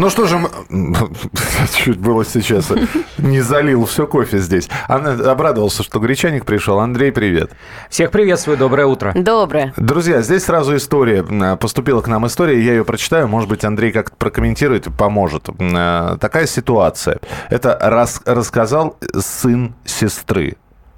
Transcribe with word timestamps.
Ну 0.00 0.08
что 0.08 0.24
же, 0.24 0.40
чуть 1.74 1.98
было 1.98 2.24
сейчас 2.24 2.72
не 3.18 3.42
залил 3.42 3.84
все 3.84 4.06
кофе 4.06 4.38
здесь. 4.38 4.70
Она 4.88 5.10
обрадовался, 5.30 5.82
что 5.82 5.98
Гречаник 5.98 6.46
пришел. 6.46 6.80
Андрей, 6.80 7.12
привет. 7.12 7.50
Всех 7.90 8.10
приветствую, 8.10 8.56
доброе 8.56 8.86
утро. 8.86 9.12
Доброе. 9.14 9.74
Друзья, 9.76 10.22
здесь 10.22 10.44
сразу 10.44 10.74
история. 10.74 11.22
Поступила 11.56 12.00
к 12.00 12.08
нам 12.08 12.26
история, 12.26 12.64
я 12.64 12.72
ее 12.72 12.84
прочитаю. 12.86 13.28
Может 13.28 13.50
быть, 13.50 13.62
Андрей 13.62 13.92
как-то 13.92 14.16
прокомментирует 14.16 14.86
и 14.86 14.90
поможет. 14.90 15.50
Э, 15.58 16.16
такая 16.18 16.46
ситуация. 16.46 17.18
Это 17.50 17.76
рас 17.78 18.22
рассказал 18.24 18.96
сын 19.18 19.74
сестры, 19.84 20.56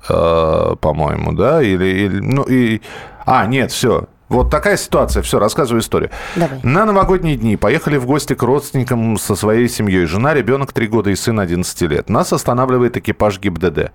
э, 0.08 0.76
по-моему, 0.80 1.32
да? 1.32 1.60
Или, 1.60 1.86
или 1.86 2.20
ну 2.20 2.44
и... 2.44 2.80
А, 3.26 3.46
нет, 3.46 3.72
все. 3.72 4.06
Вот 4.32 4.50
такая 4.50 4.78
ситуация. 4.78 5.22
Все, 5.22 5.38
рассказываю 5.38 5.82
историю. 5.82 6.10
Давай. 6.36 6.58
На 6.62 6.86
новогодние 6.86 7.36
дни 7.36 7.58
поехали 7.58 7.98
в 7.98 8.06
гости 8.06 8.32
к 8.32 8.42
родственникам 8.42 9.18
со 9.18 9.36
своей 9.36 9.68
семьей. 9.68 10.06
Жена, 10.06 10.32
ребенок 10.32 10.72
3 10.72 10.86
года 10.86 11.10
и 11.10 11.14
сын 11.14 11.38
11 11.38 11.82
лет. 11.82 12.08
Нас 12.08 12.32
останавливает 12.32 12.96
экипаж 12.96 13.38
ГИБДД. 13.38 13.92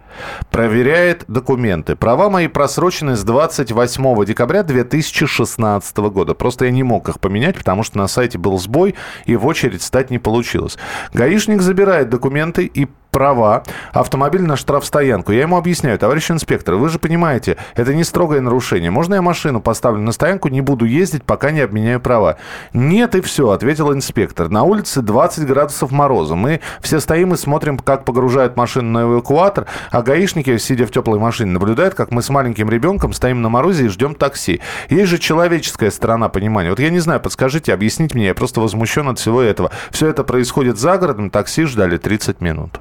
Проверяет 0.52 1.26
документы. 1.28 1.96
Права 1.96 2.30
мои 2.30 2.48
просрочены 2.48 3.16
с 3.16 3.24
28 3.24 4.26
декабря 4.26 4.62
2016 4.62 5.98
года. 5.98 6.36
Просто 6.36 6.66
я 6.66 6.72
не 6.72 6.84
мог 6.84 7.10
их 7.10 7.20
поменять, 7.20 7.58
потому 7.58 7.82
что 7.82 7.98
на 7.98 8.08
сайте 8.08 8.38
был 8.38 8.60
сбой, 8.60 8.94
и 9.26 9.36
в 9.36 9.48
очередь 9.48 9.82
стать 9.82 10.12
не 10.12 10.20
получилось. 10.20 10.78
Гаишник 11.14 11.64
забирает 11.64 12.10
документы 12.10 12.66
и 12.72 12.88
права, 13.18 13.64
автомобиль 13.94 14.44
на 14.44 14.56
штрафстоянку. 14.56 15.32
Я 15.32 15.42
ему 15.42 15.58
объясняю, 15.58 15.98
товарищ 15.98 16.30
инспектор, 16.30 16.76
вы 16.76 16.88
же 16.90 17.00
понимаете, 17.00 17.58
это 17.74 17.96
не 17.96 18.04
строгое 18.04 18.42
нарушение. 18.42 18.92
Можно 18.92 19.16
я 19.16 19.24
машину 19.24 19.60
поставлю 19.60 20.02
на 20.02 20.12
стоянку, 20.12 20.50
не 20.50 20.62
буду 20.62 20.86
ездить, 20.86 21.24
пока 21.24 21.50
не 21.50 21.62
обменяю 21.62 22.00
права? 22.00 22.38
Нет, 22.74 23.16
и 23.16 23.22
все, 23.22 23.50
ответил 23.50 23.92
инспектор. 23.92 24.50
На 24.50 24.62
улице 24.62 25.02
20 25.02 25.48
градусов 25.48 25.90
мороза. 25.90 26.36
Мы 26.36 26.60
все 26.80 27.00
стоим 27.00 27.34
и 27.34 27.38
смотрим, 27.38 27.80
как 27.80 28.06
погружают 28.06 28.56
машину 28.56 28.92
на 28.92 29.02
эвакуатор, 29.12 29.66
а 29.90 30.04
гаишники, 30.04 30.56
сидя 30.60 30.86
в 30.86 30.92
теплой 30.92 31.18
машине, 31.18 31.50
наблюдают, 31.50 31.96
как 31.96 32.12
мы 32.12 32.22
с 32.22 32.30
маленьким 32.30 32.70
ребенком 32.70 33.14
стоим 33.14 33.42
на 33.42 33.50
морозе 33.50 33.86
и 33.86 33.88
ждем 33.88 34.14
такси. 34.14 34.62
Есть 34.92 35.10
же 35.10 35.18
человеческая 35.18 35.90
сторона 35.90 36.30
понимания. 36.30 36.70
Вот 36.70 36.80
я 36.80 36.92
не 36.92 37.00
знаю, 37.00 37.20
подскажите, 37.20 37.74
объясните 37.74 38.16
мне, 38.16 38.28
я 38.28 38.36
просто 38.36 38.62
возмущен 38.62 39.08
от 39.10 39.18
всего 39.18 39.42
этого. 39.42 39.72
Все 39.90 40.08
это 40.08 40.24
происходит 40.24 40.78
за 40.78 41.00
городом, 41.00 41.32
такси 41.32 41.64
ждали 41.64 41.98
30 41.98 42.42
минут. 42.42 42.80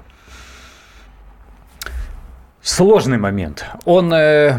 Сложный 2.66 3.16
момент. 3.16 3.64
Он 3.84 4.12
э, 4.12 4.58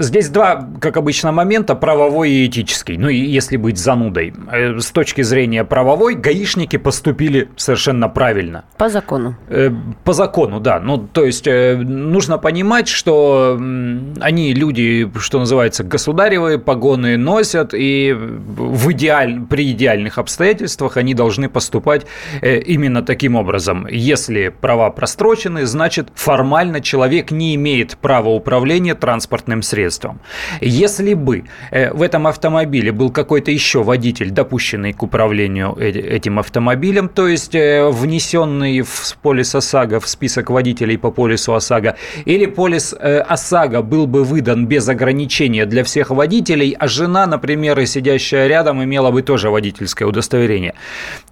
здесь 0.00 0.28
два, 0.28 0.68
как 0.80 0.96
обычно, 0.96 1.30
момента: 1.30 1.76
правовой 1.76 2.30
и 2.32 2.46
этический. 2.48 2.96
Ну, 2.96 3.08
если 3.08 3.56
быть 3.56 3.78
занудой, 3.78 4.34
э, 4.50 4.80
с 4.80 4.90
точки 4.90 5.22
зрения 5.22 5.62
правовой, 5.62 6.16
гаишники 6.16 6.78
поступили 6.78 7.48
совершенно 7.54 8.08
правильно. 8.08 8.64
По 8.76 8.88
закону. 8.88 9.36
Э, 9.48 9.70
по 10.02 10.12
закону, 10.12 10.58
да. 10.58 10.80
Ну, 10.80 10.98
то 10.98 11.24
есть 11.24 11.46
э, 11.46 11.76
нужно 11.76 12.38
понимать, 12.38 12.88
что 12.88 13.56
э, 13.56 13.98
они 14.18 14.52
люди, 14.52 15.08
что 15.20 15.38
называется, 15.38 15.84
государевые 15.84 16.58
погоны 16.58 17.16
носят, 17.16 17.72
и 17.72 18.12
в 18.12 18.90
идеаль, 18.90 19.40
при 19.48 19.70
идеальных 19.70 20.18
обстоятельствах 20.18 20.96
они 20.96 21.14
должны 21.14 21.48
поступать 21.48 22.04
э, 22.42 22.58
именно 22.58 23.02
таким 23.02 23.36
образом. 23.36 23.86
Если 23.88 24.48
права 24.48 24.90
прострочены, 24.90 25.66
значит 25.66 26.08
формально 26.16 26.80
человек 26.80 27.30
не 27.30 27.43
не 27.44 27.54
имеет 27.56 27.96
права 27.98 28.28
управления 28.28 28.94
транспортным 28.94 29.62
средством. 29.62 30.20
Если 30.60 31.14
бы 31.14 31.44
э, 31.70 31.92
в 31.92 32.02
этом 32.02 32.26
автомобиле 32.26 32.90
был 32.92 33.10
какой-то 33.10 33.50
еще 33.50 33.82
водитель, 33.82 34.30
допущенный 34.30 34.92
к 34.92 35.02
управлению 35.02 35.76
э, 35.78 35.90
этим 35.90 36.38
автомобилем, 36.38 37.08
то 37.08 37.28
есть 37.28 37.54
э, 37.54 37.88
внесенный 37.90 38.80
в 38.80 39.16
полис 39.22 39.54
ОСАГО, 39.54 40.00
в 40.00 40.08
список 40.08 40.50
водителей 40.50 40.96
по 40.96 41.10
полису 41.10 41.54
ОСАГО, 41.54 41.96
или 42.24 42.46
полис 42.46 42.94
ОСАГО 42.94 43.82
был 43.82 44.06
бы 44.06 44.24
выдан 44.24 44.66
без 44.66 44.88
ограничения 44.88 45.66
для 45.66 45.82
всех 45.84 46.10
водителей, 46.10 46.76
а 46.78 46.88
жена, 46.88 47.26
например, 47.26 47.86
сидящая 47.86 48.46
рядом, 48.48 48.82
имела 48.82 49.10
бы 49.10 49.22
тоже 49.22 49.50
водительское 49.50 50.08
удостоверение, 50.08 50.74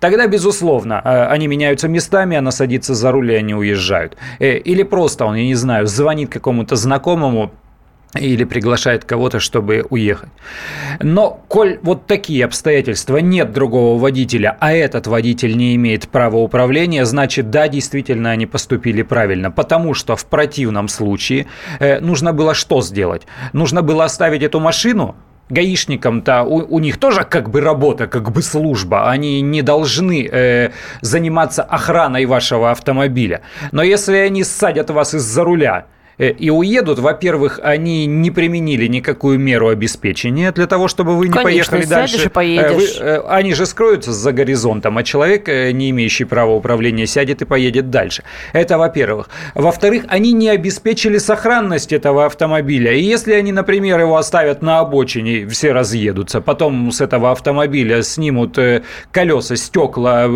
тогда, 0.00 0.26
безусловно, 0.26 1.00
они 1.30 1.46
меняются 1.46 1.88
местами, 1.88 2.36
она 2.36 2.50
садится 2.50 2.94
за 2.94 3.12
руль, 3.12 3.32
и 3.32 3.36
они 3.36 3.54
уезжают. 3.54 4.16
Или 4.40 4.82
просто 4.82 5.24
он, 5.24 5.36
я 5.36 5.44
не 5.44 5.54
знаю, 5.54 5.86
звонит 5.92 6.30
какому-то 6.30 6.76
знакомому, 6.76 7.52
или 8.18 8.44
приглашает 8.44 9.04
кого-то, 9.04 9.40
чтобы 9.40 9.86
уехать. 9.88 10.28
Но, 11.00 11.40
коль 11.48 11.78
вот 11.82 12.06
такие 12.06 12.44
обстоятельства, 12.44 13.18
нет 13.18 13.52
другого 13.52 13.98
водителя, 13.98 14.56
а 14.60 14.72
этот 14.72 15.06
водитель 15.06 15.56
не 15.56 15.74
имеет 15.76 16.08
права 16.08 16.36
управления, 16.36 17.06
значит, 17.06 17.50
да, 17.50 17.68
действительно, 17.68 18.30
они 18.30 18.46
поступили 18.46 19.02
правильно. 19.02 19.50
Потому 19.50 19.94
что 19.94 20.14
в 20.16 20.26
противном 20.26 20.88
случае 20.88 21.46
э, 21.78 22.00
нужно 22.00 22.32
было 22.32 22.54
что 22.54 22.82
сделать? 22.82 23.22
Нужно 23.52 23.82
было 23.82 24.04
оставить 24.04 24.42
эту 24.42 24.60
машину, 24.60 25.16
гаишникам-то 25.52 26.42
у, 26.42 26.76
у 26.76 26.78
них 26.80 26.98
тоже 26.98 27.24
как 27.24 27.50
бы 27.50 27.60
работа, 27.60 28.06
как 28.06 28.32
бы 28.32 28.42
служба. 28.42 29.10
Они 29.10 29.40
не 29.42 29.62
должны 29.62 30.28
э, 30.30 30.70
заниматься 31.00 31.62
охраной 31.62 32.24
вашего 32.26 32.70
автомобиля. 32.70 33.42
Но 33.72 33.82
если 33.82 34.16
они 34.16 34.44
садят 34.44 34.90
вас 34.90 35.14
из-за 35.14 35.44
руля 35.44 35.86
и 36.18 36.50
уедут, 36.50 36.98
во-первых, 36.98 37.58
они 37.62 38.06
не 38.06 38.30
применили 38.30 38.86
никакую 38.86 39.38
меру 39.38 39.68
обеспечения 39.68 40.52
для 40.52 40.66
того, 40.66 40.86
чтобы 40.88 41.16
вы 41.16 41.28
не 41.28 41.32
Конечно, 41.32 41.78
поехали 41.78 41.90
дальше. 41.90 42.30
Поедешь. 42.30 42.98
Вы, 42.98 43.04
э, 43.04 43.22
они 43.28 43.54
же 43.54 43.66
скроются 43.66 44.12
за 44.12 44.32
горизонтом, 44.32 44.98
а 44.98 45.02
человек, 45.02 45.48
э, 45.48 45.72
не 45.72 45.90
имеющий 45.90 46.24
права 46.24 46.52
управления, 46.52 47.06
сядет 47.06 47.42
и 47.42 47.44
поедет 47.44 47.90
дальше. 47.90 48.22
Это 48.52 48.78
во-первых. 48.78 49.28
Во-вторых, 49.54 50.04
они 50.08 50.32
не 50.32 50.48
обеспечили 50.48 51.18
сохранность 51.18 51.92
этого 51.92 52.26
автомобиля. 52.26 52.92
И 52.92 53.02
если 53.02 53.32
они, 53.32 53.52
например, 53.52 54.00
его 54.00 54.16
оставят 54.16 54.62
на 54.62 54.80
обочине, 54.80 55.46
все 55.46 55.72
разъедутся, 55.72 56.40
потом 56.40 56.92
с 56.92 57.00
этого 57.00 57.32
автомобиля 57.32 58.02
снимут 58.02 58.58
колеса, 59.10 59.56
стекла, 59.56 60.28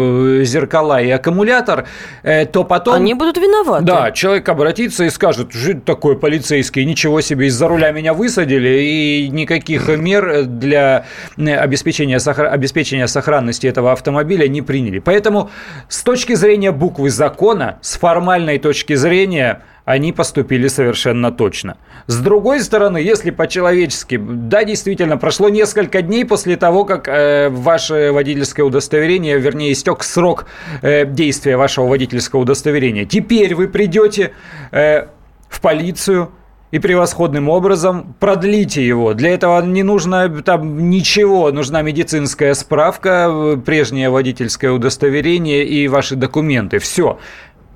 зеркала 0.43 1.03
и 1.03 1.11
аккумулятор, 1.11 1.87
то 2.23 2.65
потом... 2.65 2.95
Они 2.95 3.15
будут 3.15 3.37
виноваты. 3.37 3.85
Да, 3.85 4.11
человек 4.11 4.49
обратится 4.49 5.05
и 5.05 5.11
скажет, 5.11 5.53
такой 5.75 6.19
полицейский, 6.19 6.85
ничего 6.85 7.21
себе, 7.21 7.47
из-за 7.47 7.69
руля 7.69 7.91
меня 7.91 8.15
высадили, 8.15 8.81
и 8.81 9.29
никаких 9.29 9.89
мер 9.89 10.45
для 10.45 11.07
обеспечения, 11.37 12.17
обеспечения 12.17 13.07
сохранности 13.07 13.67
этого 13.67 13.93
автомобиля 13.93 14.49
не 14.49 14.63
приняли. 14.63 14.99
Поэтому 14.99 15.51
с 15.89 16.03
точки 16.03 16.35
зрения 16.35 16.73
буквы 16.73 17.11
закона, 17.11 17.79
с 17.83 17.99
формальной 17.99 18.59
точки 18.59 18.95
зрения, 18.95 19.63
они 19.87 20.13
поступили 20.13 20.67
совершенно 20.67 21.31
точно. 21.31 21.77
С 22.09 22.19
другой 22.19 22.61
стороны, 22.61 22.99
если 22.99 23.31
по-человечески, 23.31 24.21
да, 24.21 24.65
действительно, 24.65 25.17
прошло 25.17 25.49
несколько 25.49 26.03
дней 26.03 26.25
после 26.25 26.57
того, 26.57 26.85
как 26.85 27.07
э, 27.07 27.49
ваше 27.51 28.11
водительское 28.13 28.67
удостоверение, 28.67 29.39
вернее, 29.39 29.73
истек 29.73 30.03
срок 30.03 30.47
э, 30.83 31.07
действия 31.07 31.57
вашего 31.57 31.87
водительского 31.87 32.41
удостоверения. 32.41 33.05
Теперь 33.05 33.55
вы 33.55 33.69
придете 33.69 34.33
э, 34.73 35.07
в 35.57 35.61
полицию 35.61 36.31
и 36.71 36.79
превосходным 36.79 37.49
образом 37.49 38.15
продлите 38.21 38.87
его. 38.87 39.15
Для 39.15 39.31
этого 39.31 39.65
не 39.65 39.83
нужно 39.83 40.29
там 40.43 40.91
ничего, 40.91 41.51
нужна 41.51 41.83
медицинская 41.83 42.55
справка, 42.55 43.59
прежнее 43.65 44.11
водительское 44.11 44.71
удостоверение 44.71 45.65
и 45.65 45.89
ваши 45.89 46.17
документы. 46.17 46.79
Все. 46.79 47.19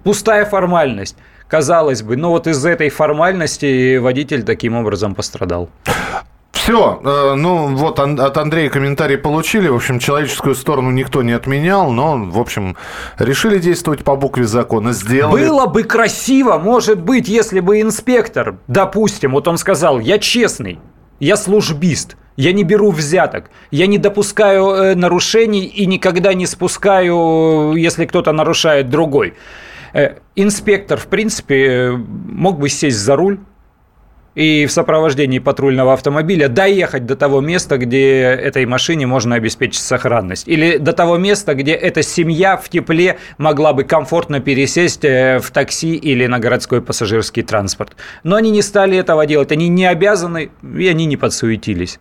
Пустая 0.04 0.44
формальность. 0.44 1.16
Казалось 1.48 2.02
бы, 2.02 2.16
но 2.16 2.30
вот 2.30 2.46
из 2.46 2.64
этой 2.64 2.90
формальности 2.90 3.96
водитель 3.96 4.44
таким 4.44 4.76
образом 4.76 5.14
пострадал. 5.14 5.70
Все, 6.62 7.00
э, 7.02 7.34
ну 7.36 7.74
вот 7.74 7.98
от 7.98 8.36
Андрея 8.36 8.68
комментарий 8.68 9.16
получили. 9.16 9.68
В 9.68 9.76
общем, 9.76 9.98
человеческую 9.98 10.54
сторону 10.54 10.90
никто 10.90 11.22
не 11.22 11.32
отменял, 11.32 11.90
но, 11.90 12.18
в 12.18 12.38
общем, 12.38 12.76
решили 13.18 13.58
действовать 13.58 14.04
по 14.04 14.14
букве 14.14 14.44
закона, 14.44 14.92
сделали. 14.92 15.46
Было 15.46 15.64
бы 15.64 15.84
красиво, 15.84 16.58
может 16.58 17.00
быть, 17.00 17.28
если 17.28 17.60
бы 17.60 17.80
инспектор, 17.80 18.58
допустим, 18.66 19.32
вот 19.32 19.48
он 19.48 19.56
сказал, 19.56 20.00
я 20.00 20.18
честный, 20.18 20.80
я 21.18 21.38
службист, 21.38 22.18
я 22.36 22.52
не 22.52 22.62
беру 22.62 22.90
взяток, 22.90 23.50
я 23.70 23.86
не 23.86 23.96
допускаю 23.96 24.66
э, 24.66 24.94
нарушений 24.94 25.64
и 25.64 25.86
никогда 25.86 26.34
не 26.34 26.44
спускаю, 26.44 27.72
если 27.74 28.04
кто-то 28.04 28.32
нарушает 28.32 28.90
другой. 28.90 29.32
Э, 29.94 30.16
инспектор, 30.36 30.98
в 30.98 31.06
принципе, 31.06 31.92
мог 31.92 32.58
бы 32.58 32.68
сесть 32.68 32.98
за 32.98 33.16
руль, 33.16 33.38
и 34.34 34.66
в 34.66 34.72
сопровождении 34.72 35.38
патрульного 35.38 35.92
автомобиля 35.92 36.48
доехать 36.48 37.06
до 37.06 37.16
того 37.16 37.40
места, 37.40 37.78
где 37.78 38.20
этой 38.20 38.66
машине 38.66 39.06
можно 39.06 39.34
обеспечить 39.34 39.82
сохранность. 39.82 40.46
Или 40.46 40.76
до 40.78 40.92
того 40.92 41.18
места, 41.18 41.54
где 41.54 41.72
эта 41.72 42.02
семья 42.02 42.56
в 42.56 42.68
тепле 42.68 43.18
могла 43.38 43.72
бы 43.72 43.84
комфортно 43.84 44.40
пересесть 44.40 45.04
э, 45.04 45.38
в 45.40 45.50
такси 45.50 45.96
или 45.96 46.26
на 46.26 46.38
городской 46.38 46.80
пассажирский 46.80 47.42
транспорт. 47.42 47.96
Но 48.22 48.36
они 48.36 48.50
не 48.50 48.62
стали 48.62 48.96
этого 48.96 49.26
делать, 49.26 49.52
они 49.52 49.68
не 49.68 49.86
обязаны, 49.86 50.50
и 50.62 50.86
они 50.86 51.06
не 51.06 51.16
подсуетились. 51.16 51.98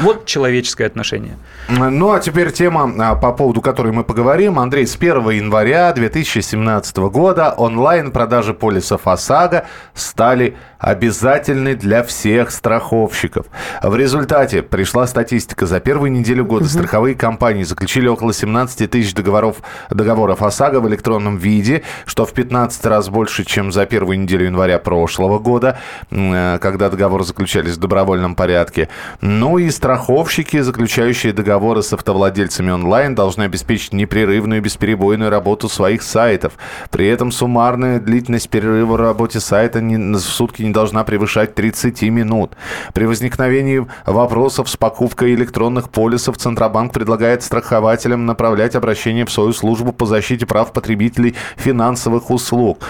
Вот 0.00 0.26
человеческое 0.26 0.86
отношение. 0.86 1.36
Ну, 1.68 2.12
а 2.12 2.20
теперь 2.20 2.52
тема, 2.52 2.92
а, 2.98 3.14
по 3.14 3.32
поводу 3.32 3.60
которой 3.60 3.92
мы 3.92 4.04
поговорим. 4.04 4.58
Андрей, 4.58 4.86
с 4.86 4.96
1 4.96 5.30
января 5.30 5.92
2017 5.92 6.96
года 7.10 7.54
онлайн-продажи 7.56 8.54
полисов 8.54 9.06
ОСАГО 9.06 9.66
стали 9.94 10.56
обязательны 10.84 11.74
для 11.74 12.02
всех 12.02 12.50
страховщиков. 12.50 13.46
В 13.82 13.96
результате 13.96 14.62
пришла 14.62 15.06
статистика. 15.06 15.64
За 15.66 15.80
первую 15.80 16.12
неделю 16.12 16.44
года 16.44 16.64
угу. 16.64 16.70
страховые 16.70 17.14
компании 17.14 17.62
заключили 17.62 18.06
около 18.06 18.34
17 18.34 18.90
тысяч 18.90 19.14
договоров, 19.14 19.56
договоров 19.88 20.42
ОСАГО 20.42 20.80
в 20.80 20.88
электронном 20.88 21.38
виде, 21.38 21.82
что 22.04 22.26
в 22.26 22.34
15 22.34 22.84
раз 22.86 23.08
больше, 23.08 23.44
чем 23.44 23.72
за 23.72 23.86
первую 23.86 24.20
неделю 24.20 24.44
января 24.44 24.78
прошлого 24.78 25.38
года, 25.38 25.78
э, 26.10 26.58
когда 26.60 26.90
договоры 26.90 27.24
заключались 27.24 27.76
в 27.76 27.80
добровольном 27.80 28.34
порядке. 28.34 28.90
Ну 29.22 29.56
и 29.56 29.70
страховщики, 29.70 30.60
заключающие 30.60 31.32
договоры 31.32 31.82
с 31.82 31.94
автовладельцами 31.94 32.70
онлайн, 32.70 33.14
должны 33.14 33.44
обеспечить 33.44 33.94
непрерывную 33.94 34.58
и 34.58 34.62
бесперебойную 34.62 35.30
работу 35.30 35.70
своих 35.70 36.02
сайтов. 36.02 36.52
При 36.90 37.06
этом 37.06 37.32
суммарная 37.32 38.00
длительность 38.00 38.50
перерыва 38.50 38.92
в 38.92 38.96
работе 38.96 39.40
сайта 39.40 39.80
не, 39.80 39.96
в 39.96 40.20
сутки 40.20 40.62
не 40.62 40.73
должна 40.74 41.04
превышать 41.04 41.54
30 41.54 42.02
минут. 42.02 42.52
При 42.92 43.06
возникновении 43.06 43.86
вопросов 44.04 44.68
с 44.68 44.76
покупкой 44.76 45.34
электронных 45.34 45.88
полисов 45.88 46.36
Центробанк 46.36 46.92
предлагает 46.92 47.42
страхователям 47.42 48.26
направлять 48.26 48.74
обращение 48.74 49.24
в 49.24 49.32
свою 49.32 49.54
службу 49.54 49.92
по 49.92 50.04
защите 50.04 50.44
прав 50.44 50.72
потребителей 50.72 51.34
финансовых 51.56 52.30
услуг. 52.30 52.80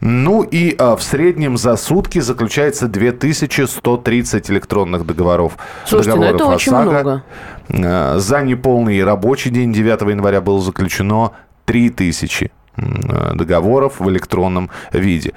Ну 0.00 0.42
и 0.42 0.74
а, 0.78 0.96
в 0.96 1.02
среднем 1.02 1.56
за 1.56 1.76
сутки 1.76 2.18
заключается 2.18 2.88
2130 2.88 4.50
электронных 4.50 5.06
договоров. 5.06 5.56
Слушайте, 5.86 6.18
ну 6.18 6.24
это 6.24 6.46
очень 6.46 6.72
ОСАГО. 6.72 6.90
много. 6.90 7.24
А, 7.68 8.18
за 8.18 8.42
неполный 8.42 9.04
рабочий 9.04 9.50
день 9.50 9.72
9 9.72 10.00
января 10.02 10.40
было 10.40 10.60
заключено 10.60 11.32
3000 11.66 12.50
а, 12.76 13.34
договоров 13.34 14.00
в 14.00 14.08
электронном 14.10 14.70
виде. 14.92 15.32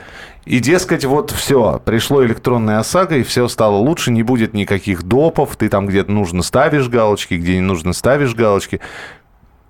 И, 0.48 0.60
дескать, 0.60 1.04
вот 1.04 1.32
все, 1.32 1.82
пришло 1.84 2.26
электронная 2.26 2.80
ОСАГО, 2.80 3.18
и 3.18 3.24
все 3.24 3.50
стало 3.50 3.76
лучше, 3.76 4.12
не 4.12 4.24
будет 4.24 4.54
никаких 4.54 5.04
допов, 5.04 5.58
ты 5.58 5.68
там 5.68 5.88
где-то 5.88 6.10
нужно 6.10 6.42
ставишь 6.42 6.88
галочки, 6.88 7.34
где 7.34 7.56
не 7.56 7.62
нужно 7.62 7.92
ставишь 7.92 8.34
галочки. 8.34 8.80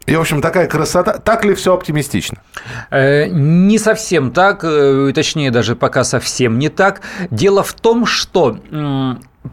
И, 0.05 0.15
в 0.15 0.21
общем, 0.21 0.39
такая 0.39 0.67
красота. 0.67 1.17
Так 1.17 1.45
ли 1.45 1.55
все 1.55 1.73
оптимистично? 1.73 2.37
Э, 2.91 3.25
не 3.27 3.79
совсем 3.79 4.31
так, 4.31 4.63
э, 4.63 5.11
точнее, 5.15 5.49
даже 5.49 5.75
пока 5.75 6.03
совсем 6.03 6.59
не 6.59 6.69
так. 6.69 7.01
Дело 7.31 7.63
в 7.63 7.73
том, 7.73 8.05
что 8.05 8.59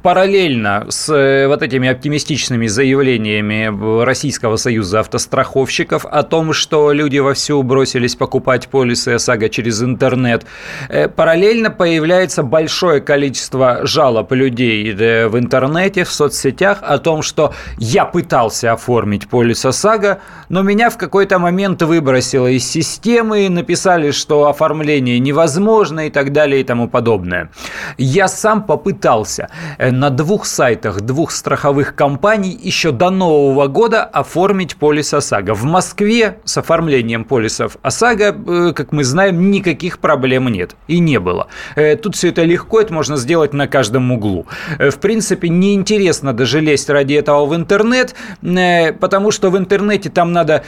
параллельно 0.03 0.87
с 0.89 1.13
э, 1.13 1.47
вот 1.47 1.63
этими 1.63 1.89
оптимистичными 1.89 2.67
заявлениями 2.67 4.05
Российского 4.05 4.57
союза 4.57 5.01
автостраховщиков 5.01 6.05
о 6.05 6.23
том, 6.23 6.53
что 6.53 6.93
люди 6.93 7.19
вовсю 7.19 7.63
бросились 7.63 8.17
покупать 8.17 8.69
полисы 8.69 9.11
ОСАГО 9.11 9.49
через 9.49 9.83
интернет, 9.83 10.45
э, 10.89 11.09
параллельно 11.09 11.71
появляется 11.71 12.43
большое 12.43 13.01
количество 13.01 13.87
жалоб 13.87 14.33
людей 14.33 14.95
э, 14.95 15.29
в 15.29 15.39
интернете, 15.39 16.05
в 16.05 16.11
соцсетях 16.11 16.79
о 16.83 16.99
том, 16.99 17.23
что 17.23 17.55
я 17.79 18.05
пытался 18.05 18.73
оформить 18.73 19.29
полис 19.29 19.65
ОСАГО, 19.65 20.21
но 20.49 20.63
меня 20.63 20.91
в 20.91 20.99
какой-то 20.99 21.39
момент 21.39 21.83
выбросило 21.83 22.47
из 22.47 22.69
системы, 22.69 23.49
написали, 23.49 24.11
что 24.11 24.49
оформление 24.49 25.19
невозможно 25.19 26.07
и 26.07 26.11
так 26.11 26.33
далее 26.33 26.61
и 26.61 26.65
тому 26.65 26.89
подобное. 26.89 27.51
Я 27.99 28.29
сам 28.29 28.63
попытался 28.63 29.49
на 29.91 30.11
двух 30.11 30.47
сайтах 30.47 31.01
двух 31.01 31.31
страховых 31.31 31.95
компаний 31.95 32.59
еще 32.63 32.93
до 32.93 33.11
Нового 33.11 33.67
года 33.67 34.05
оформить 34.05 34.77
полис 34.77 35.13
ОСАГО. 35.15 35.55
В 35.55 35.65
Москве 35.65 36.39
с 36.45 36.59
оформлением 36.59 37.25
полисов 37.25 37.77
ОСАГО, 37.83 38.37
э, 38.47 38.73
как 38.75 38.93
мы 38.93 39.05
знаем, 39.05 39.51
никаких 39.51 39.99
проблем 39.99 40.49
нет 40.49 40.77
и 40.89 40.99
не 40.99 41.21
было. 41.21 41.49
Э, 41.77 41.97
тут 41.97 42.17
все 42.17 42.29
это 42.29 42.43
легко, 42.43 42.81
это 42.81 42.93
можно 42.93 43.17
сделать 43.17 43.53
на 43.53 43.67
каждом 43.67 44.13
углу. 44.13 44.47
В 44.79 44.99
принципе, 44.99 45.49
неинтересно 45.49 46.33
даже 46.33 46.61
лезть 46.61 46.89
ради 46.89 47.15
этого 47.15 47.47
в 47.47 47.55
интернет, 47.55 48.15
потому 49.01 49.31
что 49.31 49.51
в 49.51 49.59
интернете 49.59 50.11
там 50.11 50.33
надо 50.33 50.65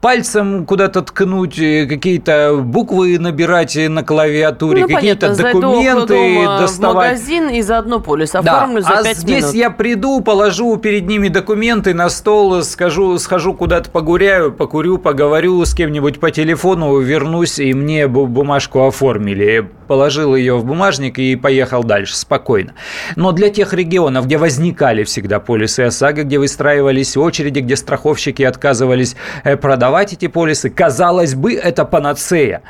пальцем 0.00 0.66
куда-то 0.66 1.02
ткнуть, 1.02 1.56
какие-то 1.56 2.60
буквы 2.62 3.18
набирать 3.18 3.76
на 3.76 4.02
клавиатуре, 4.02 4.82
ну, 4.82 4.88
какие-то 4.94 5.34
документы 5.34 6.44
доставать. 6.58 7.18
В 7.18 7.20
магазин 7.20 7.48
и 7.48 7.62
заодно 7.62 7.88
заодно 7.88 8.00
полис 8.00 8.34
оформлю 8.34 8.82
да. 8.82 8.88
за 8.88 8.98
а 8.98 9.04
5 9.04 9.16
здесь 9.16 9.42
минут. 9.42 9.54
я 9.54 9.70
приду, 9.70 10.20
положу 10.20 10.76
перед 10.76 11.06
ними 11.06 11.28
документы 11.28 11.94
на 11.94 12.08
стол, 12.08 12.62
скажу, 12.62 13.18
схожу 13.18 13.54
куда-то 13.54 13.90
погуряю, 13.90 14.52
покурю, 14.52 14.98
поговорю 14.98 15.64
с 15.64 15.74
кем-нибудь 15.74 16.20
по 16.20 16.30
телефону, 16.30 16.98
вернусь, 16.98 17.58
и 17.58 17.72
мне 17.72 18.06
бумажку 18.08 18.86
оформили. 18.86 19.68
Положил 19.86 20.36
ее 20.36 20.56
в 20.56 20.64
бумажник 20.64 21.18
и 21.18 21.34
поехал 21.36 21.82
дальше, 21.82 22.14
спокойно. 22.16 22.74
Но 23.16 23.32
для 23.32 23.48
тех 23.48 23.72
регионов, 23.72 24.26
где 24.26 24.36
возникали 24.36 25.04
всегда 25.04 25.40
полисы 25.40 25.80
ОСАГО, 25.80 26.24
где 26.24 26.38
выстраивались 26.38 27.16
очереди, 27.16 27.60
где 27.60 27.76
страховщики 27.76 28.42
отказывались 28.42 29.16
э, 29.44 29.56
продавать 29.68 30.14
эти 30.14 30.28
полисы, 30.28 30.70
казалось 30.70 31.34
бы, 31.34 31.52
это 31.52 31.84
панацея. 31.84 32.62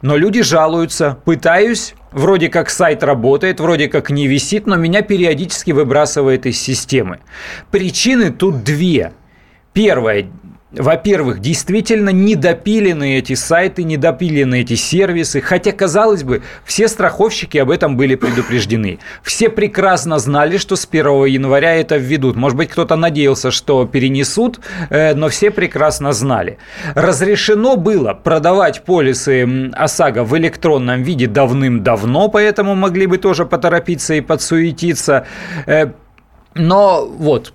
Но 0.00 0.16
люди 0.16 0.40
жалуются, 0.42 1.18
пытаюсь 1.26 1.94
Вроде 2.10 2.48
как 2.48 2.70
сайт 2.70 3.02
работает, 3.02 3.60
вроде 3.60 3.86
как 3.88 4.08
не 4.08 4.26
висит, 4.26 4.66
но 4.66 4.76
меня 4.76 5.02
периодически 5.02 5.72
выбрасывает 5.72 6.46
из 6.46 6.58
системы. 6.58 7.18
Причины 7.70 8.30
тут 8.30 8.64
две. 8.64 9.12
Первое 9.74 10.30
во-первых, 10.70 11.40
действительно 11.40 12.10
недопилены 12.10 13.16
эти 13.16 13.34
сайты, 13.34 13.84
недопилены 13.84 14.60
эти 14.60 14.74
сервисы, 14.74 15.40
хотя, 15.40 15.72
казалось 15.72 16.24
бы, 16.24 16.42
все 16.64 16.88
страховщики 16.88 17.56
об 17.56 17.70
этом 17.70 17.96
были 17.96 18.16
предупреждены. 18.16 18.98
Все 19.22 19.48
прекрасно 19.48 20.18
знали, 20.18 20.58
что 20.58 20.76
с 20.76 20.86
1 20.90 21.24
января 21.24 21.74
это 21.74 21.96
введут. 21.96 22.36
Может 22.36 22.58
быть, 22.58 22.68
кто-то 22.68 22.96
надеялся, 22.96 23.50
что 23.50 23.86
перенесут, 23.86 24.60
э, 24.90 25.14
но 25.14 25.30
все 25.30 25.50
прекрасно 25.50 26.12
знали. 26.12 26.58
Разрешено 26.94 27.76
было 27.76 28.12
продавать 28.12 28.84
полисы 28.84 29.70
ОСАГО 29.72 30.24
в 30.24 30.36
электронном 30.36 31.02
виде 31.02 31.26
давным-давно, 31.26 32.28
поэтому 32.28 32.74
могли 32.74 33.06
бы 33.06 33.16
тоже 33.16 33.46
поторопиться 33.46 34.12
и 34.14 34.20
подсуетиться. 34.20 35.26
Э, 35.66 35.92
но 36.54 37.06
вот 37.06 37.54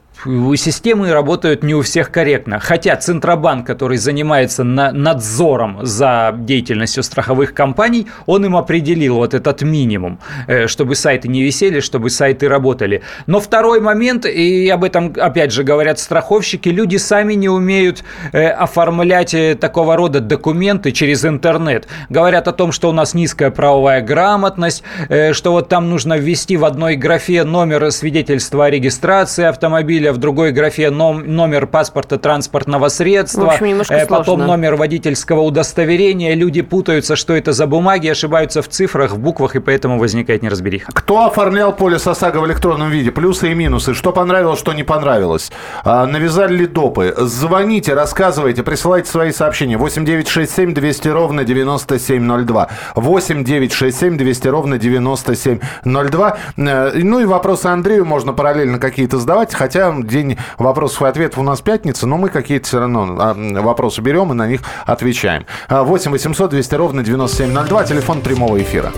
системы 0.56 1.12
работают 1.12 1.64
не 1.64 1.76
у 1.76 1.82
всех 1.82 2.12
корректно. 2.12 2.60
Хотя 2.60 2.96
Центробанк, 2.96 3.68
который 3.68 3.98
занимается 3.98 4.64
на 4.64 4.92
надзором 4.92 5.80
за 5.86 6.34
деятельностью 6.38 7.04
страховых 7.04 7.54
компаний, 7.54 8.08
он 8.26 8.46
им 8.46 8.56
определил 8.56 9.16
вот 9.16 9.34
этот 9.34 9.62
минимум, 9.62 10.20
э, 10.48 10.68
чтобы 10.68 10.96
сайты 10.96 11.28
не 11.28 11.44
висели, 11.44 11.80
чтобы 11.80 12.10
сайты 12.10 12.48
работали. 12.48 13.02
Но 13.28 13.40
второй 13.40 13.82
момент, 13.82 14.26
и 14.26 14.70
об 14.70 14.84
этом 14.84 15.14
опять 15.18 15.52
же 15.52 15.64
говорят 15.64 16.00
страховщики, 16.00 16.70
люди 16.70 16.98
сами 16.98 17.34
не 17.34 17.50
умеют 17.50 18.04
э, 18.32 18.48
оформлять 18.48 19.34
э, 19.34 19.56
такого 19.56 19.96
рода 19.96 20.20
документы 20.20 20.92
через 20.92 21.26
интернет. 21.26 21.88
Говорят 22.10 22.48
о 22.48 22.54
том, 22.54 22.72
что 22.72 22.90
у 22.90 22.94
нас 22.94 23.14
низкая 23.14 23.52
правовая 23.52 24.02
грамотность, 24.02 24.84
что 25.32 25.52
вот 25.52 25.70
там 25.70 25.90
нужно 25.90 26.18
ввести 26.18 26.58
в 26.58 26.66
одной 26.66 26.96
графе 26.96 27.44
номер 27.44 27.92
свидетельства 27.92 28.66
о 28.66 28.70
регистрации 28.70 29.46
автомобиля, 29.46 30.03
в 30.12 30.18
другой 30.18 30.52
графе 30.52 30.90
номер 30.90 31.68
паспорта 31.68 32.18
транспортного 32.18 32.90
средства, 32.90 33.52
общем, 33.54 33.82
э, 33.90 34.06
потом 34.06 34.26
сложно. 34.26 34.48
номер 34.48 34.76
водительского 34.76 35.42
удостоверения. 35.42 36.34
Люди 36.34 36.62
путаются, 36.62 37.16
что 37.16 37.36
это 37.36 37.54
за 37.54 37.68
бумаги, 37.68 38.08
ошибаются 38.08 38.62
в 38.62 38.68
цифрах, 38.68 39.12
в 39.12 39.20
буквах, 39.20 39.56
и 39.56 39.60
поэтому 39.60 40.00
возникает 40.00 40.44
неразбериха. 40.44 40.92
Кто 40.94 41.26
оформлял 41.26 41.74
полис 41.74 42.06
ОСАГО 42.08 42.40
в 42.40 42.48
электронном 42.48 42.90
виде? 42.90 43.12
Плюсы 43.12 43.52
и 43.52 43.54
минусы. 43.54 43.94
Что 43.94 44.12
понравилось, 44.12 44.60
что 44.60 44.74
не 44.74 44.84
понравилось? 44.84 45.52
А, 45.84 46.06
навязали 46.06 46.56
ли 46.56 46.68
допы? 46.68 47.14
Звоните, 47.18 47.94
рассказывайте, 47.94 48.64
присылайте 48.64 49.10
свои 49.10 49.32
сообщения. 49.32 49.78
8967 49.78 50.74
200 50.74 51.08
ровно 51.10 51.44
9702. 51.44 52.70
8967 52.96 54.18
200 54.18 54.48
ровно 54.48 54.78
9702. 54.78 56.38
Э, 56.58 56.92
ну 56.96 57.20
и 57.20 57.26
вопросы 57.26 57.68
Андрею 57.68 58.06
можно 58.06 58.34
параллельно 58.34 58.80
какие-то 58.80 59.20
задавать, 59.20 59.54
хотя 59.54 59.93
день 60.02 60.38
вопросов 60.58 61.04
и 61.04 61.06
ответов 61.06 61.40
у 61.40 61.44
нас 61.44 61.62
пятница, 61.62 62.08
но 62.08 62.18
мы 62.18 62.30
какие-то 62.30 62.68
все 62.68 62.80
равно 62.80 63.16
а, 63.20 63.36
вопросы 63.62 64.02
берем 64.02 64.32
и 64.32 64.36
на 64.36 64.48
них 64.48 64.62
отвечаем. 64.86 65.46
8 65.70 66.12
800 66.12 66.50
200 66.50 66.76
ровно 66.76 67.04
9702, 67.04 67.84
телефон 67.84 68.22
прямого 68.22 68.62
эфира. 68.62 68.92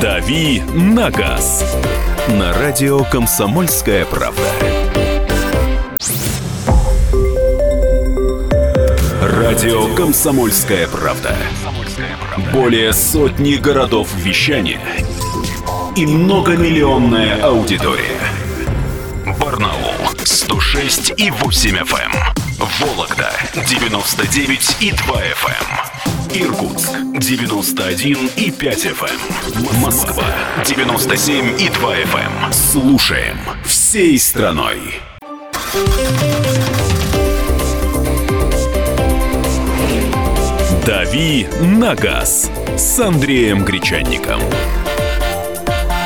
«Дави 0.00 0.62
на 0.74 1.10
газ» 1.10 1.64
на 2.28 2.52
радио 2.52 3.02
«Комсомольская 3.04 4.04
правда». 4.04 4.42
Радио 9.22 9.94
«Комсомольская 9.94 10.86
правда». 10.88 11.34
Более 12.52 12.92
сотни 12.92 13.54
городов 13.54 14.14
вещания 14.14 14.80
и 15.96 16.06
многомиллионная 16.06 17.42
аудитория. 17.42 18.37
Барнаул 19.48 19.94
106 20.24 21.14
и 21.16 21.30
8 21.30 21.76
FM. 21.78 22.12
Эм. 22.12 22.68
Вологда 22.80 23.32
99 23.66 24.76
и 24.80 24.92
2 24.92 25.22
FM. 25.22 25.66
Эм. 26.34 26.42
Иркутск 26.42 26.90
91 27.14 28.30
и 28.36 28.50
5 28.50 28.84
FM. 28.84 29.08
Эм. 29.08 29.80
Москва 29.80 30.26
97 30.66 31.62
и 31.62 31.70
2 31.70 31.96
FM. 31.96 32.52
Слушаем 32.52 33.38
всей 33.64 34.18
страной. 34.18 35.00
«Дави 40.84 41.48
на 41.62 41.94
газ» 41.94 42.50
с 42.76 42.98
Андреем 43.00 43.64
Гречанником. 43.64 44.42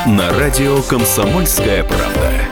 На 0.06 0.30
радио 0.30 0.80
«Комсомольская 0.82 1.82
правда». 1.82 2.51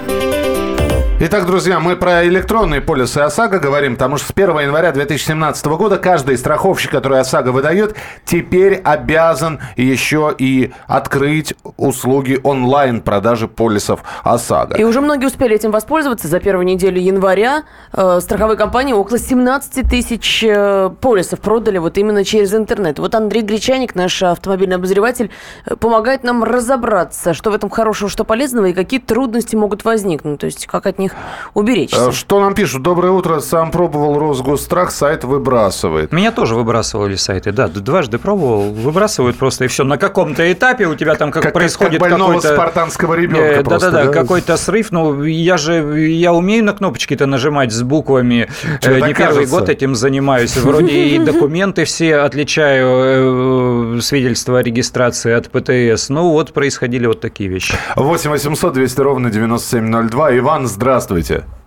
Итак, 1.23 1.45
друзья, 1.45 1.81
мы 1.81 1.97
про 1.97 2.27
электронные 2.27 2.81
полисы 2.81 3.19
ОСАГО 3.19 3.59
говорим, 3.59 3.93
потому 3.93 4.17
что 4.17 4.29
с 4.29 4.31
1 4.31 4.59
января 4.61 4.91
2017 4.91 5.67
года 5.67 5.99
каждый 5.99 6.39
страховщик, 6.39 6.91
который 6.91 7.21
ОСАГО 7.21 7.51
выдает, 7.51 7.95
теперь 8.25 8.77
обязан 8.77 9.61
еще 9.77 10.35
и 10.39 10.73
открыть 10.87 11.53
услуги 11.77 12.41
онлайн-продажи 12.43 13.49
полисов 13.49 14.01
ОСАГО. 14.25 14.79
И 14.79 14.85
уже 14.85 15.03
многие 15.03 15.27
успели 15.27 15.55
этим 15.55 15.73
воспользоваться. 15.73 16.27
За 16.27 16.41
первую 16.41 16.65
неделю 16.65 16.99
января 16.99 17.65
э, 17.93 18.21
страховые 18.23 18.57
компании 18.57 18.95
около 18.95 19.19
17 19.19 19.91
тысяч 19.91 20.43
э, 20.43 20.89
полисов 21.03 21.41
продали 21.41 21.77
вот 21.77 21.99
именно 21.99 22.25
через 22.25 22.55
интернет. 22.55 22.99
Вот 22.99 23.15
Андрей 23.15 23.43
Гречаник, 23.43 23.95
наш 23.95 24.23
автомобильный 24.23 24.77
обозреватель, 24.77 25.31
э, 25.67 25.77
помогает 25.77 26.25
нам 26.25 26.43
разобраться, 26.45 27.35
что 27.35 27.51
в 27.51 27.55
этом 27.55 27.69
хорошего, 27.69 28.09
что 28.09 28.25
полезного, 28.25 28.65
и 28.67 28.73
какие 28.73 29.01
трудности 29.01 29.55
могут 29.55 29.85
возникнуть. 29.85 30.41
То 30.41 30.47
есть, 30.47 30.67
как 30.67 30.87
от 30.87 30.99
них 30.99 31.10
них 31.11 31.17
уберечься. 31.55 32.09
Э, 32.09 32.13
что 32.13 32.41
нам 32.41 32.55
пишут? 32.55 32.83
Доброе 32.83 33.13
утро. 33.13 33.41
Сам 33.41 33.71
пробовал 33.71 34.19
Росгосстрах, 34.19 34.91
сайт 34.91 35.25
выбрасывает. 35.25 36.13
Меня 36.13 36.33
тоже 36.33 36.55
выбрасывали 36.55 37.17
сайты, 37.17 37.53
да. 37.53 37.69
Дважды 37.69 38.19
пробовал, 38.19 38.73
выбрасывают 38.73 39.37
просто, 39.37 39.65
и 39.65 39.69
все. 39.69 39.85
На 39.85 39.99
каком-то 39.99 40.51
этапе 40.53 40.87
у 40.87 40.95
тебя 40.95 41.15
там 41.15 41.31
как, 41.31 41.43
как 41.43 41.53
происходит 41.53 42.01
как 42.01 42.11
какой-то... 42.11 42.55
спартанского 42.55 43.15
ребенка 43.15 43.63
Да-да-да, 43.63 44.05
да? 44.05 44.13
какой-то 44.13 44.57
срыв. 44.57 44.91
Ну, 44.91 45.23
я 45.25 45.57
же, 45.57 46.01
я 46.11 46.33
умею 46.33 46.65
на 46.65 46.73
кнопочки-то 46.73 47.27
нажимать 47.27 47.73
с 47.73 47.83
буквами. 47.83 48.49
Э, 48.83 49.01
не 49.01 49.15
первый 49.15 49.47
год 49.47 49.69
этим 49.69 49.95
занимаюсь. 49.95 50.57
Вроде 50.57 50.93
и 50.93 51.19
документы 51.25 51.85
все 51.85 52.17
отличаю, 52.17 52.89
э, 52.89 53.80
свидетельство 54.01 54.59
о 54.59 54.63
регистрации 54.63 55.33
от 55.33 55.51
ПТС. 55.51 56.09
Ну, 56.09 56.31
вот 56.31 56.53
происходили 56.53 57.07
вот 57.07 57.21
такие 57.21 57.49
вещи. 57.49 57.75
8 57.97 58.31
800 58.31 58.73
200 58.73 59.01
ровно 59.01 59.31
9702. 59.31 60.39
Иван, 60.39 60.67
здравствуйте. 60.67 61.45
Здравствуйте. 61.45 61.61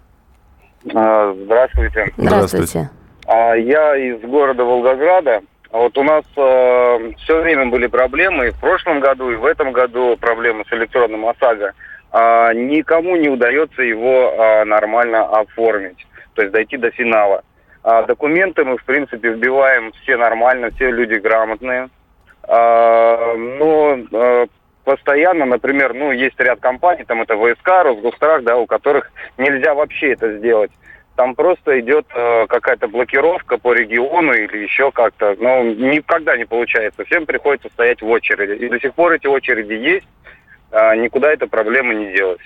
А, 0.94 1.34
здравствуйте. 1.34 2.14
Здравствуйте. 2.18 2.90
А, 3.26 3.54
я 3.56 3.96
из 3.96 4.22
города 4.22 4.64
Волгограда. 4.64 5.42
Вот 5.72 5.98
у 5.98 6.04
нас 6.04 6.24
э, 6.36 7.12
все 7.24 7.42
время 7.42 7.66
были 7.66 7.88
проблемы 7.88 8.48
и 8.48 8.52
в 8.52 8.60
прошлом 8.60 9.00
году, 9.00 9.32
и 9.32 9.36
в 9.36 9.46
этом 9.46 9.72
году 9.72 10.16
проблемы 10.18 10.66
с 10.70 10.74
электронным 10.74 11.26
ОСАГО. 11.26 11.74
А, 12.12 12.54
никому 12.54 13.16
не 13.16 13.28
удается 13.28 13.82
его 13.82 14.36
а, 14.38 14.66
нормально 14.66 15.26
оформить, 15.26 16.06
то 16.36 16.44
есть 16.44 16.54
дойти 16.54 16.78
до 16.78 16.92
финала. 16.92 17.44
А, 17.82 18.04
документы 18.04 18.64
мы, 18.64 18.78
в 18.78 18.86
принципе, 18.86 19.32
вбиваем 19.32 19.92
все 20.04 20.16
нормально, 20.16 20.70
все 20.76 20.92
люди 20.92 21.16
грамотные. 21.16 21.90
А, 22.48 23.36
но 23.36 23.98
а, 24.12 24.46
постоянно, 24.84 25.46
например, 25.46 25.94
ну, 25.94 26.12
есть 26.12 26.40
ряд 26.40 26.60
компаний, 26.60 27.04
там 27.06 27.22
это 27.22 27.36
ВСК, 27.36 27.68
Росгострах, 27.84 28.44
да, 28.44 28.58
у 28.58 28.66
которых 28.66 29.12
нельзя 29.38 29.74
вообще 29.74 30.14
это 30.14 30.38
сделать. 30.38 30.72
Там 31.16 31.36
просто 31.36 31.80
идет 31.80 32.08
э, 32.16 32.48
какая-то 32.48 32.88
блокировка 32.88 33.60
по 33.60 33.74
региону 33.74 34.34
или 34.34 34.64
еще 34.64 34.92
как-то. 34.92 35.36
Но 35.40 35.62
никогда 35.62 36.36
не 36.36 36.46
получается. 36.46 37.06
Всем 37.06 37.28
приходится 37.28 37.70
стоять 37.70 38.02
в 38.02 38.10
очереди. 38.10 38.64
И 38.64 38.68
до 38.68 38.80
сих 38.80 38.96
пор 38.96 39.12
эти 39.14 39.28
очереди 39.28 39.74
есть. 39.74 40.08
Э, 40.72 40.96
никуда 40.96 41.32
эта 41.32 41.46
проблема 41.46 41.94
не 41.94 42.14
делась. 42.14 42.42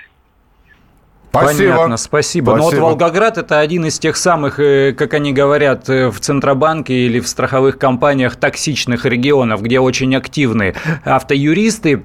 Спасибо. 1.30 1.72
Понятно, 1.72 1.98
спасибо. 1.98 2.52
спасибо. 2.52 2.58
Но 2.58 2.64
вот 2.64 2.74
Волгоград 2.74 3.38
это 3.38 3.60
один 3.60 3.86
из 3.86 4.00
тех 4.00 4.18
самых, 4.18 4.60
э, 4.60 4.94
как 4.94 5.14
они 5.14 5.34
говорят, 5.34 5.90
э, 5.90 6.10
в 6.10 6.20
Центробанке 6.20 6.94
или 6.94 7.20
в 7.20 7.28
страховых 7.28 7.78
компаниях 7.78 8.36
токсичных 8.36 9.06
регионов, 9.06 9.62
где 9.62 9.80
очень 9.80 10.16
активны 10.16 10.76
автоюристы, 11.04 12.04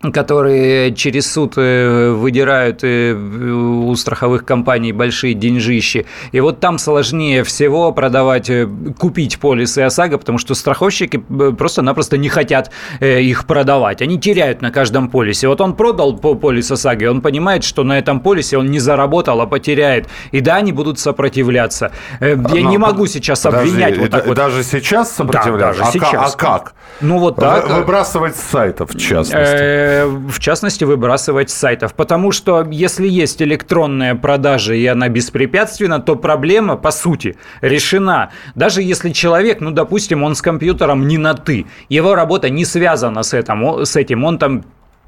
которые 0.00 0.94
через 0.94 1.30
суд 1.30 1.54
э, 1.56 2.10
выдирают 2.12 2.82
э, 2.84 3.12
у 3.12 3.94
страховых 3.96 4.46
компаний 4.46 4.92
большие 4.92 5.34
деньжищи. 5.34 6.06
И 6.32 6.40
вот 6.40 6.58
там 6.58 6.78
сложнее 6.78 7.44
всего 7.44 7.92
продавать, 7.92 8.48
э, 8.48 8.66
купить 8.98 9.38
полисы 9.38 9.80
ОСАГО, 9.80 10.16
потому 10.16 10.38
что 10.38 10.54
страховщики 10.54 11.18
просто-напросто 11.18 12.16
не 12.16 12.30
хотят 12.30 12.70
их 13.00 13.46
продавать. 13.46 14.00
Они 14.00 14.18
теряют 14.18 14.62
на 14.62 14.70
каждом 14.70 15.10
полисе. 15.10 15.48
Вот 15.48 15.60
он 15.60 15.74
продал 15.74 16.16
полис 16.16 16.70
ОСАГО, 16.70 17.10
он 17.10 17.20
понимает, 17.20 17.62
что 17.62 17.84
на 17.84 17.98
этом 17.98 18.20
полисе 18.20 18.56
он 18.56 18.70
не 18.70 18.78
заработал, 18.78 19.38
а 19.42 19.46
потеряет. 19.46 20.08
И 20.32 20.40
да, 20.40 20.56
они 20.56 20.72
будут 20.72 20.98
сопротивляться. 20.98 21.92
Я 22.20 22.36
Но, 22.36 22.56
не 22.56 22.78
могу 22.78 23.06
сейчас 23.06 23.40
подожди, 23.40 23.68
обвинять 23.68 23.98
вот 23.98 24.10
так 24.10 24.26
вот. 24.26 24.36
Даже 24.36 24.64
сейчас 24.64 25.12
сопротивляться? 25.12 25.58
Да, 25.58 25.66
даже 25.66 25.82
а 25.82 25.92
сейчас. 25.92 26.34
А 26.34 26.38
как? 26.38 26.72
Ну 27.02 27.18
вот 27.18 27.36
так. 27.36 27.68
Выбрасывать 27.68 28.36
с 28.36 28.40
сайтов, 28.40 28.94
в 28.94 28.98
частности 28.98 29.89
в 30.06 30.38
частности, 30.38 30.84
выбрасывать 30.84 31.50
с 31.50 31.54
сайтов. 31.54 31.94
Потому 31.94 32.32
что 32.32 32.66
если 32.70 33.08
есть 33.08 33.42
электронная 33.42 34.14
продажа 34.14 34.74
и 34.74 34.86
она 34.86 35.08
беспрепятственна, 35.08 36.00
то 36.00 36.16
проблема, 36.16 36.76
по 36.76 36.90
сути, 36.90 37.36
решена. 37.60 38.30
Даже 38.54 38.82
если 38.82 39.10
человек, 39.10 39.60
ну, 39.60 39.70
допустим, 39.70 40.22
он 40.22 40.34
с 40.34 40.42
компьютером 40.42 41.06
не 41.06 41.18
на 41.18 41.34
«ты», 41.34 41.66
его 41.88 42.14
работа 42.14 42.50
не 42.50 42.64
связана 42.64 43.22
с 43.22 43.34
этим, 43.34 43.84
с 43.84 43.96
этим 43.96 44.24
он 44.24 44.38
там 44.38 44.64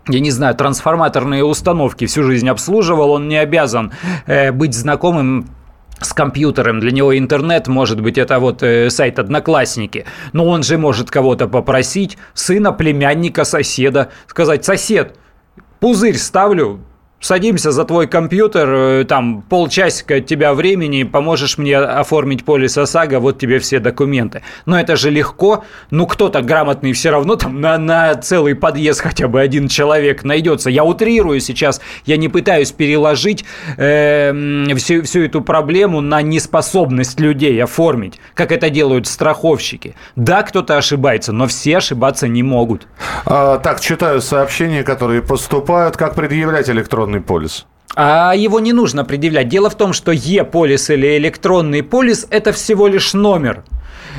я 0.08 0.18
не 0.18 0.32
знаю, 0.32 0.56
трансформаторные 0.56 1.44
установки 1.44 2.06
всю 2.06 2.24
жизнь 2.24 2.48
обслуживал, 2.48 3.12
он 3.12 3.28
не 3.28 3.36
обязан 3.36 3.92
э, 4.26 4.50
быть 4.50 4.74
знакомым 4.74 5.46
с 6.04 6.12
компьютером, 6.12 6.80
для 6.80 6.90
него 6.90 7.16
интернет, 7.16 7.68
может 7.68 8.00
быть, 8.00 8.18
это 8.18 8.38
вот 8.38 8.62
э, 8.62 8.90
сайт 8.90 9.18
Одноклассники, 9.18 10.04
но 10.32 10.46
он 10.46 10.62
же 10.62 10.78
может 10.78 11.10
кого-то 11.10 11.48
попросить, 11.48 12.18
сына, 12.34 12.72
племянника, 12.72 13.44
соседа, 13.44 14.10
сказать, 14.26 14.64
сосед, 14.64 15.16
пузырь 15.80 16.18
ставлю, 16.18 16.80
садимся 17.22 17.70
за 17.70 17.84
твой 17.84 18.06
компьютер, 18.06 18.68
э, 18.68 19.04
там 19.04 19.42
полчасика 19.48 20.16
от 20.16 20.26
тебя 20.26 20.52
времени, 20.52 21.04
поможешь 21.04 21.56
мне 21.56 21.78
оформить 21.78 22.44
полис 22.44 22.76
ОСАГО, 22.76 23.20
вот 23.20 23.38
тебе 23.38 23.58
все 23.60 23.78
документы. 23.78 24.42
Но 24.66 24.78
это 24.78 24.96
же 24.96 25.08
легко, 25.08 25.64
ну 25.90 26.06
кто-то 26.06 26.42
грамотный 26.42 26.92
все 26.92 27.10
равно 27.10 27.36
там 27.36 27.60
на, 27.60 27.78
на 27.78 28.14
целый 28.16 28.54
подъезд 28.54 29.00
хотя 29.00 29.28
бы 29.28 29.40
один 29.40 29.68
человек 29.68 30.24
найдется. 30.24 30.68
Я 30.68 30.84
утрирую 30.84 31.40
сейчас, 31.40 31.80
я 32.04 32.16
не 32.16 32.28
пытаюсь 32.28 32.72
переложить 32.72 33.44
э, 33.78 34.32
всю, 34.76 35.02
всю 35.02 35.22
эту 35.22 35.40
проблему 35.40 36.00
на 36.00 36.20
неспособность 36.22 37.20
людей 37.20 37.62
оформить, 37.62 38.20
как 38.34 38.52
это 38.52 38.68
делают 38.68 39.06
страховщики. 39.06 39.94
Да, 40.16 40.42
кто-то 40.42 40.76
ошибается, 40.76 41.32
но 41.32 41.46
все 41.46 41.78
ошибаться 41.78 42.26
не 42.26 42.42
могут. 42.42 42.88
А, 43.24 43.58
так, 43.58 43.80
читаю 43.80 44.20
сообщения, 44.20 44.82
которые 44.82 45.22
поступают. 45.22 45.96
Как 45.96 46.14
предъявлять 46.14 46.68
электронный 46.68 47.11
электронный 47.12 47.20
полис? 47.20 47.66
А 47.94 48.32
его 48.34 48.58
не 48.60 48.72
нужно 48.72 49.04
предъявлять. 49.04 49.48
Дело 49.48 49.68
в 49.68 49.74
том, 49.74 49.92
что 49.92 50.12
Е-полис 50.12 50.88
или 50.90 51.18
электронный 51.18 51.82
полис– 51.82 52.26
это 52.30 52.52
всего 52.52 52.88
лишь 52.88 53.12
номер. 53.12 53.64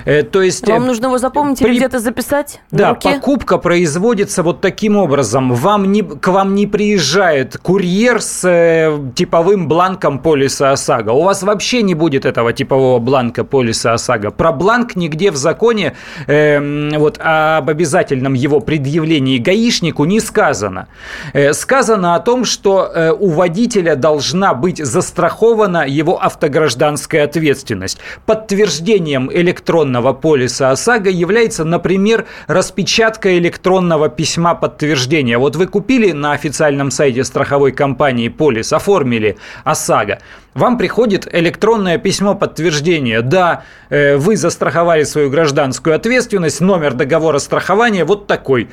Э, 0.05 0.23
то 0.23 0.41
есть, 0.41 0.67
Вам 0.67 0.83
э, 0.83 0.87
нужно 0.87 1.05
его 1.07 1.17
запомнить 1.17 1.59
при... 1.59 1.69
или 1.69 1.77
где-то 1.77 1.99
записать? 1.99 2.61
Да, 2.71 2.93
покупка 2.93 3.57
производится 3.57 4.43
вот 4.43 4.61
таким 4.61 4.97
образом. 4.97 5.53
Вам 5.53 5.91
не, 5.91 6.01
к 6.01 6.27
вам 6.27 6.55
не 6.55 6.67
приезжает 6.67 7.57
курьер 7.57 8.21
с 8.21 8.43
э, 8.47 8.99
типовым 9.15 9.67
бланком 9.67 10.19
полиса 10.19 10.71
ОСАГО. 10.71 11.11
У 11.11 11.23
вас 11.23 11.43
вообще 11.43 11.81
не 11.81 11.95
будет 11.95 12.25
этого 12.25 12.53
типового 12.53 12.99
бланка 12.99 13.43
полиса 13.43 13.93
ОСАГО. 13.93 14.31
Про 14.31 14.51
бланк 14.51 14.95
нигде 14.95 15.31
в 15.31 15.35
законе 15.35 15.93
э, 16.27 16.89
вот, 16.97 17.19
об 17.19 17.69
обязательном 17.69 18.33
его 18.33 18.59
предъявлении 18.59 19.37
гаишнику 19.37 20.05
не 20.05 20.19
сказано. 20.19 20.87
Э, 21.33 21.53
сказано 21.53 22.15
о 22.15 22.19
том, 22.19 22.45
что 22.45 22.91
э, 22.93 23.11
у 23.11 23.29
водителя 23.29 23.95
должна 23.95 24.53
быть 24.53 24.83
застрахована 24.83 25.85
его 25.87 26.21
автогражданская 26.21 27.23
ответственность. 27.23 27.99
Подтверждением 28.25 29.29
электронного 29.31 29.82
электронного 29.83 30.13
полиса 30.13 30.71
ОСАГО 30.71 31.09
является, 31.09 31.65
например, 31.65 32.25
распечатка 32.47 33.37
электронного 33.37 34.09
письма 34.09 34.55
подтверждения. 34.55 35.37
Вот 35.37 35.55
вы 35.55 35.67
купили 35.67 36.13
на 36.13 36.31
официальном 36.31 36.89
сайте 36.89 37.23
страховой 37.23 37.73
компании 37.73 38.29
полис, 38.29 38.71
оформили 38.73 39.35
ОСАГО, 39.65 40.19
вам 40.53 40.77
приходит 40.77 41.27
электронное 41.31 41.97
письмо 41.97 42.35
подтверждения. 42.35 43.21
Да, 43.21 43.63
э, 43.89 44.17
вы 44.17 44.37
застраховали 44.37 45.03
свою 45.03 45.29
гражданскую 45.29 45.95
ответственность, 45.95 46.61
номер 46.61 46.93
договора 46.93 47.39
страхования 47.39 48.05
вот 48.05 48.27
такой. 48.27 48.69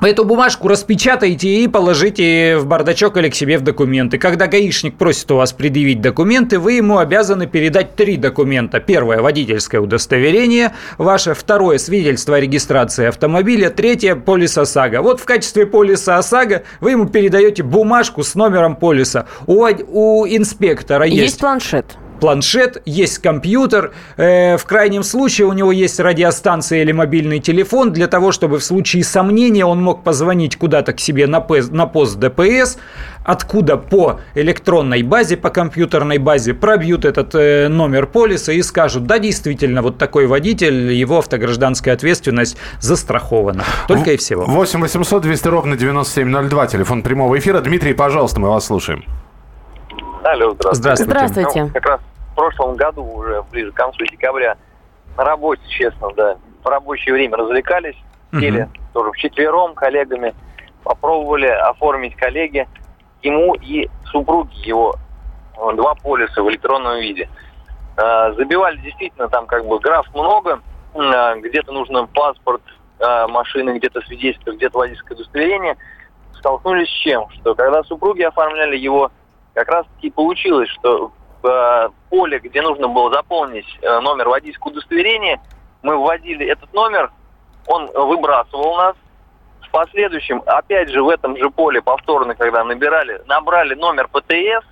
Эту 0.00 0.24
бумажку 0.24 0.68
распечатайте 0.68 1.48
и 1.48 1.66
положите 1.66 2.56
в 2.58 2.66
бардачок 2.66 3.16
или 3.16 3.28
к 3.30 3.34
себе 3.34 3.58
в 3.58 3.62
документы. 3.62 4.16
Когда 4.16 4.46
гаишник 4.46 4.96
просит 4.96 5.28
у 5.32 5.36
вас 5.36 5.52
предъявить 5.52 6.00
документы, 6.00 6.60
вы 6.60 6.74
ему 6.74 6.98
обязаны 6.98 7.48
передать 7.48 7.96
три 7.96 8.16
документа. 8.16 8.78
Первое– 8.78 9.18
водительское 9.22 9.80
удостоверение, 9.80 10.72
ваше 10.98 11.34
второе– 11.34 11.78
свидетельство 11.78 12.36
о 12.36 12.40
регистрации 12.40 13.06
автомобиля, 13.06 13.70
третье– 13.70 14.14
полис 14.16 14.56
ОСАГО. 14.56 15.02
Вот 15.02 15.18
в 15.18 15.24
качестве 15.24 15.66
полиса 15.66 16.16
ОСАГО 16.18 16.62
вы 16.80 16.92
ему 16.92 17.08
передаете 17.08 17.64
бумажку 17.64 18.22
с 18.22 18.36
номером 18.36 18.76
полиса. 18.76 19.26
У, 19.48 19.66
у 19.66 20.26
инспектора 20.28 21.06
есть... 21.06 21.22
Есть 21.22 21.40
планшет 21.40 21.86
планшет, 22.18 22.82
есть 22.84 23.18
компьютер. 23.18 23.92
Э, 24.16 24.56
в 24.56 24.64
крайнем 24.64 25.02
случае 25.02 25.46
у 25.46 25.52
него 25.52 25.72
есть 25.72 26.00
радиостанция 26.00 26.82
или 26.82 26.92
мобильный 26.92 27.38
телефон 27.40 27.92
для 27.92 28.06
того, 28.06 28.32
чтобы 28.32 28.58
в 28.58 28.64
случае 28.64 29.04
сомнения 29.04 29.64
он 29.64 29.82
мог 29.82 30.02
позвонить 30.02 30.56
куда-то 30.56 30.92
к 30.92 31.00
себе 31.00 31.26
на, 31.26 31.40
пост, 31.40 31.70
на 31.70 31.86
пост 31.86 32.18
ДПС, 32.18 32.78
откуда 33.24 33.76
по 33.76 34.20
электронной 34.34 35.02
базе, 35.02 35.36
по 35.36 35.50
компьютерной 35.50 36.18
базе 36.18 36.54
пробьют 36.54 37.04
этот 37.04 37.34
э, 37.34 37.68
номер 37.68 38.06
полиса 38.06 38.52
и 38.52 38.62
скажут, 38.62 39.06
да, 39.06 39.18
действительно, 39.18 39.82
вот 39.82 39.98
такой 39.98 40.26
водитель, 40.26 40.92
его 40.92 41.18
автогражданская 41.18 41.94
ответственность 41.94 42.56
застрахована. 42.80 43.64
Только 43.86 44.12
и 44.12 44.16
всего. 44.16 44.44
8 44.44 44.80
800 44.80 45.22
200 45.22 45.48
ровно 45.48 45.76
9702, 45.76 46.66
телефон 46.66 47.02
прямого 47.02 47.38
эфира. 47.38 47.60
Дмитрий, 47.60 47.94
пожалуйста, 47.94 48.40
мы 48.40 48.48
вас 48.48 48.66
слушаем. 48.66 49.04
Алло, 50.24 50.54
здравствуйте. 50.72 51.04
Здравствуйте. 51.04 51.64
Ну, 51.64 51.70
как 51.70 51.86
раз 51.86 52.00
прошлом 52.38 52.76
году, 52.76 53.02
уже 53.02 53.42
ближе 53.50 53.72
к 53.72 53.74
концу 53.74 54.04
декабря, 54.04 54.56
на 55.16 55.24
работе, 55.24 55.62
честно, 55.68 56.12
да, 56.16 56.36
в 56.62 56.68
рабочее 56.68 57.12
время 57.12 57.36
развлекались, 57.36 57.96
сели 58.32 58.62
угу. 58.62 58.70
тоже 58.94 59.10
вчетвером 59.10 59.74
коллегами, 59.74 60.32
попробовали 60.84 61.48
оформить 61.48 62.14
коллеги 62.14 62.68
ему 63.22 63.54
и 63.54 63.90
супруге 64.12 64.54
его 64.60 64.94
э, 65.56 65.74
два 65.74 65.96
полиса 65.96 66.40
в 66.40 66.48
электронном 66.48 67.00
виде. 67.00 67.28
Э, 67.96 68.32
забивали 68.34 68.76
действительно 68.76 69.28
там 69.28 69.48
как 69.48 69.66
бы 69.66 69.80
граф 69.80 70.06
много, 70.14 70.60
э, 70.94 71.40
где-то 71.40 71.72
нужно 71.72 72.06
паспорт 72.06 72.62
машины, 73.28 73.78
где-то 73.78 74.00
свидетельство, 74.02 74.50
где-то 74.50 74.76
водительское 74.76 75.16
удостоверение. 75.16 75.76
Столкнулись 76.36 76.88
с 76.88 77.02
чем? 77.02 77.30
Что 77.30 77.54
когда 77.54 77.84
супруги 77.84 78.22
оформляли 78.22 78.76
его 78.76 79.12
как 79.54 79.68
раз-таки 79.68 80.10
получилось, 80.10 80.68
что 80.68 81.12
э, 81.44 81.88
поле, 82.10 82.38
где 82.38 82.62
нужно 82.62 82.88
было 82.88 83.12
заполнить 83.12 83.66
э, 83.82 84.00
номер 84.00 84.28
водительского 84.28 84.70
удостоверения, 84.70 85.40
мы 85.82 85.96
вводили 85.96 86.46
этот 86.46 86.72
номер, 86.72 87.10
он 87.66 87.86
выбрасывал 87.94 88.76
нас. 88.76 88.96
В 89.62 89.70
последующем, 89.70 90.42
опять 90.46 90.88
же, 90.88 91.02
в 91.02 91.08
этом 91.10 91.36
же 91.36 91.50
поле 91.50 91.82
повторно, 91.82 92.34
когда 92.34 92.64
набирали, 92.64 93.20
набрали 93.26 93.74
номер 93.74 94.08
ПТС, 94.08 94.66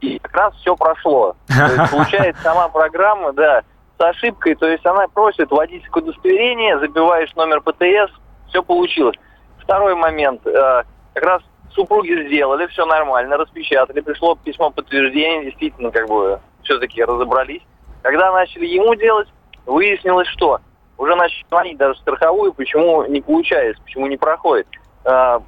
и 0.00 0.18
как 0.18 0.34
раз 0.34 0.54
все 0.56 0.74
прошло. 0.74 1.36
То 1.46 1.64
есть, 1.64 1.90
получается, 1.92 2.42
сама 2.42 2.68
программа, 2.68 3.32
да, 3.32 3.62
с 3.98 4.00
ошибкой, 4.02 4.56
то 4.56 4.66
есть 4.66 4.84
она 4.84 5.06
просит 5.08 5.50
водительское 5.50 6.02
удостоверение, 6.02 6.78
забиваешь 6.78 7.34
номер 7.34 7.60
ПТС, 7.60 8.12
все 8.48 8.62
получилось. 8.62 9.16
Второй 9.58 9.94
момент, 9.94 10.46
э, 10.46 10.82
как 11.14 11.24
раз 11.24 11.42
супруги 11.76 12.26
сделали, 12.26 12.66
все 12.66 12.84
нормально, 12.86 13.36
распечатали, 13.36 14.00
пришло 14.00 14.34
письмо 14.34 14.70
подтверждения, 14.70 15.44
действительно, 15.44 15.90
как 15.92 16.08
бы, 16.08 16.40
все-таки 16.62 17.04
разобрались. 17.04 17.62
Когда 18.02 18.32
начали 18.32 18.66
ему 18.66 18.94
делать, 18.96 19.28
выяснилось, 19.66 20.26
что 20.28 20.58
уже 20.98 21.14
начали 21.14 21.44
звонить 21.48 21.76
даже 21.76 21.98
страховую, 22.00 22.52
почему 22.52 23.04
не 23.04 23.20
получается, 23.20 23.80
почему 23.84 24.06
не 24.06 24.16
проходит. 24.16 24.66
А, 25.04 25.40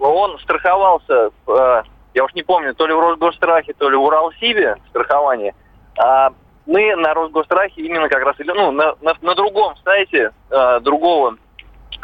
он 0.00 0.38
страховался, 0.38 1.30
а, 1.46 1.82
я 2.14 2.24
уж 2.24 2.32
не 2.34 2.42
помню, 2.42 2.74
то 2.74 2.86
ли 2.86 2.94
в 2.94 3.00
Росгострахе, 3.00 3.74
то 3.74 3.90
ли 3.90 3.96
в 3.96 4.02
Уралсибе 4.02 4.76
страхование. 4.88 5.54
А 5.98 6.30
мы 6.66 6.94
на 6.96 7.14
Росгострахе 7.14 7.82
именно 7.82 8.08
как 8.08 8.22
раз, 8.22 8.36
ну, 8.38 8.70
на, 8.70 8.94
на, 9.00 9.14
на 9.20 9.34
другом 9.34 9.74
сайте 9.84 10.30
а, 10.50 10.80
другого 10.80 11.36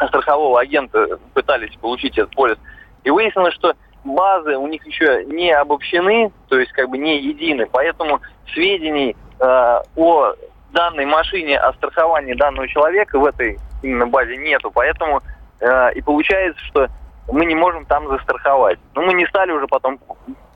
страхового 0.07 0.59
агента 0.59 1.19
пытались 1.33 1.75
получить 1.77 2.17
этот 2.17 2.35
полис. 2.35 2.57
И 3.03 3.09
выяснилось, 3.09 3.53
что 3.53 3.73
базы 4.03 4.57
у 4.57 4.67
них 4.67 4.85
еще 4.85 5.23
не 5.25 5.51
обобщены, 5.51 6.31
то 6.49 6.59
есть 6.59 6.71
как 6.71 6.89
бы 6.89 6.97
не 6.97 7.19
едины, 7.19 7.67
поэтому 7.71 8.19
сведений 8.53 9.15
э, 9.39 9.79
о 9.95 10.33
данной 10.71 11.05
машине, 11.05 11.57
о 11.59 11.73
страховании 11.73 12.33
данного 12.33 12.67
человека 12.67 13.19
в 13.19 13.25
этой 13.25 13.57
именно 13.81 14.07
базе 14.07 14.37
нету, 14.37 14.71
поэтому 14.71 15.21
э, 15.59 15.93
и 15.93 16.01
получается, 16.01 16.61
что 16.65 16.87
мы 17.31 17.45
не 17.45 17.55
можем 17.55 17.85
там 17.85 18.07
застраховать. 18.09 18.79
Но 18.95 19.03
мы 19.03 19.13
не 19.13 19.25
стали 19.27 19.51
уже 19.51 19.67
потом 19.67 19.99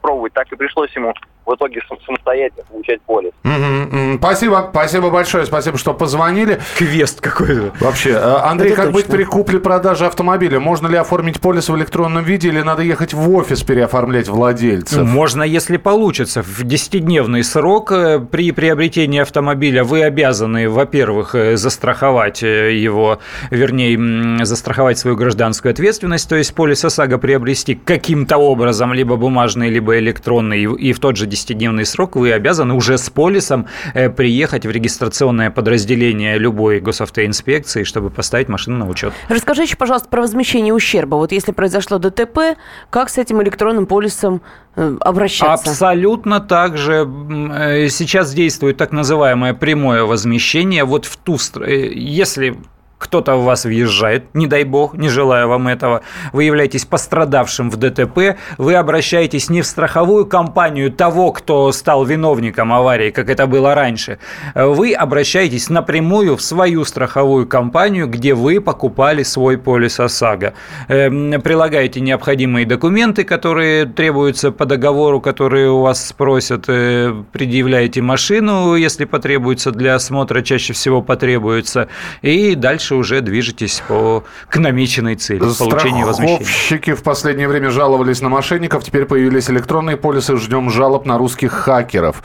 пробовать, 0.01 0.33
так 0.33 0.51
и 0.51 0.55
пришлось 0.55 0.93
ему 0.95 1.13
в 1.47 1.55
итоге 1.55 1.81
самостоятельно 2.05 2.63
получать 2.69 3.01
полис. 3.01 3.31
Mm-hmm. 3.43 4.17
Спасибо, 4.17 4.67
спасибо 4.71 5.09
большое, 5.09 5.45
спасибо, 5.45 5.77
что 5.77 5.93
позвонили. 5.93 6.59
Квест 6.77 7.21
какой-то. 7.21 7.71
Вообще, 7.79 8.11
э, 8.11 8.35
Андрей, 8.43 8.73
Это 8.73 8.75
как 8.75 8.85
точно. 8.87 8.99
быть 8.99 9.05
при 9.07 9.23
купле-продаже 9.23 10.05
автомобиля? 10.05 10.59
Можно 10.59 10.87
ли 10.87 10.97
оформить 10.97 11.39
полис 11.39 11.69
в 11.69 11.75
электронном 11.77 12.23
виде 12.23 12.49
или 12.49 12.61
надо 12.61 12.83
ехать 12.83 13.13
в 13.13 13.33
офис 13.33 13.63
переоформлять 13.63 14.27
владельцев? 14.27 15.03
Можно, 15.03 15.43
если 15.43 15.77
получится. 15.77 16.43
В 16.43 16.63
10-дневный 16.63 17.43
срок 17.43 17.91
э, 17.93 18.19
при 18.19 18.51
приобретении 18.51 19.21
автомобиля 19.21 19.85
вы 19.85 20.03
обязаны, 20.03 20.69
во-первых, 20.69 21.33
э, 21.33 21.55
застраховать 21.55 22.41
его, 22.41 23.19
вернее, 23.51 24.45
застраховать 24.45 24.97
свою 24.97 25.15
гражданскую 25.15 25.71
ответственность, 25.71 26.27
то 26.27 26.35
есть 26.35 26.53
полис 26.53 26.83
ОСАГО 26.83 27.17
приобрести 27.19 27.75
каким-то 27.75 28.37
образом, 28.37 28.93
либо 28.93 29.15
бумажный, 29.15 29.69
либо 29.69 29.97
электронный, 29.97 30.63
и 30.63 30.91
в 30.91 30.99
тот 30.99 31.15
же 31.15 31.25
10-дневный 31.37 31.85
срок 31.85 32.15
вы 32.15 32.31
обязаны 32.33 32.73
уже 32.73 32.97
с 32.97 33.09
полисом 33.09 33.67
э, 33.93 34.09
приехать 34.09 34.65
в 34.65 34.71
регистрационное 34.71 35.51
подразделение 35.51 36.37
любой 36.37 36.79
госавтоинспекции, 36.79 37.83
чтобы 37.83 38.09
поставить 38.09 38.49
машину 38.49 38.77
на 38.77 38.87
учет. 38.87 39.13
Расскажите, 39.29 39.77
пожалуйста, 39.77 40.09
про 40.09 40.21
возмещение 40.21 40.73
ущерба. 40.73 41.15
Вот 41.15 41.31
если 41.31 41.51
произошло 41.51 41.97
ДТП, 41.97 42.57
как 42.89 43.09
с 43.09 43.17
этим 43.17 43.41
электронным 43.41 43.85
полисом 43.85 44.41
э, 44.75 44.97
обращаться? 45.01 45.69
Абсолютно 45.69 46.39
так 46.39 46.77
же. 46.77 47.07
Э, 47.53 47.89
сейчас 47.89 48.33
действует 48.33 48.77
так 48.77 48.91
называемое 48.91 49.53
прямое 49.53 50.03
возмещение. 50.03 50.83
Вот 50.83 51.05
в 51.05 51.17
ту... 51.17 51.37
Если 51.65 52.57
кто-то 52.97 53.35
в 53.35 53.43
вас 53.43 53.65
въезжает, 53.65 54.33
не 54.33 54.47
дай 54.47 54.63
бог, 54.63 54.95
не 54.95 55.09
желаю 55.09 55.47
вам 55.47 55.67
этого, 55.67 56.01
вы 56.33 56.45
являетесь 56.45 56.85
пострадавшим 56.85 57.69
в 57.69 57.77
ДТП, 57.77 58.37
вы 58.57 58.75
обращаетесь 58.75 59.49
не 59.49 59.61
в 59.61 59.67
страховую 59.67 60.25
компанию 60.25 60.91
того, 60.91 61.31
кто 61.31 61.71
стал 61.71 62.05
виновником 62.05 62.73
аварии, 62.73 63.11
как 63.11 63.29
это 63.29 63.47
было 63.47 63.75
раньше, 63.75 64.19
вы 64.55 64.93
обращаетесь 64.93 65.69
напрямую 65.69 66.37
в 66.37 66.41
свою 66.41 66.85
страховую 66.85 67.47
компанию, 67.47 68.07
где 68.07 68.33
вы 68.33 68.59
покупали 68.61 69.23
свой 69.23 69.57
полис 69.57 69.99
ОСАГО. 69.99 70.53
Эм, 70.87 71.41
прилагаете 71.41 71.99
необходимые 72.01 72.65
документы, 72.65 73.23
которые 73.23 73.85
требуются 73.85 74.51
по 74.51 74.65
договору, 74.65 75.21
которые 75.21 75.69
у 75.69 75.81
вас 75.81 76.07
спросят, 76.07 76.65
э, 76.67 77.13
предъявляете 77.31 78.01
машину, 78.01 78.75
если 78.75 79.05
потребуется 79.05 79.71
для 79.71 79.95
осмотра, 79.95 80.41
чаще 80.41 80.73
всего 80.73 81.01
потребуется, 81.01 81.87
и 82.21 82.55
дальше 82.55 82.86
дальше 82.87 82.95
уже 82.95 83.21
движетесь 83.21 83.83
по 83.87 84.23
к 84.49 84.57
намеченной 84.57 85.15
цели 85.15 85.39
получения 85.39 86.05
возмещения. 86.05 86.43
Страховщики 86.43 86.93
в 86.93 87.03
последнее 87.03 87.47
время 87.47 87.69
жаловались 87.69 88.21
на 88.21 88.29
мошенников, 88.29 88.83
теперь 88.83 89.05
появились 89.05 89.49
электронные 89.49 89.97
полисы, 89.97 90.37
ждем 90.37 90.69
жалоб 90.69 91.05
на 91.05 91.17
русских 91.17 91.51
хакеров. 91.51 92.23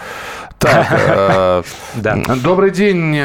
Так, 0.58 0.86
э, 1.96 2.36
добрый 2.42 2.70
день. 2.70 3.18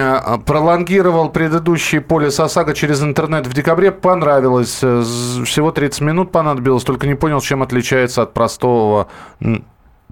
Пролонгировал 0.45 1.29
предыдущий 1.29 2.01
полис 2.01 2.39
ОСАГО 2.39 2.73
через 2.73 3.03
интернет 3.03 3.45
в 3.45 3.53
декабре. 3.53 3.91
Понравилось. 3.91 4.77
Всего 4.77 5.71
30 5.71 6.01
минут 6.01 6.31
понадобилось, 6.31 6.83
только 6.83 7.07
не 7.07 7.15
понял, 7.15 7.41
чем 7.41 7.61
отличается 7.61 8.23
от 8.23 8.33
простого 8.33 9.07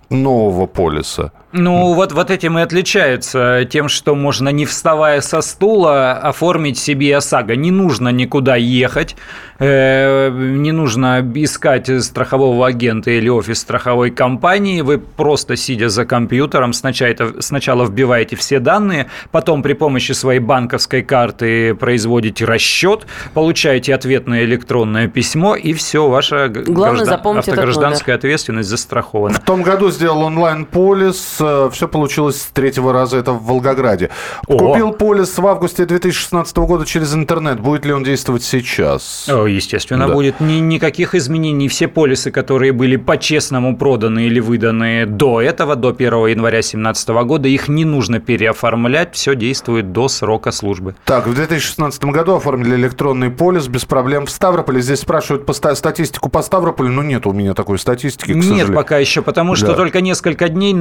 нового 0.09 0.67
полиса. 0.67 1.31
Ну, 1.57 1.93
вот, 1.93 2.11
вот 2.11 2.31
этим 2.31 2.59
и 2.59 2.61
отличается 2.61 3.65
тем, 3.69 3.87
что 3.87 4.13
можно, 4.13 4.49
не 4.49 4.65
вставая 4.65 5.21
со 5.21 5.39
стула, 5.39 6.11
оформить 6.11 6.77
себе 6.77 7.15
ОСАГО. 7.15 7.55
Не 7.55 7.71
нужно 7.71 8.09
никуда 8.09 8.57
ехать, 8.57 9.15
э, 9.59 10.31
не 10.31 10.73
нужно 10.73 11.25
искать 11.35 11.89
страхового 12.03 12.67
агента 12.67 13.09
или 13.09 13.29
офис 13.29 13.59
страховой 13.59 14.11
компании. 14.11 14.81
Вы 14.81 14.97
просто, 14.97 15.55
сидя 15.55 15.87
за 15.87 16.03
компьютером, 16.03 16.73
сначала, 16.73 17.15
сначала 17.39 17.85
вбиваете 17.85 18.35
все 18.35 18.59
данные, 18.59 19.07
потом 19.31 19.63
при 19.63 19.73
помощи 19.73 20.11
своей 20.11 20.41
банковской 20.41 21.03
карты 21.03 21.73
производите 21.73 22.43
расчет, 22.43 23.07
получаете 23.33 23.95
ответное 23.95 24.43
электронное 24.43 25.07
письмо, 25.07 25.55
и 25.55 25.71
все, 25.71 26.09
ваша 26.09 26.49
Главное, 26.49 27.05
граждан... 27.05 27.37
автогражданская 27.37 28.15
ответственность 28.15 28.67
застрахована. 28.67 29.35
В 29.35 29.39
том 29.39 29.61
году 29.61 29.89
сделал 29.89 30.23
онлайн-полис, 30.23 31.44
все 31.71 31.87
получилось 31.87 32.41
с 32.41 32.45
третьего 32.45 32.93
раза, 32.93 33.17
это 33.17 33.31
в 33.31 33.43
Волгограде. 33.43 34.09
О. 34.47 34.57
Купил 34.57 34.91
полис 34.91 35.37
в 35.37 35.45
августе 35.45 35.85
2016 35.85 36.57
года 36.57 36.85
через 36.85 37.13
интернет. 37.13 37.59
Будет 37.59 37.85
ли 37.85 37.93
он 37.93 38.03
действовать 38.03 38.43
сейчас? 38.43 39.27
О, 39.29 39.45
естественно, 39.45 40.07
да. 40.07 40.13
будет. 40.13 40.39
Ни, 40.39 40.55
никаких 40.55 41.15
изменений. 41.15 41.67
Все 41.67 41.87
полисы, 41.87 42.31
которые 42.31 42.71
были 42.71 42.95
по-честному 42.95 43.77
проданы 43.77 44.25
или 44.25 44.39
выданы 44.39 45.05
до 45.05 45.41
этого, 45.41 45.75
до 45.75 45.89
1 45.89 46.27
января 46.27 46.57
2017 46.57 47.09
года, 47.09 47.47
их 47.47 47.67
не 47.67 47.85
нужно 47.85 48.19
переоформлять. 48.19 49.13
Все 49.13 49.35
действует 49.35 49.91
до 49.91 50.07
срока 50.07 50.51
службы. 50.51 50.95
Так, 51.05 51.27
в 51.27 51.33
2016 51.33 52.03
году 52.05 52.35
оформили 52.35 52.75
электронный 52.75 53.29
полис 53.29 53.67
без 53.67 53.85
проблем 53.85 54.25
в 54.25 54.31
Ставрополе. 54.31 54.81
Здесь 54.81 54.99
спрашивают 54.99 55.45
по 55.45 55.53
статистику 55.53 56.29
по 56.29 56.41
Ставрополю. 56.41 56.89
Ну, 56.89 57.01
нет 57.01 57.25
у 57.25 57.33
меня 57.33 57.53
такой 57.53 57.79
статистики, 57.79 58.33
к 58.33 58.35
Нет 58.35 58.73
пока 58.73 58.97
еще, 58.97 59.21
потому 59.21 59.55
что 59.55 59.67
да. 59.67 59.73
только 59.73 60.01
несколько 60.01 60.49
дней 60.49 60.73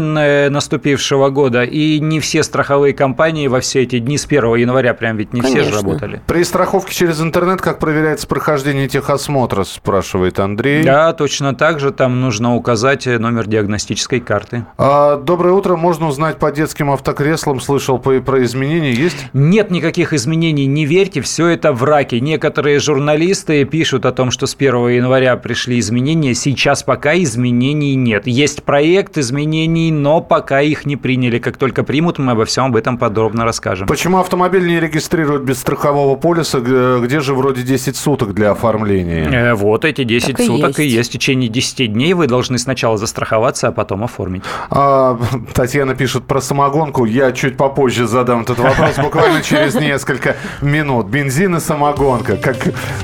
наступившего 0.54 1.28
года, 1.28 1.64
и 1.64 2.00
не 2.00 2.20
все 2.20 2.42
страховые 2.42 2.94
компании 2.94 3.48
во 3.48 3.60
все 3.60 3.82
эти 3.82 3.98
дни 3.98 4.16
с 4.16 4.24
1 4.24 4.54
января, 4.54 4.94
прям 4.94 5.18
ведь 5.18 5.34
не 5.34 5.42
Конечно. 5.42 5.62
все 5.62 5.70
же 5.70 5.76
работали. 5.76 6.22
При 6.26 6.42
страховке 6.44 6.94
через 6.94 7.20
интернет 7.20 7.60
как 7.60 7.78
проверяется 7.78 8.26
прохождение 8.26 8.88
техосмотра, 8.88 9.64
спрашивает 9.64 10.40
Андрей. 10.40 10.84
Да, 10.84 11.12
точно 11.12 11.54
так 11.54 11.80
же, 11.80 11.90
там 11.90 12.20
нужно 12.20 12.54
указать 12.54 13.06
номер 13.06 13.46
диагностической 13.46 14.20
карты. 14.20 14.64
А, 14.78 15.16
доброе 15.16 15.52
утро, 15.52 15.76
можно 15.76 16.08
узнать 16.08 16.38
по 16.38 16.50
детским 16.52 16.90
автокреслам, 16.90 17.60
слышал 17.60 17.98
про 17.98 18.44
изменения, 18.44 18.92
есть? 18.92 19.16
Нет 19.32 19.70
никаких 19.70 20.12
изменений, 20.12 20.66
не 20.66 20.86
верьте, 20.86 21.20
все 21.20 21.48
это 21.48 21.72
враки. 21.72 22.16
Некоторые 22.16 22.78
журналисты 22.78 23.64
пишут 23.64 24.06
о 24.06 24.12
том, 24.12 24.30
что 24.30 24.46
с 24.46 24.54
1 24.54 24.88
января 24.88 25.36
пришли 25.36 25.80
изменения, 25.80 26.34
сейчас 26.34 26.84
пока 26.84 27.16
изменений 27.16 27.96
нет. 27.96 28.26
Есть 28.26 28.62
проект 28.62 29.18
изменений, 29.18 29.90
но 29.90 30.20
пока 30.20 30.43
их 30.50 30.86
не 30.86 30.96
приняли. 30.96 31.38
Как 31.38 31.56
только 31.56 31.84
примут, 31.84 32.18
мы 32.18 32.32
обо 32.32 32.44
всем 32.44 32.66
об 32.66 32.76
этом 32.76 32.98
подробно 32.98 33.44
расскажем. 33.44 33.86
Почему 33.86 34.18
автомобиль 34.18 34.66
не 34.66 34.80
регистрируют 34.80 35.42
без 35.42 35.58
страхового 35.58 36.16
полиса? 36.16 36.60
Где 36.60 37.20
же 37.20 37.34
вроде 37.34 37.62
10 37.62 37.96
суток 37.96 38.34
для 38.34 38.52
оформления? 38.52 39.28
Э, 39.30 39.54
вот 39.54 39.84
эти 39.84 40.04
10 40.04 40.36
так 40.36 40.46
суток 40.46 40.78
и 40.78 40.84
есть. 40.84 40.94
и 40.94 40.96
есть. 40.98 41.10
В 41.10 41.12
течение 41.12 41.48
10 41.48 41.92
дней 41.92 42.14
вы 42.14 42.26
должны 42.26 42.58
сначала 42.58 42.96
застраховаться, 42.96 43.68
а 43.68 43.72
потом 43.72 44.04
оформить. 44.04 44.42
А, 44.70 45.18
Татьяна 45.54 45.94
пишет 45.94 46.24
про 46.24 46.40
самогонку. 46.40 47.04
Я 47.04 47.32
чуть 47.32 47.56
попозже 47.56 48.06
задам 48.06 48.42
этот 48.42 48.58
вопрос, 48.58 48.96
буквально 48.98 49.42
через 49.42 49.74
несколько 49.74 50.36
минут. 50.60 51.06
Бензин 51.06 51.56
и 51.56 51.60
самогонка, 51.60 52.36
как 52.36 52.56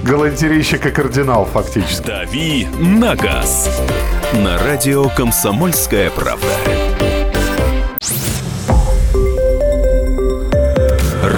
галантерейщик 0.02 0.86
и 0.86 0.90
кардинал 0.90 1.44
фактически. 1.44 2.06
Дави 2.06 2.66
на 2.78 3.14
газ. 3.14 3.80
На 4.32 4.58
радио 4.58 5.08
«Комсомольская 5.08 6.10
правда». 6.10 6.89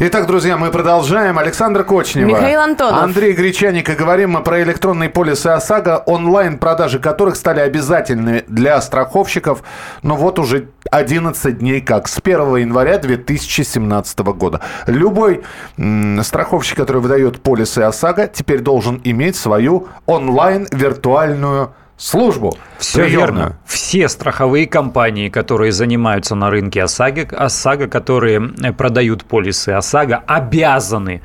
Итак, 0.00 0.28
друзья, 0.28 0.56
мы 0.56 0.70
продолжаем. 0.70 1.40
Александр 1.40 1.82
Кочнева. 1.82 2.28
Михаил 2.28 2.60
Антонов. 2.60 3.02
Андрей 3.02 3.32
Гречаник. 3.32 3.90
И 3.90 3.94
говорим 3.94 4.30
мы 4.30 4.42
про 4.44 4.62
электронные 4.62 5.08
полисы 5.10 5.48
ОСАГО, 5.48 6.04
онлайн-продажи 6.06 7.00
которых 7.00 7.34
стали 7.34 7.58
обязательными 7.58 8.44
для 8.46 8.80
страховщиков. 8.80 9.64
Но 10.04 10.14
вот 10.14 10.38
уже 10.38 10.68
11 10.92 11.58
дней 11.58 11.80
как, 11.80 12.06
с 12.06 12.20
1 12.22 12.56
января 12.58 12.98
2017 12.98 14.18
года. 14.20 14.60
Любой 14.86 15.42
м- 15.76 16.22
страховщик, 16.22 16.76
который 16.76 17.02
выдает 17.02 17.42
полисы 17.42 17.80
ОСАГО, 17.80 18.28
теперь 18.28 18.60
должен 18.60 19.00
иметь 19.02 19.34
свою 19.34 19.88
онлайн-виртуальную 20.06 21.72
службу. 21.98 22.56
Все 22.78 23.04
приемную. 23.04 23.20
верно. 23.20 23.58
Все 23.66 24.08
страховые 24.08 24.66
компании, 24.66 25.28
которые 25.28 25.72
занимаются 25.72 26.34
на 26.34 26.48
рынке 26.48 26.82
ОСАГО, 26.82 27.36
ОСАГО, 27.36 27.88
которые 27.88 28.52
э, 28.62 28.72
продают 28.72 29.24
полисы 29.24 29.70
ОСАГО, 29.70 30.22
обязаны 30.26 31.20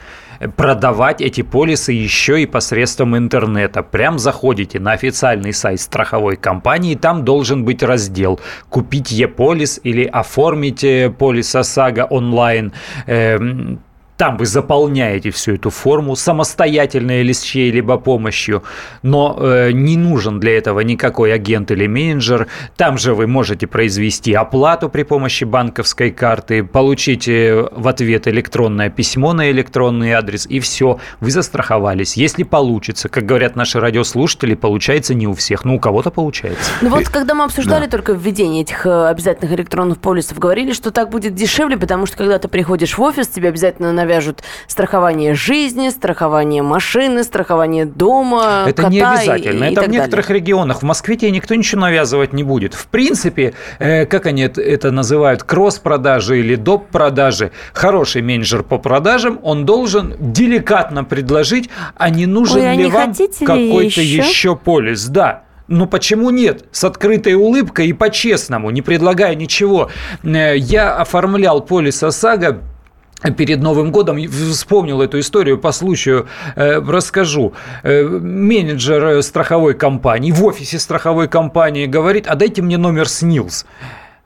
продавать 0.58 1.22
эти 1.22 1.42
полисы 1.42 1.94
еще 1.94 2.42
и 2.42 2.46
посредством 2.46 3.16
интернета. 3.16 3.84
Прям 3.84 4.20
заходите 4.20 4.80
на 4.80 4.92
официальный 4.92 5.54
сайт 5.54 5.80
страховой 5.80 6.36
компании, 6.36 6.96
там 6.96 7.24
должен 7.24 7.64
быть 7.64 7.84
раздел 7.84 8.40
«Купить 8.70 9.12
Е-полис» 9.12 9.80
или 9.84 10.04
«Оформить 10.04 10.84
э, 10.84 11.10
полис 11.10 11.56
ОСАГО 11.56 12.08
онлайн». 12.10 12.74
Там 14.18 14.38
вы 14.38 14.46
заполняете 14.46 15.32
всю 15.32 15.56
эту 15.56 15.70
форму 15.70 16.16
самостоятельно 16.16 17.22
или 17.22 17.32
с 17.32 17.42
чьей-либо 17.42 17.98
помощью, 17.98 18.64
но 19.02 19.38
э, 19.40 19.72
не 19.72 19.98
нужен 19.98 20.40
для 20.40 20.58
этого 20.58 20.82
никакой 20.82 21.34
агент 21.34 21.72
или 21.72 21.88
менеджер. 21.88 22.48
Там 22.78 22.98
же 22.98 23.14
вы 23.14 23.28
можете 23.28 23.68
произвести 23.68 24.34
оплату 24.34 24.90
при 24.90 25.04
помощи 25.04 25.44
банковской 25.44 26.12
карты, 26.12 26.64
получить 26.64 27.28
в 27.28 27.88
ответ 27.88 28.28
электронное 28.28 28.90
письмо 28.90 29.34
на 29.34 29.50
электронный 29.50 30.14
адрес, 30.14 30.46
и 30.46 30.60
все, 30.60 31.00
вы 31.20 31.32
застраховались. 31.32 32.18
Если 32.18 32.44
получится, 32.44 33.10
как 33.10 33.26
говорят 33.26 33.56
наши 33.56 33.80
радиослушатели, 33.80 34.54
получается 34.54 35.14
не 35.14 35.28
у 35.28 35.34
всех, 35.34 35.66
но 35.66 35.76
у 35.76 35.80
кого-то 35.80 36.12
получается. 36.12 36.72
Ну 36.82 36.90
вот, 36.90 37.10
когда 37.10 37.34
мы 37.34 37.46
обсуждали 37.46 37.86
да. 37.86 37.92
только 37.92 38.14
введение 38.14 38.62
этих 38.62 38.86
э, 38.86 39.08
обязательных 39.08 39.54
электронных 39.54 39.98
полисов, 40.00 40.38
говорили, 40.38 40.74
что 40.74 40.92
так 40.92 41.10
будет 41.10 41.36
дешевле, 41.36 41.78
потому 41.78 42.06
что 42.06 42.18
когда 42.18 42.38
ты 42.40 42.48
приходишь 42.48 42.98
в 42.98 43.02
офис, 43.02 43.28
тебе 43.28 43.50
обязательно 43.50 43.92
навяжут 44.04 44.44
страхование 44.68 45.34
жизни, 45.34 45.90
страхование 45.90 46.62
машины, 46.62 47.24
страхование 47.24 47.86
дома, 47.86 48.66
Это 48.68 48.84
кота 48.84 48.90
не 48.90 49.00
обязательно. 49.02 49.66
И, 49.66 49.72
Это 49.72 49.84
и 49.84 49.88
в 49.88 49.92
некоторых 49.92 50.28
далее. 50.28 50.42
регионах. 50.42 50.80
В 50.80 50.84
Москве 50.84 51.16
тебе 51.16 51.32
никто 51.32 51.56
ничего 51.56 51.82
навязывать 51.82 52.34
не 52.34 52.44
будет. 52.44 52.74
В 52.74 52.88
принципе, 52.88 53.54
э, 53.80 54.06
как 54.06 54.26
они 54.26 54.44
это 54.44 54.92
называют, 54.92 55.44
кросс-продажи 55.44 56.40
или 56.40 56.56
доп-продажи, 56.56 57.52
хороший 57.74 58.22
менеджер 58.22 58.64
по 58.64 58.78
продажам, 58.78 59.40
он 59.44 59.66
должен 59.66 60.16
деликатно 60.20 61.04
предложить, 61.04 61.70
а 61.96 62.10
не 62.10 62.26
нужен 62.26 62.62
Ой, 62.62 62.70
а 62.70 62.74
ли 62.74 62.84
не 62.86 62.92
вам 62.92 63.14
какой-то 63.14 64.02
еще? 64.02 64.18
еще 64.18 64.56
полис. 64.56 65.08
Да. 65.08 65.44
Ну 65.68 65.88
почему 65.88 66.30
нет? 66.30 66.66
С 66.72 66.84
открытой 66.84 67.36
улыбкой 67.36 67.88
и 67.88 67.94
по-честному, 67.94 68.70
не 68.70 68.82
предлагая 68.82 69.34
ничего. 69.36 69.90
Э, 70.24 70.58
я 70.58 70.96
оформлял 70.96 71.62
полис 71.62 72.04
ОСАГО 72.04 72.60
перед 73.32 73.62
Новым 73.62 73.92
годом 73.92 74.18
вспомнил 74.28 75.02
эту 75.02 75.20
историю 75.20 75.58
по 75.58 75.72
случаю, 75.72 76.28
э, 76.56 76.80
расскажу. 76.80 77.54
Э, 77.84 78.04
менеджер 78.04 79.22
страховой 79.24 79.74
компании 79.74 80.32
в 80.32 80.44
офисе 80.44 80.80
страховой 80.80 81.28
компании 81.28 81.86
говорит, 81.86 82.28
а 82.28 82.36
дайте 82.36 82.62
мне 82.62 82.78
номер 82.78 83.08
СНИЛС. 83.08 83.66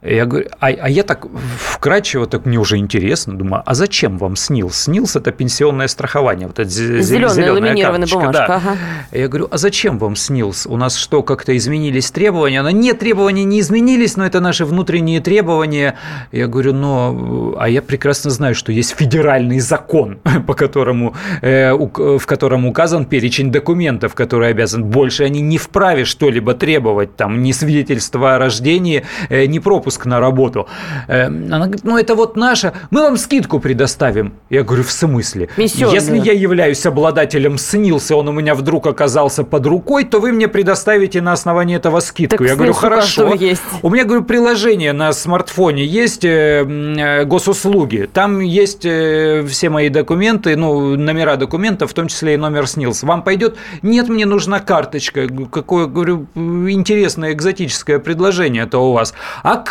Я 0.07 0.25
говорю, 0.25 0.47
а, 0.59 0.67
а 0.67 0.89
я 0.89 1.03
так 1.03 1.27
вкрадчиво, 1.59 2.27
так 2.27 2.45
мне 2.45 2.57
уже 2.57 2.77
интересно, 2.77 3.37
думаю, 3.37 3.63
а 3.65 3.73
зачем 3.73 4.17
вам 4.17 4.35
снилс? 4.35 4.83
Снилс– 4.83 5.15
это 5.17 5.31
пенсионное 5.31 5.87
страхование, 5.87 6.47
вот 6.47 6.59
эта 6.59 6.69
зеленая, 6.69 7.29
зеленая 7.33 7.53
ламинированная 7.53 8.07
бумажка. 8.07 8.45
Да. 8.47 8.55
Ага. 8.55 8.77
Я 9.11 9.27
говорю, 9.27 9.47
а 9.51 9.57
зачем 9.57 9.97
вам 9.97 10.15
снилс? 10.15 10.65
У 10.65 10.77
нас 10.77 10.95
что, 10.95 11.23
как-то 11.23 11.55
изменились 11.57 12.09
требования? 12.11 12.61
Она, 12.61 12.71
нет, 12.71 12.99
требования 12.99 13.43
не 13.43 13.59
изменились, 13.59 14.15
но 14.15 14.25
это 14.25 14.39
наши 14.39 14.65
внутренние 14.65 15.19
требования. 15.19 15.95
Я 16.31 16.47
говорю, 16.47 16.73
но, 16.73 17.55
а 17.59 17.67
я 17.67 17.81
прекрасно 17.81 18.29
знаю, 18.29 18.55
что 18.55 18.71
есть 18.71 18.95
федеральный 18.95 19.59
закон, 19.59 20.19
по 20.47 20.53
которому, 20.53 21.15
э, 21.41 21.73
в 21.73 22.25
котором 22.25 22.65
указан 22.65 23.05
перечень 23.05 23.51
документов, 23.51 24.15
которые 24.15 24.51
обязан. 24.51 24.85
Больше 24.85 25.23
они 25.23 25.41
не 25.41 25.57
вправе 25.57 26.05
что-либо 26.05 26.53
требовать, 26.53 27.15
там, 27.15 27.43
ни 27.43 27.51
свидетельства 27.51 28.35
о 28.35 28.37
рождении, 28.37 29.03
э, 29.29 29.45
ни 29.45 29.59
пропуск 29.59 29.96
на 30.05 30.19
работу. 30.19 30.67
Э, 31.07 31.25
она 31.25 31.65
говорит, 31.65 31.83
ну 31.83 31.97
это 31.97 32.15
вот 32.15 32.37
наша, 32.37 32.73
мы 32.91 33.01
вам 33.01 33.17
скидку 33.17 33.59
предоставим. 33.59 34.33
Я 34.49 34.63
говорю, 34.63 34.83
в 34.83 34.91
смысле? 34.91 35.49
Миссионная. 35.57 35.95
Если 35.95 36.17
я 36.17 36.33
являюсь 36.33 36.85
обладателем 36.85 37.57
СНИЛСа, 37.57 38.15
он 38.15 38.27
у 38.27 38.31
меня 38.31 38.55
вдруг 38.55 38.87
оказался 38.87 39.43
под 39.43 39.65
рукой, 39.65 40.03
то 40.05 40.19
вы 40.19 40.31
мне 40.31 40.47
предоставите 40.47 41.21
на 41.21 41.33
основании 41.33 41.77
этого 41.77 41.99
скидку. 41.99 42.37
Так 42.37 42.47
я 42.47 42.55
говорю, 42.55 42.73
хорошо. 42.73 43.33
Есть. 43.33 43.61
У 43.81 43.89
меня, 43.89 44.05
говорю, 44.05 44.23
приложение 44.23 44.93
на 44.93 45.13
смартфоне 45.13 45.85
есть 45.85 46.25
э, 46.25 47.23
госуслуги. 47.25 48.09
Там 48.11 48.39
есть 48.39 48.81
все 48.81 49.69
мои 49.69 49.89
документы, 49.89 50.55
ну, 50.55 50.95
номера 50.95 51.35
документов, 51.35 51.91
в 51.91 51.93
том 51.93 52.07
числе 52.07 52.35
и 52.35 52.37
номер 52.37 52.67
СНИЛС. 52.67 53.03
Вам 53.03 53.23
пойдет? 53.23 53.57
Нет, 53.81 54.09
мне 54.09 54.25
нужна 54.25 54.59
карточка. 54.59 55.27
Какое, 55.51 55.87
говорю, 55.87 56.27
интересное 56.35 57.33
экзотическое 57.33 57.99
предложение 57.99 58.63
это 58.63 58.79
у 58.79 58.93
вас. 58.93 59.13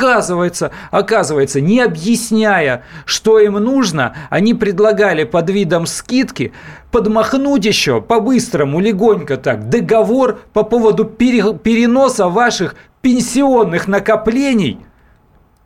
Оказывается, 0.06 0.70
оказывается, 0.90 1.60
не 1.60 1.80
объясняя, 1.80 2.84
что 3.04 3.38
им 3.38 3.54
нужно, 3.54 4.16
они 4.30 4.54
предлагали 4.54 5.24
под 5.24 5.50
видом 5.50 5.86
скидки 5.86 6.52
подмахнуть 6.92 7.64
еще 7.64 8.00
по-быстрому, 8.00 8.80
легонько 8.80 9.36
так, 9.36 9.68
договор 9.68 10.38
по 10.52 10.62
поводу 10.62 11.04
переноса 11.04 12.28
ваших 12.28 12.76
пенсионных 13.02 13.88
накоплений 13.88 14.78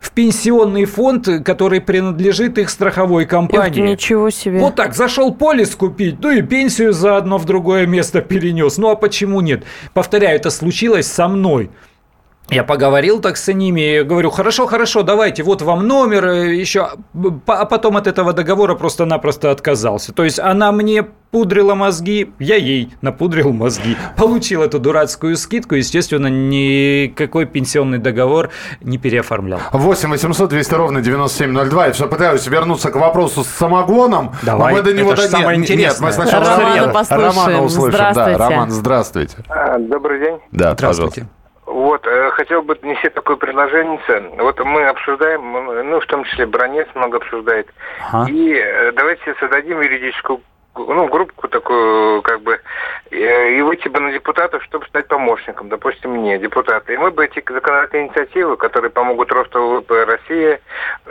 в 0.01 0.13
пенсионный 0.13 0.87
фонд, 0.87 1.29
который 1.45 1.81
принадлежит 1.81 2.57
их 2.59 2.71
страховой 2.71 3.27
компании. 3.27 3.83
Эх, 3.83 3.91
ничего 3.91 4.31
себе. 4.31 4.59
Вот 4.59 4.75
так, 4.75 4.95
зашел 4.95 5.35
полис 5.35 5.77
купить, 5.77 6.17
ну 6.23 6.31
и 6.31 6.41
пенсию 6.41 6.95
заодно 6.95 7.37
в 7.37 7.45
другое 7.45 7.87
место 7.87 8.23
перенес. 8.23 8.79
Ну 8.79 8.89
а 8.89 8.97
почему 8.97 9.43
нет? 9.43 9.65
Повторяю, 9.93 10.37
это 10.37 10.49
случилось 10.51 11.07
со 11.07 11.29
мной. 11.29 11.71
Я 12.51 12.65
поговорил 12.65 13.21
так 13.21 13.37
с 13.37 13.53
ними, 13.53 14.03
говорю, 14.03 14.31
хорошо, 14.31 14.67
хорошо, 14.67 15.03
давайте, 15.03 15.43
вот 15.45 15.63
вам 15.63 15.87
номер, 15.87 16.27
э, 16.27 16.55
еще, 16.55 16.89
а 17.47 17.65
потом 17.65 17.97
от 17.97 18.09
этого 18.09 18.33
договора 18.33 18.75
просто-напросто 18.75 19.53
отказался. 19.53 20.13
То 20.13 20.25
есть 20.25 20.41
она 20.41 20.73
мне 20.73 21.05
пудрила 21.31 21.77
мозги, 21.77 22.33
я 22.41 22.57
ей 22.57 22.93
напудрил 23.03 23.53
мозги. 23.53 23.97
Получил 24.17 24.63
эту 24.63 24.81
дурацкую 24.81 25.37
скидку, 25.37 25.77
естественно, 25.77 26.27
никакой 26.27 27.47
пенсионный 27.47 27.99
договор 27.99 28.51
не 28.81 28.99
переоформлял. 28.99 29.61
8 29.73 30.11
800 30.11 30.51
200 30.51 30.75
ровно 30.75 31.01
9702. 31.01 31.87
Я 31.87 31.93
все 31.93 32.09
пытаюсь 32.09 32.47
вернуться 32.49 32.91
к 32.91 32.97
вопросу 32.97 33.45
с 33.45 33.49
самогоном. 33.49 34.33
Давай, 34.43 34.73
но 34.73 34.79
мы 34.79 34.85
до 34.85 34.93
него 34.93 35.13
это 35.13 35.23
до... 35.23 35.29
самое 35.29 35.57
нет, 35.57 35.71
интересное. 35.71 36.11
Нет, 36.11 36.19
мы 36.19 36.25
сначала 36.25 36.57
Романа, 36.57 36.87
Романа, 36.87 37.07
Романа 37.11 37.63
услышим. 37.63 37.93
Здравствуйте. 37.93 38.39
Да, 38.39 38.49
Роман, 38.49 38.71
здравствуйте. 38.71 39.37
А, 39.49 39.79
добрый 39.79 40.19
день. 40.21 40.39
Да, 40.51 40.73
Здравствуйте. 40.73 41.21
пожалуйста. 41.21 41.40
Вот, 42.03 42.07
э, 42.07 42.31
хотел 42.31 42.63
бы 42.63 42.75
внести 42.81 43.09
такое 43.11 43.37
предложение. 43.37 44.01
Вот 44.39 44.59
мы 44.61 44.85
обсуждаем, 44.87 45.53
ну, 45.91 46.01
в 46.01 46.07
том 46.07 46.25
числе 46.25 46.47
Бронец 46.47 46.89
много 46.95 47.19
обсуждает. 47.19 47.69
Ага. 48.11 48.31
И 48.31 48.55
э, 48.55 48.93
давайте 48.93 49.35
создадим 49.39 49.81
юридическую 49.81 50.41
ну, 50.77 51.09
группку 51.09 51.49
такую, 51.49 52.23
как 52.23 52.43
бы, 52.43 52.59
э, 53.11 53.59
и 53.59 53.63
выйти 53.63 53.89
бы 53.89 54.01
на 54.01 54.13
депутатов, 54.13 54.63
чтобы 54.65 54.87
стать 54.87 55.09
помощником, 55.09 55.69
допустим, 55.69 56.13
мне, 56.13 56.39
депутата. 56.39 56.93
И 56.93 56.97
мы 56.97 57.11
бы 57.11 57.25
эти 57.25 57.43
законодательные 57.47 58.07
инициативы, 58.07 58.57
которые 58.57 58.91
помогут 58.91 59.33
росту 59.33 59.59
ВВП 59.59 60.05
России, 60.05 60.61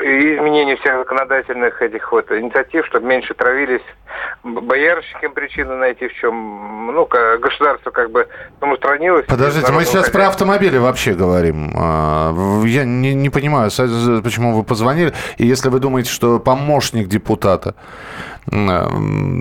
и 0.01 0.35
изменению 0.35 0.77
всех 0.77 0.97
законодательных 0.99 1.81
этих 1.81 2.11
вот 2.11 2.31
инициатив, 2.31 2.85
чтобы 2.87 3.07
меньше 3.07 3.33
травились 3.33 3.81
боярщикам 4.43 5.33
причины 5.33 5.75
найти 5.75 6.07
в 6.07 6.13
чем, 6.13 6.93
ну, 6.93 7.05
государство 7.05 7.91
как 7.91 8.11
бы 8.11 8.27
самоустранилось. 8.59 9.25
Подождите, 9.27 9.71
мы 9.71 9.83
сейчас 9.83 10.09
про 10.09 10.27
автомобили 10.27 10.77
вообще 10.77 11.13
говорим. 11.13 11.71
А, 11.75 12.33
я 12.65 12.85
не, 12.85 13.13
не 13.13 13.29
понимаю, 13.29 13.69
почему 14.23 14.55
вы 14.55 14.63
позвонили. 14.63 15.13
И 15.37 15.45
если 15.45 15.69
вы 15.69 15.79
думаете, 15.79 16.09
что 16.09 16.39
помощник 16.39 17.07
депутата 17.07 17.75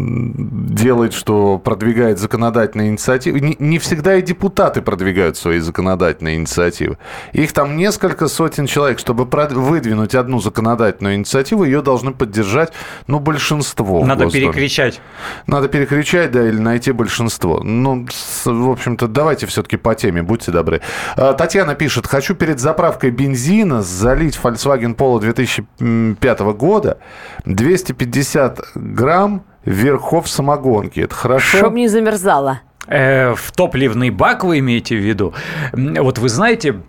делает, 0.08 1.12
что 1.12 1.58
продвигает 1.58 2.18
законодательные 2.18 2.88
инициативы. 2.88 3.40
Не, 3.40 3.56
не 3.58 3.78
всегда 3.78 4.16
и 4.16 4.22
депутаты 4.22 4.82
продвигают 4.82 5.36
свои 5.36 5.58
законодательные 5.58 6.36
инициативы. 6.36 6.98
Их 7.32 7.52
там 7.52 7.76
несколько 7.76 8.28
сотен 8.28 8.66
человек. 8.66 8.98
Чтобы 8.98 9.24
выдвинуть 9.24 10.14
одну 10.14 10.40
законодательную 10.40 11.16
инициативу, 11.16 11.64
ее 11.64 11.82
должны 11.82 12.12
поддержать, 12.12 12.72
ну, 13.06 13.20
большинство. 13.20 14.04
Надо 14.04 14.30
перекричать. 14.30 15.00
Надо 15.46 15.68
перекричать, 15.68 16.30
да, 16.30 16.46
или 16.46 16.58
найти 16.58 16.92
большинство. 16.92 17.60
Ну, 17.62 18.06
в 18.44 18.70
общем-то, 18.70 19.08
давайте 19.08 19.46
все-таки 19.46 19.76
по 19.76 19.94
теме, 19.94 20.22
будьте 20.22 20.52
добры. 20.52 20.80
А, 21.16 21.32
Татьяна 21.32 21.74
пишет, 21.74 22.06
хочу 22.06 22.34
перед 22.34 22.60
заправкой 22.60 23.10
бензина 23.10 23.82
залить 23.82 24.38
Volkswagen 24.42 24.94
Polo 24.96 25.20
2005 25.20 26.40
года 26.40 26.98
250 27.44 28.60
грамм 28.74 29.44
верхов 29.68 30.28
самогонки. 30.28 31.00
Это 31.00 31.14
хорошо? 31.14 31.58
Чтоб 31.58 31.74
не 31.74 31.88
замерзало. 31.88 32.60
Э, 32.86 33.34
в 33.34 33.52
топливный 33.52 34.10
бак 34.10 34.44
вы 34.44 34.58
имеете 34.60 34.96
в 34.96 35.00
виду? 35.00 35.34
Вот 35.72 36.18
вы 36.18 36.28
знаете, 36.28 36.80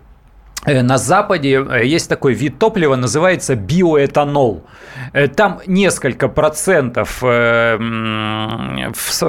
э, 0.64 0.82
на 0.82 0.98
Западе 0.98 1.62
э, 1.62 1.86
есть 1.86 2.08
такой 2.08 2.34
вид 2.34 2.58
топлива, 2.58 2.96
называется 2.96 3.54
биоэтанол. 3.54 4.64
Э, 5.12 5.28
там 5.28 5.60
несколько 5.66 6.28
процентов 6.28 7.20
в 7.20 7.78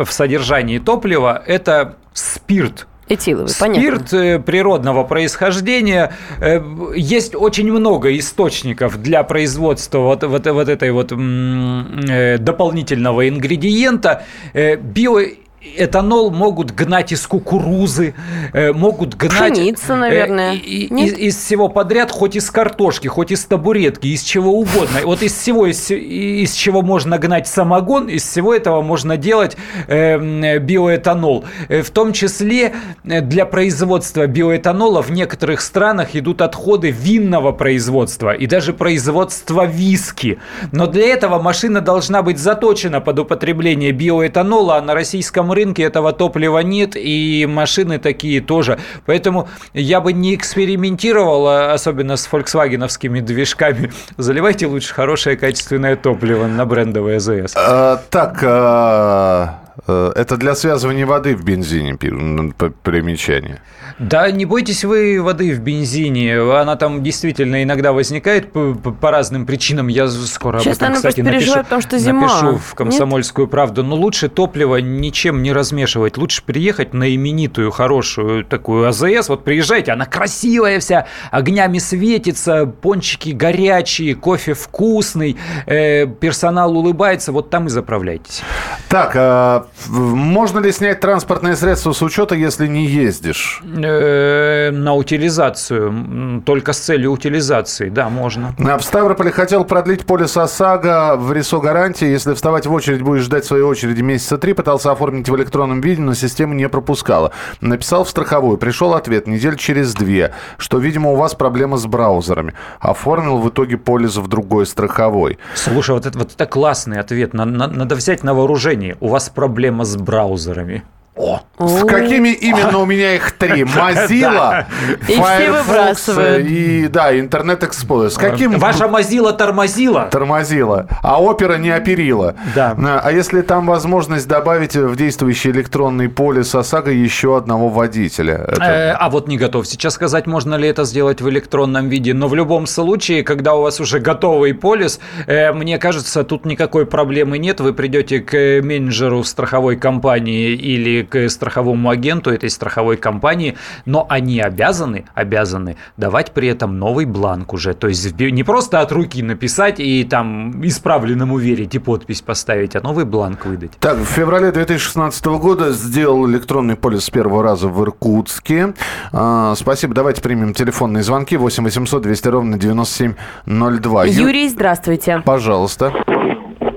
содержании 0.10 0.80
топлива– 0.80 1.44
это 1.46 1.96
спирт, 2.14 2.88
Этиловый, 3.12 3.50
Спирт 3.50 4.10
понятно. 4.10 4.44
природного 4.46 5.04
происхождения. 5.04 6.14
Э, 6.40 6.62
есть 6.96 7.36
очень 7.36 7.70
много 7.72 8.18
источников 8.18 9.02
для 9.02 9.24
производства 9.24 10.00
вот, 10.00 10.24
вот, 10.24 10.48
вот 10.48 10.70
этой 10.70 10.92
вот 10.92 11.12
э, 11.12 12.38
дополнительного 12.38 13.28
ингредиента. 13.28 14.24
Э, 14.54 14.78
био 14.78 15.20
этанол 15.62 16.32
могут 16.32 16.72
гнать 16.72 17.12
из 17.12 17.26
кукурузы, 17.28 18.16
э, 18.54 18.74
могут 18.74 19.16
гнать... 19.16 19.54
Пшеница, 19.54 19.96
наверное. 19.96 20.56
Из, 20.56 21.14
из 21.14 21.38
всего 21.38 21.70
подряд, 21.70 22.12
хоть 22.12 22.36
из 22.36 22.50
картошки, 22.50 23.08
хоть 23.08 23.32
из 23.32 23.46
табуретки, 23.46 24.08
из 24.08 24.24
чего 24.24 24.54
угодно. 24.54 25.02
Вот 25.04 25.22
из 25.22 25.34
всего, 25.34 25.68
из, 25.68 25.92
из 25.92 26.54
чего 26.54 26.82
можно 26.82 27.18
гнать 27.20 27.48
самогон, 27.48 28.08
из 28.08 28.24
всего 28.24 28.54
этого 28.54 28.82
можно 28.82 29.18
делать 29.18 29.56
э, 29.88 30.58
биоэтанол. 30.58 31.46
Э, 31.70 31.82
в 31.84 31.92
том 31.92 32.14
числе 32.14 32.74
для 33.04 33.46
производства 33.46 34.26
биоэтанола 34.26 35.04
в 35.04 35.12
некоторых 35.12 35.62
странах 35.62 36.16
идут 36.16 36.42
отходы 36.42 36.90
винного 36.90 37.52
производства 37.52 38.34
и 38.34 38.48
даже 38.48 38.74
производства 38.74 39.66
виски. 39.66 40.40
Но 40.72 40.88
для 40.88 41.08
этого 41.08 41.40
машина 41.40 41.82
должна 41.82 42.24
быть 42.24 42.40
заточена 42.40 43.00
под 43.00 43.20
употребление 43.20 43.92
биоэтанола, 43.92 44.78
а 44.78 44.82
на 44.82 44.96
российском 44.96 45.51
рынке 45.54 45.84
этого 45.84 46.14
топлива 46.14 46.60
нет, 46.60 46.96
и 46.96 47.46
машины 47.50 47.98
такие 47.98 48.42
тоже. 48.42 48.80
Поэтому 49.06 49.48
я 49.74 50.02
бы 50.02 50.14
не 50.14 50.36
экспериментировал, 50.36 51.48
а 51.48 51.74
особенно 51.74 52.18
с 52.18 52.26
фольксвагеновскими 52.26 53.20
движками. 53.20 53.92
Заливайте 54.18 54.68
лучше 54.68 54.94
хорошее 54.94 55.38
качественное 55.38 55.96
топливо 55.96 56.48
на 56.48 56.66
брендовое 56.66 57.18
АЗС. 57.18 57.54
А, 57.56 58.02
так, 58.10 58.40
а, 58.44 59.61
это 59.88 60.38
для 60.38 60.56
связывания 60.56 61.06
воды 61.06 61.36
в 61.36 61.44
бензине 61.44 61.96
примечание. 61.98 63.62
Да, 64.00 64.32
не 64.32 64.46
бойтесь 64.46 64.84
вы 64.84 65.22
воды 65.22 65.54
в 65.54 65.60
бензине. 65.60 66.40
Она 66.40 66.76
там 66.76 67.04
действительно 67.04 67.62
иногда 67.62 67.94
возникает 67.94 68.52
по, 68.52 68.74
по 68.74 69.12
разным 69.12 69.46
причинам. 69.46 69.88
Я 69.90 70.08
скоро 70.08 70.60
Сейчас, 70.60 70.78
об 70.78 70.84
этом, 70.84 70.96
кстати, 70.96 71.22
напишу, 71.22 71.54
потому 71.56 71.82
что 71.82 72.00
зима. 72.00 72.22
напишу 72.22 72.58
в 72.58 72.74
«Комсомольскую 72.74 73.46
Нет? 73.46 73.52
правду». 73.52 73.84
Но 73.84 73.96
лучше 73.96 74.30
топливо 74.30 74.78
ничем 74.78 75.44
не 75.44 75.54
размешивать. 75.54 76.18
Лучше 76.18 76.44
приехать 76.44 76.94
на 76.94 77.14
именитую, 77.14 77.72
хорошую 77.72 78.44
такую 78.44 78.88
АЗС. 78.88 79.30
Вот 79.30 79.44
приезжайте, 79.44 79.92
она 79.92 80.06
красивая 80.06 80.80
вся, 80.80 81.06
огнями 81.30 81.78
светится, 81.78 82.66
пончики 82.66 83.30
горячие, 83.30 84.16
кофе 84.16 84.54
вкусный, 84.54 85.38
э, 85.68 86.08
персонал 86.08 86.76
улыбается. 86.76 87.32
Вот 87.32 87.50
там 87.50 87.68
и 87.68 87.70
заправляйтесь. 87.70 88.42
Так, 88.90 89.12
э, 89.16 89.61
А, 89.90 89.92
можно 89.92 90.60
ли 90.60 90.72
снять 90.72 91.00
транспортное 91.00 91.56
средство 91.56 91.92
с 91.94 92.02
учета, 92.02 92.36
если 92.36 92.68
не 92.68 92.86
ездишь? 92.86 93.62
Э, 93.66 94.72
На 94.72 94.94
утилизацию, 94.96 96.42
только 96.46 96.74
с 96.74 96.80
целью 96.80 97.12
утилизации, 97.12 97.90
да, 97.90 98.10
можно. 98.10 98.56
В 98.58 98.82
Ставрополе 98.82 99.32
хотел 99.32 99.66
продлить 99.66 100.06
полис 100.06 100.36
ОСАГО 100.38 101.16
в 101.18 101.32
РИСО 101.34 101.60
гарантии. 101.60 102.06
Если 102.08 102.34
вставать 102.34 102.66
в 102.66 102.74
очередь, 102.74 103.02
будешь 103.02 103.24
ждать 103.24 103.46
своей 103.46 103.64
очереди 103.64 104.02
месяца 104.02 104.38
три. 104.38 104.54
Пытался 104.54 104.92
оформить 104.92 105.30
в 105.30 105.36
электронном 105.36 105.82
виде, 105.82 106.02
но 106.02 106.14
система 106.14 106.56
не 106.56 106.68
пропускала. 106.70 107.32
Написал 107.62 108.04
в 108.04 108.10
страховую. 108.10 108.58
Пришел 108.58 108.94
ответ 108.94 109.28
недель 109.28 109.56
через 109.58 109.94
две, 109.94 110.34
что, 110.58 110.78
видимо, 110.78 111.12
у 111.12 111.16
вас 111.16 111.36
проблема 111.36 111.78
с 111.78 111.86
браузерами. 111.86 112.54
Оформил 112.80 113.38
в 113.40 113.50
итоге 113.50 113.78
полис 113.78 114.16
в 114.18 114.28
другой 114.28 114.66
страховой. 114.66 115.38
Слушай, 115.56 115.92
вот 115.96 116.06
это, 116.06 116.18
вот 116.18 116.32
это 116.34 116.46
классный 116.46 117.00
ответ. 117.00 117.34
На- 117.34 117.46
на- 117.46 117.68
надо 117.68 117.96
взять 117.96 118.24
на 118.24 118.34
вооружение. 118.34 118.96
У 119.00 119.08
вас 119.08 119.30
проблема 119.30 119.51
с 119.86 119.96
браузерами. 119.98 120.84
О, 121.22 121.42
С 121.60 121.86
какими 121.86 122.30
именно 122.30 122.80
у 122.80 122.86
меня 122.86 123.14
их 123.16 123.32
три? 123.34 123.62
Mozilla, 123.64 124.66
И 125.08 125.12
все 125.14 125.22
Firefox 125.22 125.68
выбрасывают. 125.68 126.48
и, 126.48 126.88
да, 126.88 127.14
Internet 127.14 127.60
Explorer. 127.60 128.10
С 128.10 128.18
каким 128.18 128.58
Ваша 128.58 128.88
мазила 128.88 129.32
тормозила. 129.32 130.08
тормозила, 130.12 130.88
а 131.04 131.22
опера 131.22 131.58
не 131.58 131.70
оперила. 131.70 132.36
Да. 132.56 132.76
А 133.04 133.12
если 133.12 133.42
там 133.42 133.68
возможность 133.68 134.28
добавить 134.28 134.76
в 134.76 134.96
действующий 134.96 135.52
электронный 135.52 136.10
полис 136.10 136.56
ОСАГО 136.56 136.92
еще 136.92 137.38
одного 137.38 137.70
водителя? 137.70 138.46
Это- 138.48 138.62
Э, 138.64 138.92
а 138.94 139.10
вот 139.10 139.28
не 139.28 139.38
готов 139.38 139.68
сейчас 139.68 139.94
сказать, 139.94 140.26
можно 140.28 140.56
ли 140.56 140.68
это 140.68 140.86
сделать 140.86 141.22
в 141.22 141.30
электронном 141.30 141.90
виде. 141.90 142.14
Но 142.14 142.28
в 142.30 142.36
любом 142.36 142.66
случае, 142.66 143.24
когда 143.24 143.54
у 143.54 143.62
вас 143.62 143.80
уже 143.80 144.00
готовый 144.00 144.54
полис, 144.54 145.00
э, 145.28 145.52
мне 145.54 145.78
кажется, 145.78 146.24
тут 146.24 146.46
никакой 146.46 146.86
проблемы 146.86 147.38
нет. 147.38 147.60
Вы 147.60 147.74
придете 147.74 148.20
к 148.22 148.62
менеджеру 148.64 149.24
страховой 149.24 149.76
компании 149.76 150.50
или 150.54 151.04
к 151.12 151.30
страховому 151.30 151.90
агенту 151.90 152.32
этой 152.32 152.50
страховой 152.50 152.98
компании, 152.98 153.56
но 153.86 154.06
они 154.10 154.40
обязаны, 154.40 155.06
обязаны 155.14 155.76
давать 155.98 156.32
при 156.32 156.48
этом 156.48 156.80
новый 156.80 157.06
бланк 157.06 157.54
уже. 157.54 157.74
То 157.74 157.88
есть 157.88 158.18
не 158.20 158.44
просто 158.44 158.80
от 158.80 158.92
руки 158.92 159.22
написать 159.22 159.80
и 159.80 160.04
там 160.04 160.66
исправленному 160.66 161.38
верить 161.38 161.76
и 161.76 161.80
подпись 161.80 162.22
поставить, 162.22 162.76
а 162.76 162.82
новый 162.82 163.06
бланк 163.06 163.46
выдать. 163.46 163.72
Так, 163.80 163.98
в 163.98 164.06
феврале 164.06 164.52
2016 164.52 165.26
года 165.26 165.72
сделал 165.72 166.28
электронный 166.30 166.76
полис 166.76 167.04
с 167.06 167.10
первого 167.10 167.44
раза 167.44 167.68
в 167.68 167.84
Иркутске. 167.84 168.74
А, 169.12 169.54
спасибо. 169.56 169.94
Давайте 169.94 170.22
примем 170.22 170.54
телефонные 170.54 171.04
звонки. 171.04 171.36
8 171.38 171.64
800 171.64 172.02
200 172.02 172.28
ровно 172.30 172.58
9702. 172.58 174.06
Ю- 174.06 174.12
Юрий, 174.28 174.48
здравствуйте. 174.50 175.22
Пожалуйста. 175.26 175.92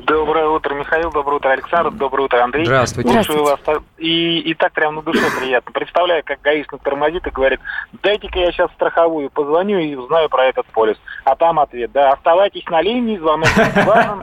Доброе 0.06 0.48
утро, 0.48 0.74
Михаил. 0.74 1.10
Доброе 1.10 1.33
утро, 1.44 1.50
Александр. 1.50 1.90
Доброе 1.92 2.24
утро, 2.24 2.42
Андрей. 2.42 2.64
Здравствуйте. 2.64 3.10
Слушаю 3.12 3.44
вас. 3.44 3.60
И, 3.98 4.40
и 4.40 4.54
так 4.54 4.72
прям 4.72 4.96
на 4.96 5.02
душе 5.02 5.24
приятно. 5.38 5.72
Представляю, 5.72 6.22
как 6.24 6.40
гаишник 6.40 6.82
тормозит 6.82 7.26
и 7.26 7.30
говорит, 7.30 7.60
дайте-ка 8.02 8.38
я 8.38 8.52
сейчас 8.52 8.70
страховую 8.72 9.30
позвоню 9.30 9.78
и 9.78 9.94
узнаю 9.94 10.28
про 10.28 10.46
этот 10.46 10.66
полис. 10.66 10.96
А 11.24 11.36
там 11.36 11.60
ответ, 11.60 11.92
да, 11.92 12.12
оставайтесь 12.12 12.64
на 12.68 12.80
линии, 12.82 13.18
звонок 13.18 13.48
важен. 13.86 14.22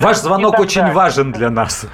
Ваш 0.00 0.16
звонок 0.16 0.58
очень 0.58 0.90
важен 0.92 1.32
для 1.32 1.50
нас. 1.50 1.86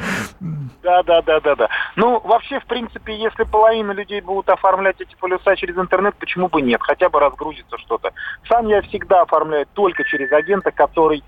Да, 0.83 1.03
да, 1.05 1.23
да, 1.23 1.39
да, 1.41 1.55
да. 1.55 1.69
Ну, 1.95 2.21
вообще, 2.25 2.59
в 2.59 2.67
принципе, 2.67 3.17
если 3.17 3.45
половина 3.45 3.93
людей 3.93 4.21
будут 4.21 4.49
оформлять 4.49 5.01
эти 5.01 5.15
полюса 5.15 5.55
через 5.55 5.77
интернет, 5.77 6.15
почему 6.17 6.49
бы 6.49 6.61
нет? 6.61 6.81
Хотя 6.83 7.09
бы 7.09 7.21
разгрузится 7.21 7.79
что-то. 7.79 8.13
Сам 8.49 8.67
я 8.67 8.83
всегда 8.83 9.23
оформляю 9.23 9.67
только 9.75 10.03
через 10.05 10.33
агента, 10.33 10.73
который 10.73 11.23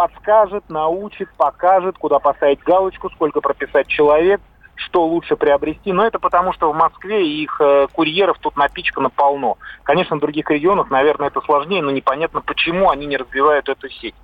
подскажет, 0.00 0.64
научит, 0.70 1.28
покажет, 1.36 1.98
куда 1.98 2.18
поставить 2.18 2.62
галочку, 2.62 3.10
сколько 3.10 3.42
прописать 3.42 3.86
человек, 3.86 4.40
что 4.76 5.04
лучше 5.04 5.36
приобрести. 5.36 5.92
Но 5.92 6.06
это 6.06 6.18
потому, 6.18 6.54
что 6.54 6.72
в 6.72 6.74
Москве 6.74 7.28
их 7.28 7.60
э, 7.60 7.86
курьеров 7.92 8.38
тут 8.38 8.56
напичкано 8.56 9.10
полно. 9.10 9.58
Конечно, 9.82 10.16
в 10.16 10.20
других 10.20 10.48
регионах, 10.50 10.88
наверное, 10.88 11.28
это 11.28 11.42
сложнее, 11.42 11.82
но 11.82 11.90
непонятно, 11.90 12.40
почему 12.40 12.88
они 12.88 13.04
не 13.04 13.18
развивают 13.18 13.68
эту 13.68 13.90
сеть. 13.90 14.14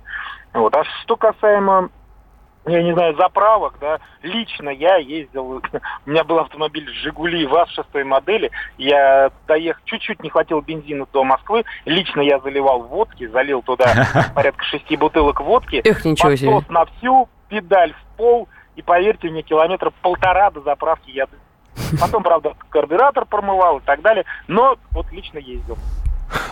Вот. 0.51 0.75
А 0.75 0.83
что 0.83 1.15
касаемо 1.15 1.89
я 2.67 2.83
не 2.83 2.93
знаю, 2.93 3.15
заправок, 3.15 3.75
да, 3.79 3.99
лично 4.21 4.69
я 4.69 4.97
ездил, 4.97 5.61
у 6.05 6.09
меня 6.09 6.23
был 6.23 6.39
автомобиль 6.39 6.87
«Жигули» 6.89 7.45
ВАЗ 7.45 7.69
шестой 7.69 8.03
модели, 8.03 8.51
я 8.77 9.31
доехал, 9.47 9.81
чуть-чуть 9.85 10.21
не 10.23 10.29
хватило 10.29 10.61
бензина 10.61 11.05
до 11.11 11.23
Москвы, 11.23 11.63
лично 11.85 12.21
я 12.21 12.39
заливал 12.39 12.83
водки, 12.83 13.27
залил 13.27 13.61
туда 13.61 14.07
порядка 14.35 14.63
шести 14.65 14.95
бутылок 14.95 15.41
водки, 15.41 15.81
Эх, 15.83 16.05
ничего 16.05 16.35
себе. 16.35 16.51
подсос 16.51 16.69
на 16.69 16.85
всю, 16.85 17.29
педаль 17.49 17.93
в 17.93 18.17
пол, 18.17 18.47
и 18.75 18.81
поверьте 18.81 19.29
мне, 19.29 19.41
километра 19.41 19.91
полтора 20.01 20.51
до 20.51 20.61
заправки 20.61 21.11
я... 21.11 21.27
Потом, 22.01 22.23
правда, 22.23 22.55
карбюратор 22.69 23.25
промывал 23.25 23.77
и 23.77 23.81
так 23.81 24.01
далее, 24.01 24.25
но 24.47 24.77
вот 24.91 25.11
лично 25.11 25.37
ездил. 25.37 25.77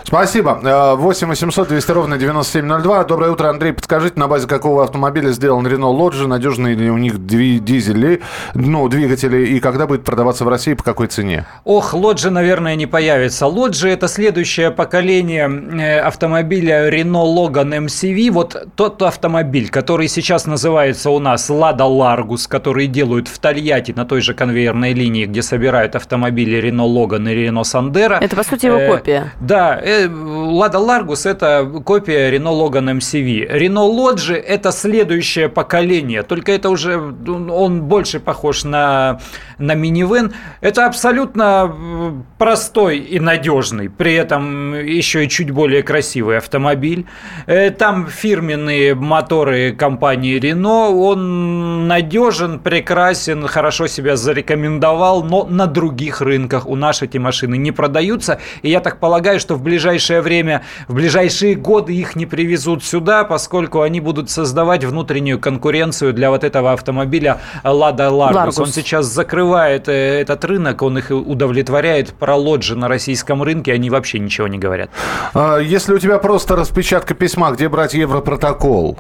Спасибо. 0.07 0.59
Э, 0.63 0.95
8 0.95 1.27
800 1.27 1.67
200 1.67 1.91
ровно 1.91 2.17
9702. 2.17 3.03
Доброе 3.05 3.31
утро, 3.31 3.49
Андрей. 3.49 3.73
Подскажите, 3.73 4.19
на 4.19 4.27
базе 4.27 4.47
какого 4.47 4.83
автомобиля 4.83 5.31
сделан 5.31 5.65
Рено 5.67 5.89
Лоджи? 5.89 6.27
Надежные 6.27 6.75
ли 6.75 6.91
у 6.91 6.97
них 6.97 7.25
дизели, 7.25 8.21
ну, 8.53 8.87
двигатели? 8.87 9.47
И 9.47 9.59
когда 9.59 9.87
будет 9.87 10.03
продаваться 10.03 10.45
в 10.45 10.47
России, 10.47 10.75
по 10.75 10.83
какой 10.83 11.07
цене? 11.07 11.45
Ох, 11.63 11.93
Лоджи, 11.95 12.29
наверное, 12.29 12.75
не 12.75 12.85
появится. 12.85 13.47
Лоджи– 13.47 13.89
это 13.89 14.07
следующее 14.07 14.69
поколение 14.69 15.49
э, 15.49 15.99
автомобиля 15.99 16.87
Renault 16.89 17.35
Logan 17.35 17.85
MCV. 17.87 18.29
Вот 18.31 18.67
тот 18.75 19.01
автомобиль, 19.01 19.69
который 19.69 20.07
сейчас 20.07 20.45
называется 20.45 21.09
у 21.09 21.19
нас 21.19 21.49
Lada 21.49 21.79
Largus, 21.89 22.47
который 22.47 22.85
делают 22.85 23.27
в 23.27 23.39
Тольятти 23.39 23.91
на 23.91 24.05
той 24.05 24.21
же 24.21 24.35
конвейерной 24.35 24.93
линии, 24.93 25.25
где 25.25 25.41
собирают 25.41 25.95
автомобили 25.95 26.61
Renault 26.61 26.93
Logan 26.93 27.31
и 27.31 27.47
Renault 27.47 27.63
Sandero. 27.63 28.19
Это, 28.21 28.35
по 28.35 28.43
сути, 28.43 28.67
его 28.67 28.77
Э, 28.77 28.87
копия. 28.91 29.31
Да, 29.39 29.79
Lada 30.03 30.79
Largus– 30.79 31.25
это 31.29 31.81
копия 31.85 32.31
Renault 32.31 32.69
Logan 32.69 32.97
MCV. 32.97 33.49
Renault 33.51 33.95
Lodge– 33.95 34.33
это 34.47 34.71
следующее 34.71 35.49
поколение, 35.49 36.23
только 36.23 36.51
это 36.51 36.69
уже 36.69 36.97
он 36.97 37.83
больше 37.83 38.19
похож 38.19 38.63
на, 38.63 39.19
на 39.57 39.73
минивэн. 39.75 40.33
Это 40.61 40.85
абсолютно 40.85 42.23
простой 42.37 42.99
и 42.99 43.19
надежный, 43.19 43.89
при 43.89 44.13
этом 44.13 44.73
еще 44.73 45.25
и 45.25 45.29
чуть 45.29 45.51
более 45.51 45.83
красивый 45.83 46.37
автомобиль. 46.37 47.05
Э, 47.47 47.71
Там 47.71 48.07
фирменные 48.07 48.95
моторы 48.95 49.71
компании 49.71 50.39
Renault. 50.39 50.93
Он 50.95 51.87
надежен, 51.87 52.59
прекрасен, 52.59 53.47
хорошо 53.47 53.87
себя 53.87 54.15
зарекомендовал, 54.15 55.23
но 55.23 55.45
на 55.45 55.67
других 55.67 56.21
рынках 56.21 56.67
у 56.67 56.75
нас 56.75 57.01
эти 57.01 57.17
машины 57.17 57.57
не 57.57 57.71
продаются. 57.71 58.39
И 58.61 58.69
я 58.69 58.79
так 58.79 58.99
полагаю, 58.99 59.39
что 59.39 59.55
в 59.55 59.61
ближайшее 59.61 59.84
время, 60.21 60.63
в 60.87 60.93
ближайшие 60.93 61.55
годы 61.55 61.93
их 61.93 62.15
не 62.15 62.25
привезут 62.25 62.83
сюда, 62.83 63.23
поскольку 63.23 63.81
они 63.81 63.99
будут 63.99 64.29
создавать 64.29 64.83
внутреннюю 64.83 65.39
конкуренцию 65.39 66.13
для 66.13 66.29
вот 66.29 66.43
этого 66.43 66.73
автомобиля 66.73 67.41
Lada 67.63 68.09
Largus. 68.09 68.33
Largus. 68.33 68.61
Он 68.61 68.67
сейчас 68.67 69.05
закрывает 69.05 69.87
э, 69.87 70.21
этот 70.21 70.43
рынок, 70.45 70.81
он 70.81 70.97
их 70.97 71.11
удовлетворяет. 71.11 72.13
Про 72.13 72.35
лоджи 72.35 72.75
на 72.75 72.87
российском 72.87 73.43
рынке 73.43 73.73
они 73.73 73.89
вообще 73.89 74.19
ничего 74.19 74.47
не 74.47 74.57
говорят. 74.57 74.89
А, 75.33 75.57
Если 75.57 75.93
у 75.93 75.99
тебя 75.99 76.17
просто 76.19 76.55
распечатка 76.55 77.13
письма, 77.13 77.51
где 77.51 77.69
брать 77.69 77.93
Европротокол? 77.93 78.99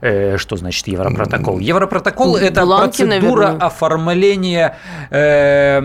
Э, 0.00 0.36
что 0.36 0.56
значит 0.56 0.88
Европротокол? 0.88 1.58
Европротокол– 1.58 2.36
это 2.36 2.62
Бланки, 2.64 3.02
процедура 3.04 3.40
наверное. 3.46 3.66
оформления 3.66 4.76
э, 5.10 5.80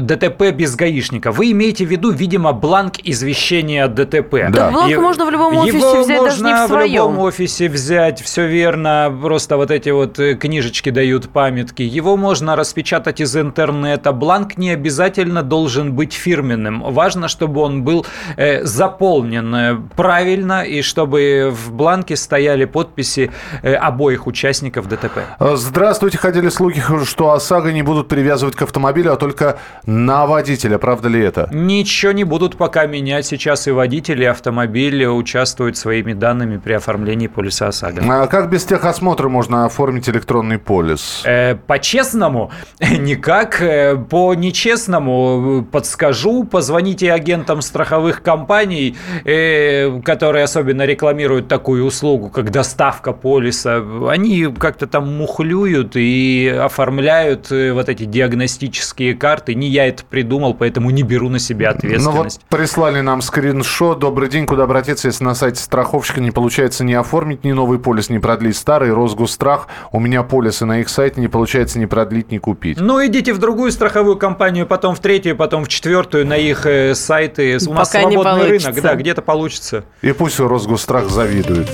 ДТП 0.00 0.50
без 0.52 0.74
гаишника. 0.76 1.32
Вы 1.32 1.52
имеете 1.52 1.84
в 1.84 1.90
виду, 1.90 2.10
видимо, 2.10 2.52
бланк 2.52 2.94
извещения 3.02 3.84
о 3.84 3.88
ДТП. 3.88 4.32
Да. 4.50 4.64
Так 4.66 4.72
бланк 4.72 4.90
И- 4.92 4.96
можно 4.96 5.26
в 5.26 5.30
любом 5.30 5.56
офисе 5.58 5.76
Его 5.78 6.02
взять, 6.02 6.22
даже 6.24 6.36
не 6.44 6.50
можно 6.50 6.66
в 6.66 6.70
в 6.70 6.72
любом 6.72 7.12
своем. 7.14 7.18
офисе 7.18 7.68
взять, 7.68 8.20
все 8.22 8.46
верно. 8.46 9.16
Просто 9.22 9.56
вот 9.56 9.70
эти 9.70 9.90
вот 9.90 10.18
э, 10.18 10.34
книжечки 10.34 10.90
дают 10.90 11.28
памятки. 11.30 11.82
Его 11.82 12.16
можно 12.16 12.56
распечатать 12.56 13.20
из 13.20 13.36
интернета. 13.36 14.12
Бланк 14.12 14.56
не 14.56 14.70
обязательно 14.70 15.42
должен 15.42 15.92
быть 15.94 16.12
фирменным. 16.14 16.82
Важно, 16.92 17.28
чтобы 17.28 17.60
он 17.60 17.82
был 17.82 18.06
э, 18.36 18.64
заполнен 18.64 19.88
правильно 19.96 20.62
и 20.62 20.82
чтобы 20.82 21.50
в 21.52 21.72
бланке 21.72 22.16
стояли 22.30 22.64
подписи 22.64 23.32
э, 23.62 23.74
обоих 23.74 24.28
участников 24.28 24.86
ДТП. 24.88 25.18
А, 25.40 25.56
Здравствуйте. 25.56 26.16
Ходили 26.16 26.48
слухи, 26.48 26.80
что 27.04 27.32
ОСАГО 27.32 27.72
не 27.72 27.82
будут 27.82 28.06
привязывать 28.06 28.54
к 28.54 28.62
автомобилю, 28.62 29.12
а 29.12 29.16
только 29.16 29.58
на 29.84 30.26
водителя. 30.26 30.78
Правда 30.78 31.08
ли 31.08 31.20
это? 31.20 31.48
Ничего 31.50 32.12
не 32.12 32.22
будут 32.22 32.56
пока 32.56 32.86
менять. 32.86 33.26
Сейчас 33.26 33.66
и 33.66 33.72
водители, 33.72 34.22
и 34.22 34.26
автомобили 34.26 35.06
участвуют 35.06 35.76
своими 35.76 36.12
данными 36.12 36.58
при 36.58 36.74
оформлении 36.74 37.26
полиса 37.26 37.66
ОСАГО. 37.66 38.02
А 38.08 38.26
как 38.28 38.48
без 38.48 38.64
техосмотра 38.64 39.28
можно 39.28 39.64
оформить 39.64 40.08
электронный 40.08 40.58
полис? 40.58 41.22
Э, 41.26 41.56
По-честному 41.56 42.52
никак. 42.80 43.60
Э, 43.60 43.96
По 43.96 44.34
нечестному 44.34 45.62
э, 45.62 45.72
подскажу. 45.72 46.44
Позвоните 46.44 47.12
агентам 47.12 47.60
страховых 47.60 48.22
компаний, 48.22 48.96
э, 49.24 50.00
которые 50.04 50.44
особенно 50.44 50.86
рекламируют 50.86 51.48
такую 51.48 51.84
услугу. 51.84 52.19
Услугу, 52.20 52.30
как 52.30 52.50
доставка 52.50 53.12
полиса, 53.12 53.82
они 54.08 54.46
как-то 54.58 54.86
там 54.86 55.16
мухлюют 55.16 55.92
и 55.94 56.48
оформляют 56.48 57.50
э, 57.50 57.72
вот 57.72 57.88
эти 57.88 58.04
диагностические 58.04 59.14
карты. 59.14 59.54
Не 59.54 59.68
я 59.68 59.86
это 59.86 60.04
придумал, 60.04 60.54
поэтому 60.54 60.90
не 60.90 61.02
беру 61.02 61.28
на 61.28 61.38
себя 61.38 61.70
ответственность. 61.70 62.40
Ну 62.40 62.50
вот 62.50 62.58
прислали 62.58 63.00
нам 63.00 63.22
скриншот. 63.22 63.98
Добрый 63.98 64.28
день, 64.28 64.46
куда 64.46 64.64
обратиться, 64.64 65.08
если 65.08 65.24
на 65.24 65.34
сайте 65.34 65.60
страховщика 65.60 66.20
не 66.20 66.30
получается 66.30 66.84
ни 66.84 66.92
оформить 66.92 67.44
ни 67.44 67.52
новый 67.52 67.78
полис, 67.78 68.10
ни 68.10 68.18
продлить 68.18 68.56
старый, 68.56 68.92
Росгосстрах. 68.92 69.68
У 69.92 70.00
меня 70.00 70.22
полисы 70.22 70.64
на 70.64 70.80
их 70.80 70.88
сайте 70.88 71.20
не 71.20 71.28
получается 71.28 71.78
ни 71.78 71.86
продлить, 71.86 72.30
ни 72.30 72.38
купить. 72.38 72.78
Ну, 72.80 73.04
идите 73.04 73.32
в 73.32 73.38
другую 73.38 73.72
страховую 73.72 74.16
компанию, 74.16 74.66
потом 74.66 74.94
в 74.94 75.00
третью, 75.00 75.36
потом 75.36 75.64
в 75.64 75.68
четвертую, 75.68 76.26
на 76.26 76.36
их 76.36 76.66
э, 76.66 76.94
сайты. 76.94 77.58
У 77.66 77.72
нас 77.72 77.88
Пока 77.88 78.04
не 78.04 78.14
свободный 78.14 78.48
рынок, 78.48 78.80
да, 78.82 78.94
где-то 78.94 79.22
получится. 79.22 79.84
И 80.02 80.12
пусть 80.12 80.40
Росгосстрах 80.40 81.08
завидует. 81.08 81.68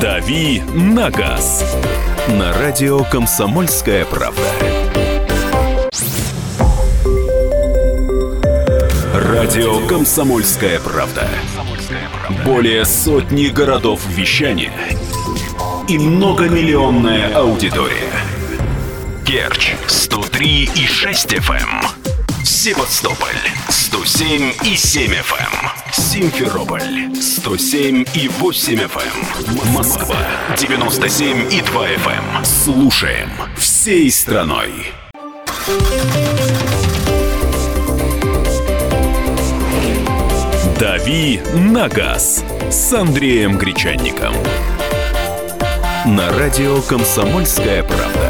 «Дави 0.00 0.62
на 0.74 1.10
газ» 1.10 1.64
на 2.28 2.52
радио 2.52 3.02
«Комсомольская 3.02 4.04
правда». 4.04 4.42
Радио 9.12 9.84
«Комсомольская 9.88 10.78
правда». 10.78 11.28
Более 12.44 12.84
сотни 12.84 13.48
городов 13.48 14.00
вещания 14.06 14.72
и 15.88 15.98
многомиллионная 15.98 17.34
аудитория. 17.34 18.12
Керчь 19.26 19.74
103 19.88 20.70
и 20.76 20.86
6 20.86 21.34
FM. 21.34 21.97
Севастополь 22.50 23.28
107 23.68 24.52
и 24.64 24.74
7 24.74 25.12
FM. 25.12 25.92
Симферополь 25.92 27.14
107 27.14 28.06
и 28.14 28.26
8 28.26 28.74
FM. 28.74 29.74
Москва 29.74 30.16
97 30.56 31.52
и 31.52 31.60
2 31.60 31.88
FM. 31.88 32.44
Слушаем 32.46 33.28
всей 33.58 34.10
страной. 34.10 34.72
«Дави 40.80 41.42
на 41.52 41.86
газ» 41.90 42.42
с 42.70 42.92
Андреем 42.94 43.58
Гречанником. 43.58 44.32
На 46.06 46.30
радио 46.30 46.80
«Комсомольская 46.80 47.82
правда». 47.82 48.27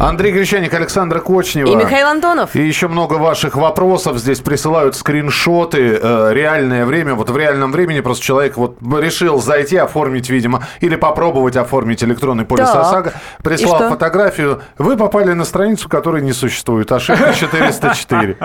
Андрей 0.00 0.30
Гречаник, 0.32 0.72
Александра 0.74 1.18
Кочнева. 1.18 1.68
И 1.68 1.74
Михаил 1.74 2.06
Антонов. 2.06 2.54
И 2.54 2.64
еще 2.64 2.86
много 2.86 3.14
ваших 3.14 3.56
вопросов. 3.56 4.18
Здесь 4.18 4.38
присылают 4.38 4.94
скриншоты. 4.94 5.98
э, 6.00 6.30
реальное 6.32 6.86
время. 6.86 7.14
Вот 7.16 7.30
в 7.30 7.36
реальном 7.36 7.72
времени 7.72 7.98
просто 7.98 8.24
человек 8.24 8.56
вот 8.56 8.78
решил 8.80 9.40
зайти, 9.40 9.76
оформить, 9.76 10.30
видимо, 10.30 10.62
или 10.80 10.94
попробовать 10.94 11.56
оформить 11.56 12.04
электронный 12.04 12.44
полис 12.44 12.70
Так. 12.70 12.76
ОСАГО. 12.86 13.12
Прислал 13.42 13.88
фотографию. 13.90 14.62
Вы 14.78 14.96
попали 14.96 15.32
на 15.32 15.44
страницу, 15.44 15.88
которой 15.88 16.22
не 16.22 16.32
существует. 16.32 16.92
Ошибка 16.92 17.34
404. 17.34 18.36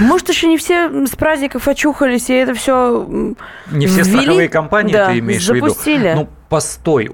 Может, 0.00 0.30
еще 0.30 0.46
не 0.48 0.56
все 0.56 0.88
с 1.06 1.10
праздников 1.10 1.68
очухались, 1.68 2.30
и 2.30 2.34
это 2.34 2.54
все 2.54 3.06
Не 3.70 3.86
все 3.86 4.04
страховые 4.04 4.48
компании 4.48 4.92
ты 4.92 5.18
имеешь 5.18 5.46
в 5.46 5.52
виду. 5.52 5.68
запустили. 5.68 6.26
Постой, 6.52 7.08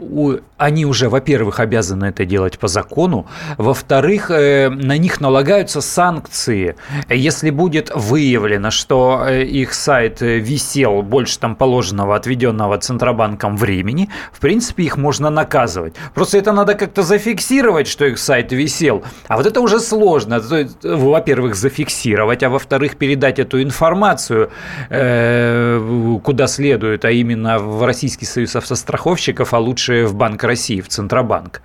они 0.57 0.85
уже, 0.85 1.09
во-первых, 1.09 1.61
обязаны 1.61 2.07
это 2.07 2.25
делать 2.25 2.59
по 2.59 2.67
закону, 2.67 3.29
во-вторых, 3.57 4.33
э, 4.33 4.69
на 4.69 4.99
них 4.99 5.21
налагаются 5.21 5.81
санкции. 5.81 6.75
Если 7.09 7.51
будет 7.51 7.93
выявлено, 7.95 8.73
что 8.73 9.25
э, 9.25 9.45
их 9.45 9.75
сайт 9.75 10.21
э, 10.21 10.39
висел 10.39 11.03
больше 11.03 11.39
там 11.39 11.55
положенного, 11.55 12.17
отведенного 12.17 12.79
Центробанком 12.79 13.57
времени, 13.57 14.11
в 14.33 14.41
принципе, 14.41 14.83
их 14.83 14.97
можно 14.97 15.31
наказывать. 15.31 15.95
Просто 16.15 16.39
это 16.39 16.51
надо 16.51 16.75
как-то 16.75 17.05
зафиксировать, 17.05 17.87
что 17.87 18.05
их 18.05 18.19
сайт 18.19 18.51
висел. 18.51 19.05
А 19.29 19.37
вот 19.37 19.47
это 19.47 19.61
уже 19.61 19.79
сложно. 19.79 20.43
Во-первых, 20.83 21.55
зафиксировать, 21.55 22.43
а 22.43 22.49
во-вторых, 22.49 22.97
передать 22.97 23.39
эту 23.39 23.63
информацию 23.63 24.51
куда 24.89 26.47
следует, 26.49 27.05
а 27.05 27.11
именно 27.13 27.61
в 27.61 27.85
Российский 27.85 28.27
союз 28.27 28.57
автостраховщиков, 28.57 29.28
а 29.53 29.59
лучше 29.59 30.07
в 30.07 30.15
Банк 30.15 30.43
России, 30.45 30.81
в 30.81 30.89
Центробанк. 30.89 31.63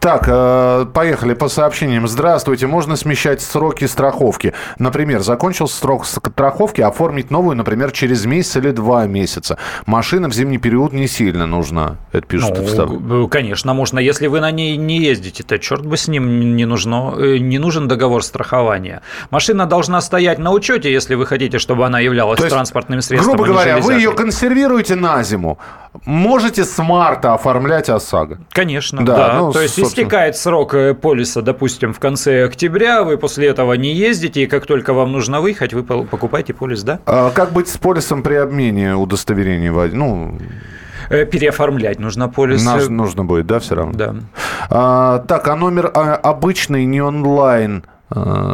Так, 0.00 0.24
э, 0.26 0.86
поехали 0.92 1.34
по 1.34 1.48
сообщениям. 1.48 2.08
Здравствуйте, 2.08 2.66
можно 2.66 2.96
смещать 2.96 3.40
сроки 3.40 3.84
страховки. 3.86 4.52
Например, 4.78 5.20
закончился 5.20 5.76
срок 5.78 6.06
страховки, 6.06 6.80
оформить 6.80 7.30
новую, 7.30 7.56
например, 7.56 7.92
через 7.92 8.24
месяц 8.24 8.56
или 8.56 8.70
два 8.70 9.06
месяца. 9.06 9.58
Машина 9.86 10.28
в 10.28 10.32
зимний 10.32 10.58
период 10.58 10.92
не 10.92 11.06
сильно 11.06 11.46
нужна. 11.46 11.96
Это 12.12 12.26
пишут 12.26 12.58
встав- 12.58 12.90
Ну, 12.90 13.28
конечно, 13.28 13.74
можно. 13.74 13.98
Если 13.98 14.26
вы 14.26 14.40
на 14.40 14.50
ней 14.50 14.76
не 14.76 14.98
ездите, 14.98 15.42
то 15.42 15.58
черт 15.58 15.86
бы 15.86 15.96
с 15.96 16.08
ним 16.08 16.56
не, 16.56 16.64
нужно, 16.64 17.14
э, 17.16 17.38
не 17.38 17.58
нужен 17.58 17.88
договор 17.88 18.22
страхования. 18.22 19.02
Машина 19.30 19.66
должна 19.66 20.00
стоять 20.00 20.38
на 20.38 20.50
учете, 20.50 20.92
если 20.92 21.14
вы 21.14 21.26
хотите, 21.26 21.58
чтобы 21.58 21.86
она 21.86 22.00
являлась 22.00 22.38
То 22.38 22.44
есть, 22.44 22.54
транспортным 22.54 23.00
средством. 23.02 23.36
Грубо 23.36 23.44
а 23.44 23.52
говоря, 23.52 23.78
вы 23.78 23.94
ее 23.94 24.12
консервируете 24.12 24.94
на 24.94 25.22
зиму. 25.22 25.58
Можете 26.06 26.64
с 26.64 26.82
марта 26.82 27.34
оформлять 27.34 27.88
ОСАГО. 27.90 28.38
Конечно, 28.50 29.04
Да, 29.04 29.16
да. 29.16 29.38
ну, 29.38 29.52
То 29.52 29.60
есть 29.60 29.74
собственно. 29.74 30.04
истекает 30.04 30.36
срок 30.36 30.74
э, 30.74 30.94
полиса, 30.94 31.42
допустим, 31.42 31.92
в 31.92 31.98
конце 32.00 32.44
октября, 32.44 33.02
вы 33.04 33.18
после 33.18 33.48
этого 33.48 33.74
не 33.74 33.92
ездите, 33.92 34.42
и 34.42 34.46
как 34.46 34.66
только 34.66 34.94
вам 34.94 35.12
нужно 35.12 35.40
выехать, 35.40 35.74
вы 35.74 35.82
покупаете 35.82 36.54
полис, 36.54 36.82
да? 36.82 36.98
А 37.06 37.30
как 37.30 37.52
быть 37.52 37.68
с 37.68 37.76
полисом 37.76 38.22
при 38.22 38.34
обмене 38.34 38.94
удостоверений? 38.96 39.68
Ну, 39.94 40.38
Э, 41.10 41.26
Переоформлять 41.26 41.98
нужно 41.98 42.28
полис. 42.28 42.64
наш- 42.64 42.84
э, 42.86 42.88
нужно 42.88 43.24
будет, 43.24 43.46
да, 43.46 43.58
все 43.58 43.74
равно? 43.74 43.92
Да. 43.92 44.14
А, 44.70 45.18
так, 45.18 45.46
а 45.48 45.56
номер 45.56 45.90
а, 45.92 46.14
обычный, 46.14 46.84
не 46.84 47.02
онлайн 47.02 47.84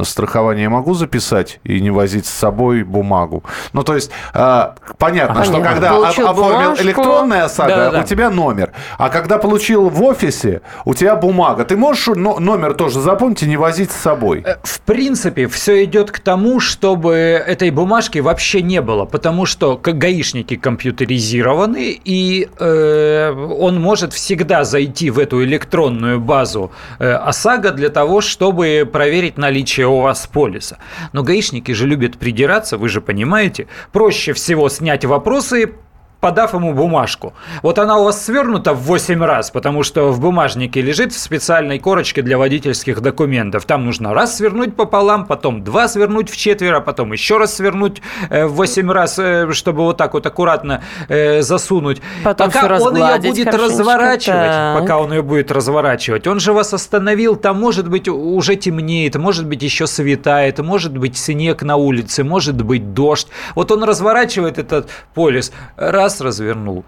страхование 0.04 0.64
я 0.64 0.70
могу 0.70 0.94
записать 0.94 1.60
и 1.64 1.80
не 1.80 1.90
возить 1.90 2.26
с 2.26 2.30
собой 2.30 2.82
бумагу. 2.82 3.42
Ну, 3.72 3.82
то 3.82 3.94
есть, 3.94 4.10
а, 4.34 4.74
понятно, 4.98 5.44
что 5.44 5.54
Понятно. 5.54 5.72
когда 5.74 5.90
Получил 5.94 6.28
оформил 6.28 6.60
бумажку. 6.62 6.84
электронная 6.84 7.44
ОСАГО, 7.44 7.68
Да-да-да. 7.68 8.00
у 8.00 8.04
тебя 8.04 8.30
номер. 8.30 8.72
А 8.98 9.08
когда 9.08 9.38
получил 9.38 9.88
в 9.88 10.02
офисе, 10.02 10.60
у 10.84 10.94
тебя 10.94 11.16
бумага. 11.16 11.64
Ты 11.64 11.76
можешь 11.76 12.06
но- 12.08 12.38
номер 12.38 12.74
тоже 12.74 13.00
запомнить 13.00 13.42
и 13.42 13.46
не 13.46 13.56
возить 13.56 13.90
с 13.90 13.96
собой? 13.96 14.42
Э, 14.46 14.56
В 14.62 14.80
принципе, 14.80 15.46
все 15.48 15.84
идет 15.84 16.10
к 16.10 16.20
тому, 16.20 16.60
чтобы 16.60 17.14
этой 17.14 17.70
бумажки 17.70 18.18
вообще 18.18 18.62
не 18.62 18.80
было, 18.80 19.04
потому 19.04 19.46
что 19.46 19.76
гаишники 19.82 20.56
компьютеризированы, 20.56 21.98
и 22.04 22.48
э, 22.58 23.30
он 23.32 23.80
может 23.80 24.12
всегда 24.12 24.64
зайти 24.64 25.10
в 25.10 25.18
эту 25.18 25.42
электронную 25.44 26.20
базу 26.20 26.70
э, 26.98 27.10
ОСАГО 27.12 27.70
для 27.72 27.88
того, 27.88 28.20
чтобы 28.20 28.88
проверить 28.90 29.38
наличие 29.48 29.86
у 29.86 30.00
вас 30.00 30.26
полиса. 30.26 30.78
Но 31.12 31.22
гаишники 31.22 31.72
же 31.72 31.86
любят 31.86 32.18
придираться, 32.18 32.76
вы 32.76 32.88
же 32.90 33.00
понимаете. 33.00 33.66
Проще 33.92 34.34
всего 34.34 34.68
снять 34.68 35.06
вопросы 35.06 35.74
подав 36.20 36.54
ему 36.54 36.72
бумажку. 36.72 37.32
Вот 37.62 37.78
она 37.78 37.98
у 37.98 38.04
вас 38.04 38.24
свернута 38.24 38.74
в 38.74 38.82
8 38.82 39.22
раз, 39.22 39.50
потому 39.50 39.82
что 39.82 40.10
в 40.10 40.20
бумажнике 40.20 40.82
лежит 40.82 41.12
в 41.12 41.18
специальной 41.18 41.78
корочке 41.78 42.22
для 42.22 42.38
водительских 42.38 43.00
документов. 43.00 43.64
Там 43.64 43.84
нужно 43.84 44.14
раз 44.14 44.36
свернуть 44.36 44.74
пополам, 44.74 45.26
потом 45.26 45.62
два 45.62 45.88
свернуть 45.88 46.30
в 46.30 46.36
четверо, 46.36 46.80
потом 46.80 47.12
еще 47.12 47.38
раз 47.38 47.54
свернуть 47.54 48.02
э, 48.30 48.46
в 48.46 48.54
8 48.54 48.90
раз, 48.90 49.18
э, 49.18 49.52
чтобы 49.52 49.82
вот 49.82 49.96
так 49.96 50.14
вот 50.14 50.26
аккуратно 50.26 50.82
э, 51.08 51.42
засунуть. 51.42 52.02
Потом 52.24 52.50
пока 52.50 52.78
он 52.78 52.96
ее 52.96 53.18
будет 53.20 53.54
разворачивать, 53.54 54.50
так. 54.50 54.80
пока 54.80 54.98
он 54.98 55.12
ее 55.12 55.22
будет 55.22 55.52
разворачивать, 55.52 56.26
он 56.26 56.40
же 56.40 56.52
вас 56.52 56.74
остановил, 56.74 57.36
там 57.36 57.60
может 57.60 57.88
быть 57.88 58.08
уже 58.08 58.56
темнеет, 58.56 59.16
может 59.16 59.46
быть 59.46 59.62
еще 59.62 59.86
светает, 59.86 60.58
может 60.58 60.96
быть 60.96 61.16
снег 61.16 61.62
на 61.62 61.76
улице, 61.76 62.24
может 62.24 62.62
быть 62.62 62.92
дождь. 62.92 63.28
Вот 63.54 63.70
он 63.70 63.84
разворачивает 63.84 64.58
этот 64.58 64.88
полис, 65.14 65.52
раз 65.76 66.07
развернул, 66.20 66.84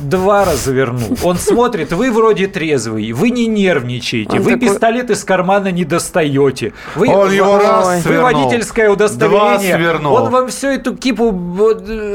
два 0.00 0.44
развернул. 0.44 1.16
Он 1.22 1.36
смотрит, 1.38 1.92
вы 1.92 2.10
вроде 2.10 2.46
трезвый, 2.48 3.12
вы 3.12 3.30
не 3.30 3.46
нервничаете, 3.46 4.36
Он 4.36 4.42
вы 4.42 4.52
такой- 4.52 4.68
пистолет 4.68 5.10
из 5.10 5.24
кармана 5.24 5.72
не 5.72 5.84
достаете. 5.84 6.72
Вы, 6.94 7.08
Он 7.08 7.30
его 7.32 7.52
вы- 7.54 7.58
раз 7.62 7.86
вы 7.86 8.00
свернул, 8.02 8.22
водительское 8.24 8.86
два 8.86 8.94
удостоверение. 8.94 9.76
свернул. 9.76 10.14
Он 10.14 10.30
вам 10.30 10.48
всю 10.48 10.68
эту 10.68 10.94
кипу 10.96 11.32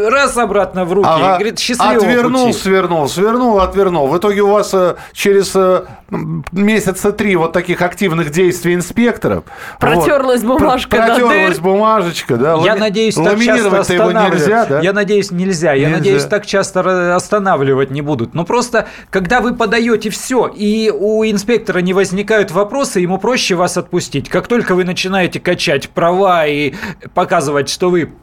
раз 0.10 0.38
обратно 0.38 0.86
в 0.86 0.94
руки. 0.94 1.08
и 1.08 1.12
Ага. 1.12 1.36
говорит, 1.36 1.60
счастливого 1.60 1.98
Отвернул, 1.98 2.48
пути. 2.48 2.60
свернул, 2.60 3.08
свернул, 3.10 3.60
отвернул. 3.60 4.08
В 4.08 4.18
итоге 4.18 4.42
у 4.42 4.50
вас 4.52 4.70
э, 4.74 4.96
через 5.14 5.52
э, 5.56 5.82
месяца 6.52 7.12
три 7.12 7.36
вот 7.36 7.52
таких 7.54 7.82
активных 7.82 8.30
действий 8.32 8.76
инспекторов. 8.76 9.44
Протерлась 9.80 10.44
вот, 10.44 10.60
бумажка 10.60 10.98
пр- 10.98 11.06
Протерлась 11.08 11.56
дыр. 11.58 11.62
бумажечка, 11.64 12.38
да. 12.38 12.52
Я 12.52 12.58
лами- 12.58 12.80
надеюсь, 12.80 13.16
так 13.16 13.40
часто 13.40 13.66
его 13.68 13.78
останавливать. 13.78 14.34
нельзя, 14.40 14.66
да? 14.66 14.80
Я 14.82 14.94
надеюсь, 14.94 15.32
нельзя. 15.32 15.74
Я 15.74 15.86
Нельзя. 15.88 15.98
надеюсь, 15.98 16.26
так 16.26 16.46
часто 16.46 16.82
ра- 16.82 17.16
останавливать 17.62 17.92
не 17.92 18.02
будут. 18.02 18.34
Но 18.34 18.46
просто, 18.46 18.88
когда 19.10 19.42
вы 19.42 19.54
подаете 19.56 20.10
все, 20.10 20.48
и 20.48 20.90
у 20.90 21.24
инспектора 21.24 21.80
не 21.80 21.94
возникают 21.94 22.52
вопросы, 22.52 23.00
ему 23.00 23.18
проще 23.18 23.56
вас 23.56 23.78
отпустить. 23.78 24.30
Как 24.30 24.48
только 24.48 24.76
вы 24.76 24.84
начинаете 24.84 25.40
качать 25.40 25.90
права 25.90 26.46
и 26.48 26.74
показывать, 27.14 27.70
что 27.70 27.90
вы 27.90 28.14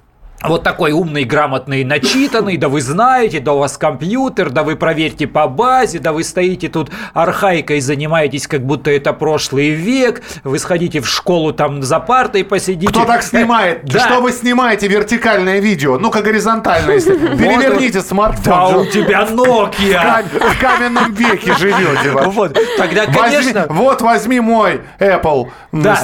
вот 0.42 0.62
такой 0.62 0.92
умный, 0.92 1.24
грамотный, 1.24 1.84
начитанный, 1.84 2.56
да 2.56 2.68
вы 2.68 2.80
знаете, 2.80 3.40
да 3.40 3.54
у 3.54 3.58
вас 3.58 3.76
компьютер, 3.76 4.50
да 4.50 4.62
вы 4.62 4.76
проверьте 4.76 5.26
по 5.26 5.48
базе, 5.48 5.98
да 5.98 6.12
вы 6.12 6.22
стоите 6.22 6.68
тут 6.68 6.90
архаикой 7.12 7.80
занимаетесь, 7.80 8.46
как 8.46 8.64
будто 8.64 8.90
это 8.90 9.12
прошлый 9.12 9.70
век, 9.70 10.22
вы 10.44 10.58
сходите 10.58 11.00
в 11.00 11.08
школу 11.08 11.52
там 11.52 11.82
за 11.82 11.98
партой 11.98 12.44
посидите. 12.44 12.92
Кто 12.92 13.04
так 13.04 13.22
снимает? 13.22 13.84
Да. 13.84 14.00
Что 14.00 14.20
вы 14.20 14.32
снимаете 14.32 14.86
вертикальное 14.86 15.58
видео? 15.58 15.98
Ну-ка 15.98 16.22
горизонтально, 16.22 16.92
если. 16.92 17.16
Переверните 17.36 18.00
смартфон. 18.00 18.44
Да 18.44 18.68
Же- 18.70 18.78
у 18.78 18.86
тебя 18.86 19.26
Nokia. 19.28 20.24
В 20.28 20.60
каменном 20.60 21.12
веке 21.14 21.54
живете. 21.58 22.12
Вот, 22.28 22.56
тогда, 22.76 23.06
конечно, 23.06 23.66
вот 23.68 24.02
возьми 24.02 24.40
мой 24.40 24.82
Apple. 25.00 25.48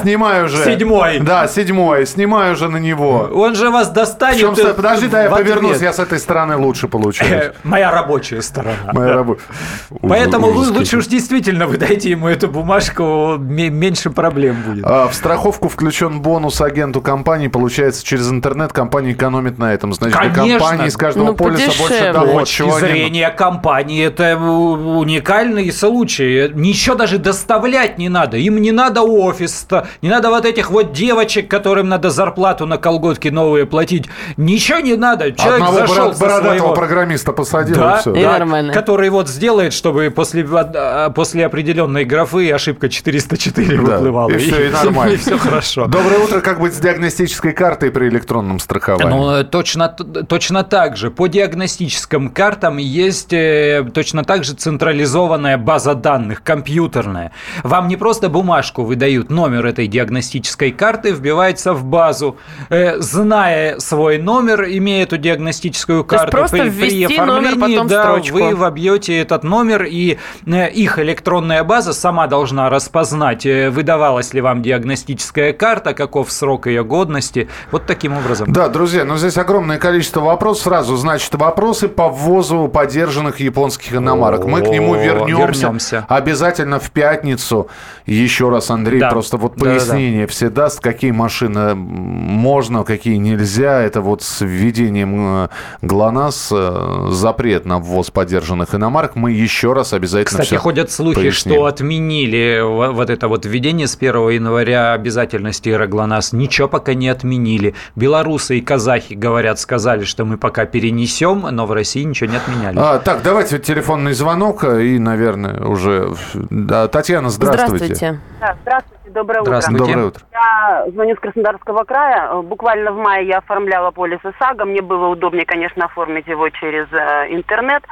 Снимаю 0.02 0.46
уже. 0.46 0.64
Седьмой. 0.64 1.20
Да, 1.20 1.46
седьмой. 1.46 2.06
Снимаю 2.06 2.54
уже 2.54 2.68
на 2.68 2.78
него. 2.78 3.30
он 3.32 3.54
же 3.54 3.70
вас 3.70 3.90
достанет. 4.32 4.54
Причем, 4.56 4.68
э, 4.70 4.74
подожди, 4.74 5.06
да, 5.08 5.22
я 5.24 5.30
повернусь, 5.30 5.80
я 5.80 5.92
с 5.92 5.98
этой 5.98 6.18
стороны 6.18 6.56
лучше 6.56 6.88
получаюсь. 6.88 7.32
Э, 7.46 7.52
Моя 7.64 7.90
рабочая 7.90 8.42
сторона. 8.42 8.92
Моя 8.92 9.12
работа. 9.14 9.42
Поэтому 10.02 10.48
лучше 10.48 10.98
уж 10.98 11.06
действительно 11.06 11.66
вы 11.66 11.76
дайте 11.76 12.10
ему 12.10 12.28
эту 12.28 12.48
бумажку, 12.48 13.36
ме- 13.38 13.70
меньше 13.70 14.10
проблем 14.10 14.56
будет. 14.66 14.84
А, 14.86 15.08
В 15.08 15.14
страховку 15.14 15.68
включен 15.68 16.20
бонус 16.20 16.60
агенту 16.60 17.00
компании. 17.00 17.48
Получается, 17.48 18.04
через 18.04 18.30
интернет 18.30 18.72
компания 18.72 19.12
экономит 19.12 19.58
на 19.58 19.72
этом. 19.72 19.92
Значит, 19.92 20.18
компании 20.34 20.86
из 20.88 20.96
каждого 20.96 21.26
Ну, 21.26 21.34
полиса 21.34 21.66
больше 21.66 21.82
подешевле. 21.82 22.10
С 22.10 22.14
доход. 22.14 22.40
точки 22.40 22.80
зрения 22.80 23.30
компании 23.30 24.04
это 24.06 24.36
уникальный 24.36 25.70
случай. 25.72 26.50
Ничего 26.54 26.94
даже 26.96 27.18
доставлять 27.18 27.98
не 27.98 28.08
надо. 28.08 28.36
Им 28.36 28.56
не 28.60 28.72
надо 28.72 29.02
офис, 29.02 29.66
не 30.02 30.08
надо 30.08 30.30
вот 30.30 30.44
этих 30.44 30.70
вот 30.70 30.92
девочек, 30.92 31.48
которым 31.48 31.88
надо 31.88 32.10
зарплату 32.10 32.66
на 32.66 32.78
колготки 32.78 33.28
новые 33.28 33.66
платить. 33.66 34.06
Ничего 34.36 34.78
не 34.80 34.94
надо. 34.96 35.32
Человек 35.32 35.62
Одного 35.62 35.86
зашел 35.86 36.14
со 36.14 36.20
бородатого 36.20 36.48
своего... 36.58 36.74
программиста 36.74 37.32
посадил, 37.32 37.76
Да, 37.76 37.96
и 37.96 38.00
все. 38.00 38.14
И 38.14 38.22
да, 38.22 38.32
нормально. 38.38 38.72
который 38.72 39.10
вот 39.10 39.28
сделает, 39.28 39.72
чтобы 39.72 40.10
после, 40.14 40.46
а, 40.52 41.10
после 41.10 41.46
определенной 41.46 42.04
графы 42.04 42.50
ошибка 42.50 42.88
404 42.88 43.76
Да, 43.76 43.82
выплывала. 43.82 44.30
и 44.30 44.38
всё, 44.38 44.60
и 44.60 44.70
нормально. 44.84 45.14
И 45.14 45.16
все 45.16 45.38
хорошо. 45.38 45.86
Доброе 45.86 46.18
утро. 46.18 46.40
Как 46.40 46.60
быть 46.60 46.74
с 46.74 46.78
диагностической 46.78 47.52
картой 47.52 47.90
при 47.90 48.08
электронном 48.08 48.58
страховании? 48.58 49.08
Ну, 49.10 49.30
э, 49.30 49.44
точно, 49.44 49.88
точно 49.88 50.62
так 50.64 50.96
же. 50.96 51.10
По 51.10 51.26
диагностическим 51.26 52.28
картам 52.30 52.76
есть 52.76 53.32
э, 53.32 53.84
точно 53.92 54.24
так 54.24 54.44
же 54.44 54.54
централизованная 54.54 55.56
база 55.58 55.94
данных, 55.94 56.42
компьютерная. 56.42 57.32
Вам 57.62 57.88
не 57.88 57.96
просто 57.96 58.28
бумажку 58.28 58.84
выдают, 58.84 59.30
номер 59.30 59.66
этой 59.66 59.86
диагностической 59.86 60.70
карты 60.70 61.12
вбивается 61.12 61.72
в 61.72 61.84
базу. 61.84 62.36
Э, 62.70 62.98
зная 63.00 63.78
свой 63.78 64.03
номер, 64.18 64.64
имея 64.64 65.04
эту 65.04 65.16
диагностическую 65.18 66.04
То 66.04 66.14
есть 66.14 66.22
карту, 66.30 66.36
просто 66.36 66.58
ввести 66.64 67.18
номер, 67.18 67.58
потом 67.58 67.86
да, 67.88 68.02
строчку. 68.04 68.36
вы 68.36 68.54
вобьете 68.54 69.18
этот 69.18 69.44
номер, 69.44 69.84
и 69.84 70.18
э, 70.46 70.70
их 70.70 70.98
электронная 70.98 71.64
база 71.64 71.92
сама 71.92 72.26
должна 72.26 72.70
распознать, 72.70 73.46
э, 73.46 73.70
выдавалась 73.70 74.32
ли 74.34 74.40
вам 74.40 74.62
диагностическая 74.62 75.52
карта, 75.52 75.94
каков 75.94 76.30
срок 76.30 76.66
ее 76.66 76.84
годности. 76.84 77.48
Вот 77.70 77.86
таким 77.86 78.16
образом. 78.16 78.52
Да, 78.52 78.68
друзья, 78.68 79.04
но 79.04 79.16
здесь 79.16 79.36
огромное 79.36 79.78
количество 79.78 80.20
вопросов. 80.20 80.64
Сразу, 80.64 80.96
значит, 80.96 81.34
вопросы 81.34 81.88
по 81.88 82.08
ввозу 82.08 82.68
подержанных 82.68 83.40
японских 83.40 83.94
иномарок. 83.94 84.44
Мы 84.44 84.62
к 84.62 84.68
нему 84.68 84.94
вернемся. 84.94 85.62
вернемся. 85.62 86.06
Обязательно 86.08 86.78
в 86.78 86.90
пятницу. 86.90 87.68
Еще 88.06 88.48
раз, 88.50 88.70
Андрей, 88.70 89.00
Да. 89.00 89.10
просто 89.10 89.36
вот 89.36 89.56
Да-да-да. 89.56 89.70
пояснение 89.78 90.26
все 90.26 90.48
даст, 90.50 90.80
какие 90.80 91.10
машины 91.10 91.74
можно, 91.74 92.84
какие 92.84 93.16
нельзя. 93.16 93.80
Это 93.82 93.93
вот 94.00 94.22
с 94.22 94.40
введением 94.44 95.44
э, 95.44 95.48
ГЛОНАСС 95.82 96.48
э, 96.52 97.06
запрет 97.10 97.64
на 97.66 97.78
ввоз 97.78 98.10
подержанных 98.10 98.74
иномарок. 98.74 99.16
Мы 99.16 99.32
еще 99.32 99.72
раз 99.72 99.92
обязательно 99.92 100.42
Кстати, 100.42 100.58
ходят 100.58 100.90
слухи, 100.90 101.16
поясним. 101.16 101.54
что 101.54 101.66
отменили 101.66 102.60
во- 102.62 102.92
вот 102.92 103.10
это 103.10 103.28
вот 103.28 103.44
введение 103.46 103.86
с 103.86 103.96
1 103.96 104.28
января 104.30 104.92
обязательности 104.92 105.68
Иероглонасс. 105.68 106.32
Ничего 106.32 106.68
пока 106.68 106.94
не 106.94 107.08
отменили. 107.08 107.74
Белорусы 107.96 108.58
и 108.58 108.60
казахи, 108.60 109.14
говорят, 109.14 109.58
сказали, 109.58 110.04
что 110.04 110.24
мы 110.24 110.36
пока 110.38 110.64
перенесем, 110.66 111.46
но 111.50 111.66
в 111.66 111.72
России 111.72 112.02
ничего 112.02 112.30
не 112.30 112.36
отменяли. 112.36 112.78
А, 112.78 112.98
так, 112.98 113.22
давайте 113.22 113.58
телефонный 113.58 114.12
звонок 114.14 114.64
и, 114.64 114.98
наверное, 114.98 115.64
уже... 115.64 116.14
Да, 116.34 116.88
Татьяна, 116.88 117.30
здравствуйте. 117.30 117.94
Здравствуйте. 117.94 118.20
Да, 118.40 118.56
здравствуйте, 118.62 119.03
доброе 119.14 119.40
утро. 119.40 119.50
Здравствуйте. 119.52 119.84
Доброе 119.84 120.06
утро. 120.08 120.22
Я 120.32 120.84
звоню 120.90 121.16
с 121.16 121.20
Краснодарского 121.20 121.84
края. 121.84 122.28
Э, 122.32 122.42
Буквально 122.42 122.92
в 122.92 122.96
мае 122.98 123.26
я 123.26 123.38
оформляла 123.38 123.90
полис 123.90 124.18
ОСАГО. 124.22 124.64
Мне 124.66 124.82
было 124.82 125.06
удобнее, 125.08 125.46
конечно, 125.46 125.86
оформить 125.86 126.26
его 126.26 126.48
через 126.50 126.86
э, 126.92 127.26
интернет. 127.34 127.82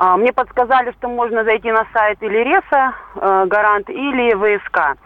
А, 0.00 0.16
Мне 0.16 0.32
подсказали, 0.32 0.92
что 0.98 1.08
можно 1.08 1.42
зайти 1.44 1.72
на 1.72 1.84
сайт 1.92 2.22
или 2.22 2.38
РЕСа, 2.38 2.94
э, 3.16 3.44
Гарант, 3.48 3.90
или 3.90 4.32
ВСК. 4.34 4.96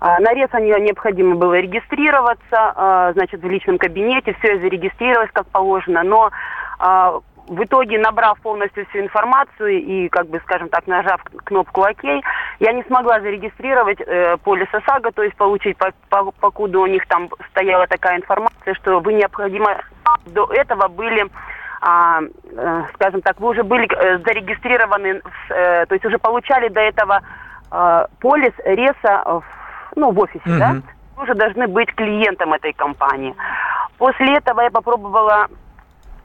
А, 0.00 0.18
На 0.20 0.32
РЕСа 0.32 0.58
не- 0.60 0.80
необходимо 0.80 1.36
было 1.36 1.54
регистрироваться, 1.60 2.72
а, 2.74 3.12
значит, 3.12 3.42
в 3.42 3.46
личном 3.48 3.76
кабинете, 3.78 4.34
все 4.38 4.54
я 4.54 4.60
зарегистрировалась 4.60 5.30
как 5.32 5.46
положено, 5.48 6.02
но 6.02 6.30
в 7.48 7.64
итоге, 7.64 7.98
набрав 7.98 8.38
полностью 8.40 8.86
всю 8.86 9.00
информацию 9.00 9.80
и, 9.82 10.08
как 10.08 10.26
бы, 10.28 10.40
скажем 10.40 10.68
так, 10.68 10.86
нажав 10.86 11.22
кнопку 11.44 11.82
ОК, 11.82 12.04
я 12.60 12.72
не 12.72 12.82
смогла 12.84 13.20
зарегистрировать 13.20 14.00
э, 14.00 14.36
полис 14.44 14.68
ОСАГО, 14.72 15.12
то 15.12 15.22
есть 15.22 15.36
получить, 15.36 15.76
по- 15.76 15.92
по- 16.10 16.30
покуда 16.32 16.80
у 16.80 16.86
них 16.86 17.06
там 17.06 17.28
стояла 17.50 17.86
такая 17.86 18.18
информация, 18.18 18.74
что 18.74 19.00
вы 19.00 19.14
необходимо 19.14 19.78
до 20.26 20.46
этого 20.52 20.88
были 20.88 21.26
а, 21.80 22.20
э, 22.22 22.82
скажем 22.94 23.22
так, 23.22 23.38
вы 23.40 23.50
уже 23.50 23.62
были 23.62 23.86
э, 23.88 24.18
зарегистрированы, 24.18 25.22
э, 25.50 25.86
то 25.86 25.94
есть 25.94 26.04
уже 26.04 26.18
получали 26.18 26.68
до 26.68 26.80
этого 26.80 27.20
э, 27.70 28.04
полис 28.20 28.52
РЕСа 28.64 29.22
в, 29.24 29.44
ну, 29.94 30.10
в 30.10 30.18
офисе, 30.18 30.42
да? 30.44 30.70
Мгм. 30.70 30.82
Вы 31.16 31.22
уже 31.22 31.34
должны 31.34 31.68
быть 31.68 31.94
клиентом 31.94 32.52
этой 32.52 32.72
компании. 32.72 33.32
После 33.96 34.36
этого 34.36 34.60
я 34.62 34.70
попробовала 34.70 35.46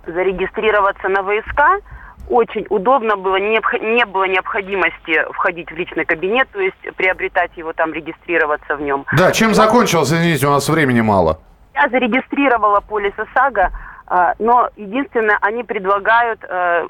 зарегистрироваться 0.06 1.10
на 1.10 1.24
ВСК. 1.24 1.84
Очень 2.30 2.66
удобно 2.70 3.18
было, 3.18 3.36
не, 3.36 3.60
не 3.96 4.06
было 4.06 4.24
необходимости 4.26 5.26
входить 5.32 5.70
в 5.70 5.76
личный 5.76 6.06
кабинет, 6.06 6.48
то 6.52 6.62
есть 6.62 6.96
приобретать 6.96 7.52
его 7.58 7.74
там, 7.74 7.94
регистрироваться 7.94 8.78
в 8.78 8.82
нем. 8.82 9.06
Да, 9.18 9.32
чем 9.32 9.54
закончилось? 9.54 10.10
Извините, 10.10 10.48
у 10.48 10.52
нас 10.52 10.70
времени 10.70 11.02
мало. 11.02 11.40
Я 11.74 11.90
зарегистрировала 11.90 12.80
полис 12.80 13.14
ОСАГО, 13.18 13.72
а, 14.08 14.34
но 14.40 14.70
единственное, 14.78 15.38
они 15.42 15.64
предлагают 15.64 16.40
э, 16.48 16.88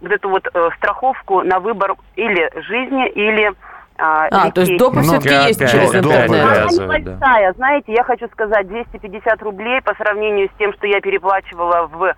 вот 0.00 0.12
эту 0.12 0.28
вот 0.28 0.46
э, 0.52 0.70
страховку 0.76 1.42
на 1.42 1.60
выбор 1.60 1.94
или 2.16 2.50
жизни, 2.62 3.08
или 3.10 3.52
а, 3.98 4.28
А, 4.30 4.50
то 4.50 4.60
есть 4.60 4.76
допы 4.78 4.96
Ну, 4.96 5.02
все-таки 5.02 5.34
есть 5.48 5.58
через 5.58 5.94
интернет. 5.94 6.30
Она 6.30 6.66
да. 6.66 6.98
небольшая, 6.98 7.52
знаете, 7.54 7.92
я 7.92 8.04
хочу 8.04 8.28
сказать, 8.28 8.68
250 8.68 9.42
рублей 9.42 9.80
по 9.82 9.94
сравнению 9.94 10.48
с 10.48 10.58
тем, 10.58 10.72
что 10.74 10.86
я 10.86 11.00
переплачивала 11.00 11.88
в 11.92 12.14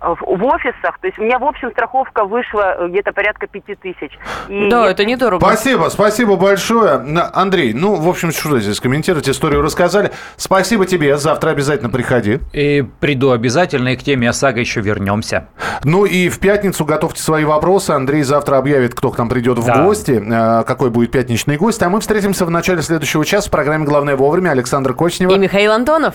в, 0.00 0.44
офисах, 0.44 0.98
то 1.00 1.06
есть 1.06 1.18
у 1.18 1.22
меня 1.22 1.38
в 1.38 1.44
общем 1.44 1.70
страховка 1.70 2.24
вышла 2.24 2.76
э, 2.78 2.88
где-то 2.88 3.12
порядка 3.12 3.46
пяти 3.46 3.74
тысяч. 3.74 4.18
И 4.48 4.68
Да, 4.68 4.90
это 4.90 5.04
недорого. 5.04 5.44
Спасибо, 5.44 5.88
спасибо 5.88 6.36
большое. 6.36 7.00
Андрей, 7.32 7.72
ну, 7.72 7.94
в 7.94 8.08
общем, 8.08 8.30
что 8.30 8.58
здесь 8.60 8.80
комментировать, 8.80 9.28
историю 9.28 9.62
рассказали. 9.62 10.12
Спасибо 10.36 10.86
тебе, 10.86 11.16
завтра 11.16 11.50
обязательно 11.50 11.88
приходи. 11.90 12.40
И 12.52 12.84
приду 13.00 13.30
обязательно, 13.30 13.88
и 13.88 13.96
к 13.96 14.02
теме 14.02 14.28
ОСАГО 14.28 14.60
еще 14.60 14.80
вернемся. 14.80 15.48
Ну 15.84 16.04
и 16.04 16.28
в 16.28 16.40
пятницу 16.40 16.84
готовьте 16.84 17.22
свои 17.22 17.44
вопросы. 17.44 17.92
Андрей 17.92 18.22
завтра 18.22 18.58
объявит, 18.58 18.94
кто 18.94 19.10
к 19.10 19.18
нам 19.18 19.28
придет 19.28 19.58
в 19.58 19.66
Да. 19.66 19.82
гости, 19.82 20.22
э, 20.22 20.64
какой 20.64 20.90
будет 20.90 21.10
пятничный 21.10 21.56
гость. 21.56 21.82
А 21.82 21.88
мы 21.88 22.00
встретимся 22.00 22.44
в 22.44 22.50
начале 22.50 22.82
следующего 22.82 23.24
часа 23.24 23.48
в 23.48 23.50
программе 23.50 23.84
«Главное 23.84 24.16
вовремя». 24.16 24.50
Александр 24.50 24.94
Кочнева. 24.94 25.32
И 25.32 25.38
Михаил 25.38 25.72
Антонов. 25.72 26.14